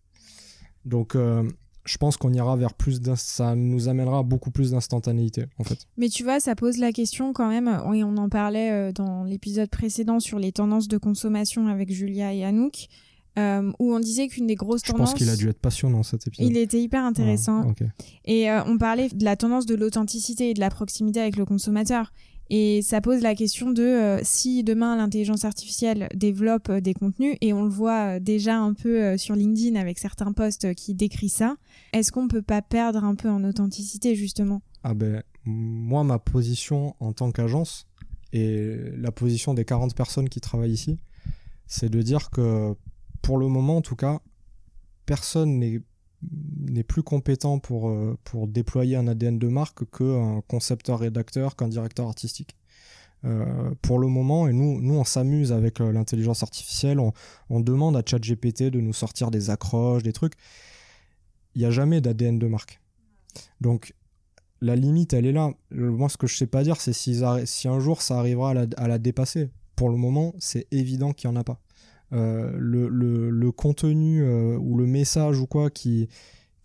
Donc 0.84 1.16
je 1.88 1.96
pense 1.96 2.16
qu'on 2.16 2.32
ira 2.32 2.54
vers 2.56 2.74
plus 2.74 3.00
ça 3.16 3.56
nous 3.56 3.88
amènera 3.88 4.22
beaucoup 4.22 4.50
plus 4.50 4.72
d'instantanéité 4.72 5.46
en 5.58 5.64
fait. 5.64 5.86
Mais 5.96 6.08
tu 6.08 6.22
vois, 6.22 6.38
ça 6.38 6.54
pose 6.54 6.76
la 6.78 6.92
question 6.92 7.32
quand 7.32 7.48
même, 7.48 7.82
oui, 7.86 8.04
on 8.04 8.16
en 8.18 8.28
parlait 8.28 8.70
euh, 8.70 8.92
dans 8.92 9.24
l'épisode 9.24 9.70
précédent 9.70 10.20
sur 10.20 10.38
les 10.38 10.52
tendances 10.52 10.88
de 10.88 10.98
consommation 10.98 11.66
avec 11.66 11.90
Julia 11.90 12.32
et 12.34 12.44
Anouk. 12.44 12.88
Euh, 13.38 13.70
où 13.78 13.94
on 13.94 14.00
disait 14.00 14.26
qu'une 14.26 14.48
des 14.48 14.56
grosses 14.56 14.82
tendances. 14.82 15.10
Je 15.10 15.12
pense 15.12 15.18
qu'il 15.18 15.30
a 15.30 15.36
dû 15.36 15.48
être 15.48 15.60
passionnant 15.60 16.02
cet 16.02 16.26
épisode. 16.26 16.50
Il 16.50 16.56
était 16.56 16.80
hyper 16.80 17.04
intéressant. 17.04 17.72
Et 18.24 18.50
euh, 18.50 18.64
on 18.64 18.78
parlait 18.78 19.10
de 19.10 19.24
la 19.24 19.36
tendance 19.36 19.64
de 19.64 19.76
l'authenticité 19.76 20.50
et 20.50 20.54
de 20.54 20.60
la 20.60 20.70
proximité 20.70 21.20
avec 21.20 21.36
le 21.36 21.44
consommateur. 21.44 22.12
Et 22.50 22.80
ça 22.80 23.00
pose 23.00 23.20
la 23.20 23.34
question 23.34 23.70
de 23.70 23.82
euh, 23.82 24.20
si 24.22 24.64
demain 24.64 24.96
l'intelligence 24.96 25.44
artificielle 25.44 26.08
développe 26.14 26.70
euh, 26.70 26.80
des 26.80 26.94
contenus, 26.94 27.36
et 27.40 27.52
on 27.52 27.62
le 27.62 27.68
voit 27.68 28.16
euh, 28.16 28.20
déjà 28.20 28.58
un 28.58 28.72
peu 28.72 29.18
sur 29.18 29.34
LinkedIn 29.34 29.78
avec 29.78 29.98
certains 29.98 30.32
posts 30.32 30.74
qui 30.74 30.94
décrivent 30.94 31.30
ça, 31.30 31.56
est-ce 31.92 32.10
qu'on 32.10 32.26
peut 32.26 32.42
pas 32.42 32.62
perdre 32.62 33.04
un 33.04 33.14
peu 33.14 33.28
en 33.28 33.44
authenticité 33.44 34.14
justement? 34.14 34.62
Ah 34.82 34.94
ben, 34.94 35.22
moi, 35.44 36.04
ma 36.04 36.18
position 36.18 36.94
en 37.00 37.12
tant 37.12 37.30
qu'agence, 37.32 37.86
et 38.32 38.76
la 38.96 39.10
position 39.10 39.54
des 39.54 39.64
40 39.64 39.94
personnes 39.94 40.28
qui 40.28 40.40
travaillent 40.40 40.72
ici, 40.72 40.98
c'est 41.66 41.90
de 41.90 42.00
dire 42.02 42.30
que 42.30 42.74
pour 43.22 43.38
le 43.38 43.48
moment 43.48 43.78
en 43.78 43.82
tout 43.82 43.96
cas, 43.96 44.20
personne 45.06 45.58
n'est 45.58 45.80
n'est 46.22 46.82
plus 46.82 47.02
compétent 47.02 47.58
pour, 47.58 47.90
euh, 47.90 48.18
pour 48.24 48.48
déployer 48.48 48.96
un 48.96 49.06
ADN 49.06 49.38
de 49.38 49.48
marque 49.48 49.88
qu'un 49.90 50.42
concepteur-rédacteur, 50.48 51.56
qu'un 51.56 51.68
directeur 51.68 52.06
artistique. 52.08 52.56
Euh, 53.24 53.74
pour 53.82 53.98
le 53.98 54.06
moment, 54.06 54.46
et 54.46 54.52
nous, 54.52 54.80
nous 54.80 54.94
on 54.94 55.04
s'amuse 55.04 55.52
avec 55.52 55.80
euh, 55.80 55.92
l'intelligence 55.92 56.42
artificielle, 56.42 57.00
on, 57.00 57.12
on, 57.50 57.58
demande 57.58 57.96
à 57.96 58.02
ChatGPT 58.04 58.64
de 58.64 58.80
nous 58.80 58.92
sortir 58.92 59.30
des 59.30 59.50
accroches, 59.50 60.04
des 60.04 60.12
trucs. 60.12 60.34
Il 61.54 61.60
n'y 61.60 61.66
a 61.66 61.70
jamais 61.70 62.00
d'ADN 62.00 62.38
de 62.38 62.46
marque. 62.46 62.80
Donc, 63.60 63.94
la 64.60 64.76
limite, 64.76 65.12
elle 65.12 65.26
est 65.26 65.32
là. 65.32 65.50
Moi, 65.70 66.08
ce 66.08 66.16
que 66.16 66.26
je 66.26 66.36
sais 66.36 66.46
pas 66.46 66.62
dire, 66.62 66.80
c'est 66.80 66.92
si, 66.92 67.20
si 67.44 67.68
un 67.68 67.80
jour 67.80 68.02
ça 68.02 68.18
arrivera 68.18 68.50
à 68.50 68.54
la, 68.54 68.66
à 68.76 68.88
la 68.88 68.98
dépasser. 68.98 69.50
Pour 69.76 69.88
le 69.88 69.96
moment, 69.96 70.34
c'est 70.38 70.66
évident 70.72 71.12
qu'il 71.12 71.30
n'y 71.30 71.36
en 71.36 71.40
a 71.40 71.44
pas. 71.44 71.60
Euh, 72.14 72.52
le, 72.56 72.88
le, 72.88 73.52
contenu 73.52 74.22
euh, 74.22 74.56
ou 74.56 74.78
le 74.78 74.86
message 74.86 75.38
ou 75.40 75.46
quoi 75.46 75.68
qui, 75.68 76.08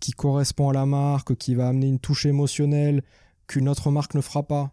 qui 0.00 0.12
correspond 0.12 0.70
à 0.70 0.72
la 0.72 0.86
marque, 0.86 1.36
qui 1.36 1.54
va 1.54 1.68
amener 1.68 1.86
une 1.86 1.98
touche 1.98 2.24
émotionnelle 2.24 3.02
qu'une 3.46 3.68
autre 3.68 3.90
marque 3.90 4.14
ne 4.14 4.22
fera 4.22 4.42
pas, 4.42 4.72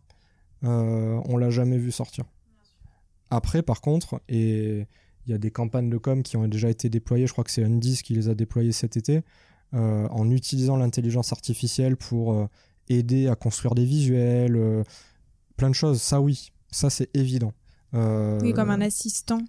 euh, 0.64 1.20
on 1.26 1.36
l'a 1.36 1.50
jamais 1.50 1.78
vu 1.78 1.92
sortir. 1.92 2.24
Après, 3.32 3.64
par 3.64 3.82
contre, 3.82 4.22
et 4.30 4.88
il 5.26 5.32
y 5.32 5.34
a 5.34 5.38
des 5.38 5.52
campagnes 5.52 5.90
de 5.90 5.98
com 5.98 6.24
qui 6.24 6.38
ont 6.38 6.48
déjà 6.48 6.70
été 6.70 6.90
déployées, 6.90 7.28
je 7.28 7.34
crois 7.34 7.44
que 7.44 7.52
c'est 7.52 7.66
Undis 7.66 8.02
qui 8.02 8.14
les 8.14 8.30
a 8.30 8.36
déployées 8.36 8.72
cet 8.72 8.96
été, 8.96 9.22
en 9.74 10.30
utilisant 10.30 10.76
l'intelligence 10.76 11.32
artificielle 11.32 11.96
pour 11.96 12.50
aider 12.90 13.30
à 13.30 13.36
construire 13.36 13.74
des 13.74 13.86
visuels, 13.86 14.84
plein 15.56 15.70
de 15.70 15.76
choses. 15.76 16.02
Ça, 16.02 16.20
oui, 16.20 16.52
ça 16.72 16.90
c'est 16.90 17.10
évident. 17.16 17.54
Oui, 17.94 18.54
comme 18.54 18.70
un 18.70 18.82
assistant. 18.82 19.42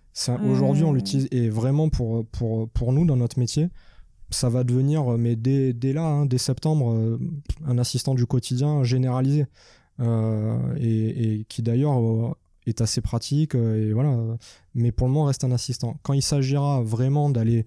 Aujourd'hui, 0.51 0.85
on 0.85 0.93
l'utilise 0.93 1.29
et 1.31 1.49
vraiment 1.49 1.89
pour, 1.89 2.27
pour, 2.27 2.69
pour 2.71 2.93
nous 2.93 3.05
dans 3.05 3.17
notre 3.17 3.39
métier, 3.39 3.69
ça 4.31 4.49
va 4.49 4.65
devenir, 4.65 5.05
mais 5.19 5.37
dès, 5.37 5.73
dès 5.73 5.93
là, 5.93 6.05
hein, 6.05 6.27
dès 6.27 6.39
septembre, 6.39 7.19
un 7.67 7.79
assistant 7.79 8.15
du 8.15 8.27
quotidien 8.27 8.83
généralisé. 8.83 9.47
et, 10.01 11.35
et, 11.41 11.45
qui 11.49 11.63
d'ailleurs 11.63 12.37
est 12.67 12.81
assez 12.81 13.01
pratique 13.01 13.55
et 13.55 13.93
voilà 13.93 14.17
mais 14.75 14.91
pour 14.91 15.07
le 15.07 15.13
moment 15.13 15.27
reste 15.27 15.45
un 15.45 15.51
assistant 15.51 15.99
quand 16.03 16.13
il 16.13 16.23
s'agira 16.23 16.81
vraiment 16.81 17.29
d'aller 17.29 17.67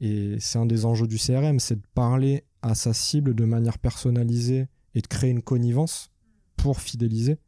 et 0.00 0.36
c'est 0.40 0.58
un 0.58 0.66
des 0.66 0.84
enjeux 0.84 1.06
du 1.06 1.18
CRM, 1.18 1.58
c'est 1.58 1.76
de 1.76 1.86
parler 1.94 2.44
à 2.62 2.74
sa 2.74 2.92
cible 2.92 3.34
de 3.34 3.44
manière 3.44 3.78
personnalisée 3.78 4.66
et 4.94 5.00
de 5.00 5.06
créer 5.06 5.30
une 5.30 5.42
connivence 5.42 6.10
pour 6.56 6.80
fidéliser. 6.80 7.38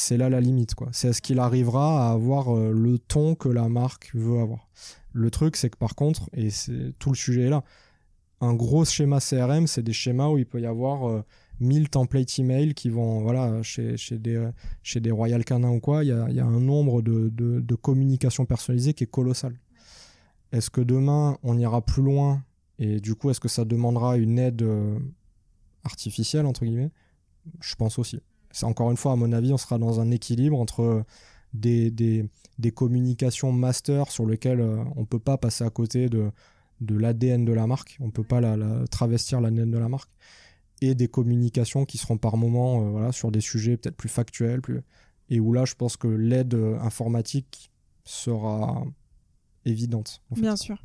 C'est 0.00 0.16
là 0.16 0.28
la 0.30 0.40
limite, 0.40 0.74
quoi. 0.74 0.88
C'est 0.92 1.08
est-ce 1.08 1.20
qu'il 1.20 1.38
arrivera 1.38 2.08
à 2.08 2.12
avoir 2.12 2.56
euh, 2.56 2.72
le 2.72 2.98
ton 2.98 3.34
que 3.34 3.48
la 3.48 3.68
marque 3.68 4.10
veut 4.14 4.40
avoir. 4.40 4.68
Le 5.12 5.30
truc, 5.30 5.56
c'est 5.56 5.68
que 5.70 5.76
par 5.76 5.94
contre, 5.94 6.30
et 6.32 6.50
c'est 6.50 6.94
tout 6.98 7.10
le 7.10 7.16
sujet 7.16 7.42
est 7.42 7.50
là, 7.50 7.62
un 8.40 8.54
gros 8.54 8.84
schéma 8.84 9.20
CRM, 9.20 9.66
c'est 9.66 9.82
des 9.82 9.92
schémas 9.92 10.28
où 10.28 10.38
il 10.38 10.46
peut 10.46 10.60
y 10.60 10.66
avoir 10.66 11.24
1000 11.60 11.82
euh, 11.82 11.86
templates 11.86 12.38
email 12.38 12.74
qui 12.74 12.88
vont, 12.88 13.20
voilà, 13.20 13.62
chez, 13.62 13.96
des, 14.12 14.48
chez 14.82 15.00
des 15.00 15.10
Royal 15.10 15.44
Canin 15.44 15.70
ou 15.70 15.80
quoi, 15.80 16.02
il 16.02 16.08
y 16.08 16.40
a, 16.40 16.46
un 16.46 16.60
nombre 16.60 17.02
de, 17.02 17.28
de, 17.28 17.60
de 17.60 17.74
communication 17.74 18.46
personnalisée 18.46 18.94
qui 18.94 19.04
est 19.04 19.10
colossal. 19.10 19.54
Est-ce 20.52 20.70
que 20.70 20.80
demain, 20.80 21.36
on 21.42 21.58
ira 21.58 21.82
plus 21.82 22.02
loin 22.02 22.42
et 22.78 23.00
du 23.00 23.14
coup, 23.14 23.28
est-ce 23.28 23.40
que 23.40 23.48
ça 23.48 23.66
demandera 23.66 24.16
une 24.16 24.38
aide 24.38 24.62
euh, 24.62 24.98
artificielle, 25.84 26.46
entre 26.46 26.64
guillemets? 26.64 26.90
Je 27.60 27.74
pense 27.74 27.98
aussi. 27.98 28.20
Encore 28.62 28.90
une 28.90 28.96
fois, 28.96 29.12
à 29.12 29.16
mon 29.16 29.32
avis, 29.32 29.52
on 29.52 29.56
sera 29.56 29.78
dans 29.78 30.00
un 30.00 30.10
équilibre 30.10 30.58
entre 30.58 31.04
des, 31.52 31.90
des, 31.90 32.70
communications 32.72 33.52
master 33.52 34.10
sur 34.10 34.26
lesquelles 34.26 34.60
euh, 34.60 34.84
on 34.96 35.00
ne 35.00 35.06
peut 35.06 35.18
pas 35.18 35.36
passer 35.36 35.64
à 35.64 35.70
côté 35.70 36.08
de, 36.08 36.30
l'ADN 36.88 37.44
de 37.44 37.52
la 37.52 37.66
marque, 37.66 37.96
on 38.00 38.06
ne 38.06 38.10
peut 38.10 38.24
pas 38.24 38.40
la, 38.40 38.86
travestir 38.88 39.40
l'ADN 39.40 39.70
de 39.70 39.78
la 39.78 39.88
marque, 39.88 40.10
et 40.80 40.94
des 40.94 41.08
communications 41.08 41.84
qui 41.84 41.98
seront 41.98 42.18
par 42.18 42.36
moments 42.36 42.82
euh, 42.82 42.90
voilà, 42.90 43.12
sur 43.12 43.30
des 43.30 43.40
sujets 43.40 43.76
peut-être 43.76 43.96
plus 43.96 44.08
factuels, 44.08 44.60
plus... 44.60 44.80
et 45.28 45.40
où 45.40 45.52
là, 45.52 45.64
je 45.64 45.74
pense 45.74 45.96
que 45.96 46.08
l'aide 46.08 46.54
informatique 46.80 47.70
sera 48.04 48.84
évidente. 49.64 50.22
Bien 50.30 50.56
sûr. 50.56 50.78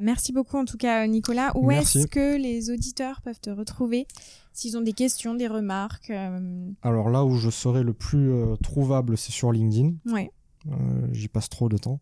Merci 0.00 0.32
beaucoup 0.32 0.56
en 0.56 0.64
tout 0.64 0.76
cas 0.76 1.06
Nicolas. 1.06 1.52
Où 1.56 1.70
est-ce 1.72 2.06
que 2.06 2.36
les 2.36 2.70
auditeurs 2.70 3.20
peuvent 3.20 3.40
te 3.40 3.50
retrouver 3.50 4.06
s'ils 4.52 4.76
ont 4.76 4.80
des 4.80 4.92
questions, 4.92 5.34
des 5.34 5.48
remarques 5.48 6.10
euh 6.10 6.70
Alors 6.82 7.10
là 7.10 7.24
où 7.24 7.36
je 7.36 7.50
serai 7.50 7.82
le 7.82 7.92
plus 7.92 8.32
euh, 8.32 8.56
trouvable, 8.56 9.16
c'est 9.16 9.32
sur 9.32 9.52
LinkedIn. 9.52 9.94
Ouais. 10.06 10.30
Euh, 10.68 10.74
j'y 11.12 11.28
passe 11.28 11.48
trop 11.48 11.68
de 11.68 11.78
temps. 11.78 12.00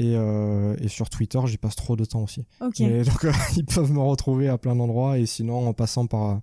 Et, 0.00 0.12
et 0.12 0.86
sur 0.86 1.10
Twitter, 1.10 1.40
j'y 1.46 1.58
passe 1.58 1.74
trop 1.74 1.96
de 1.96 2.04
temps 2.04 2.22
aussi. 2.22 2.46
Ok. 2.60 2.78
donc 2.80 3.26
ils 3.56 3.64
peuvent 3.64 3.90
me 3.90 3.98
retrouver 3.98 4.48
à 4.48 4.56
plein 4.56 4.76
d'endroits 4.76 5.18
et 5.18 5.26
sinon 5.26 5.66
en 5.66 5.72
passant 5.72 6.06
par 6.06 6.40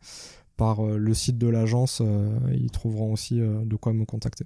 par 0.57 0.83
le 0.83 1.13
site 1.13 1.37
de 1.37 1.47
l'agence, 1.47 2.01
ils 2.53 2.71
trouveront 2.71 3.13
aussi 3.13 3.39
de 3.39 3.75
quoi 3.77 3.93
me 3.93 4.05
contacter. 4.05 4.45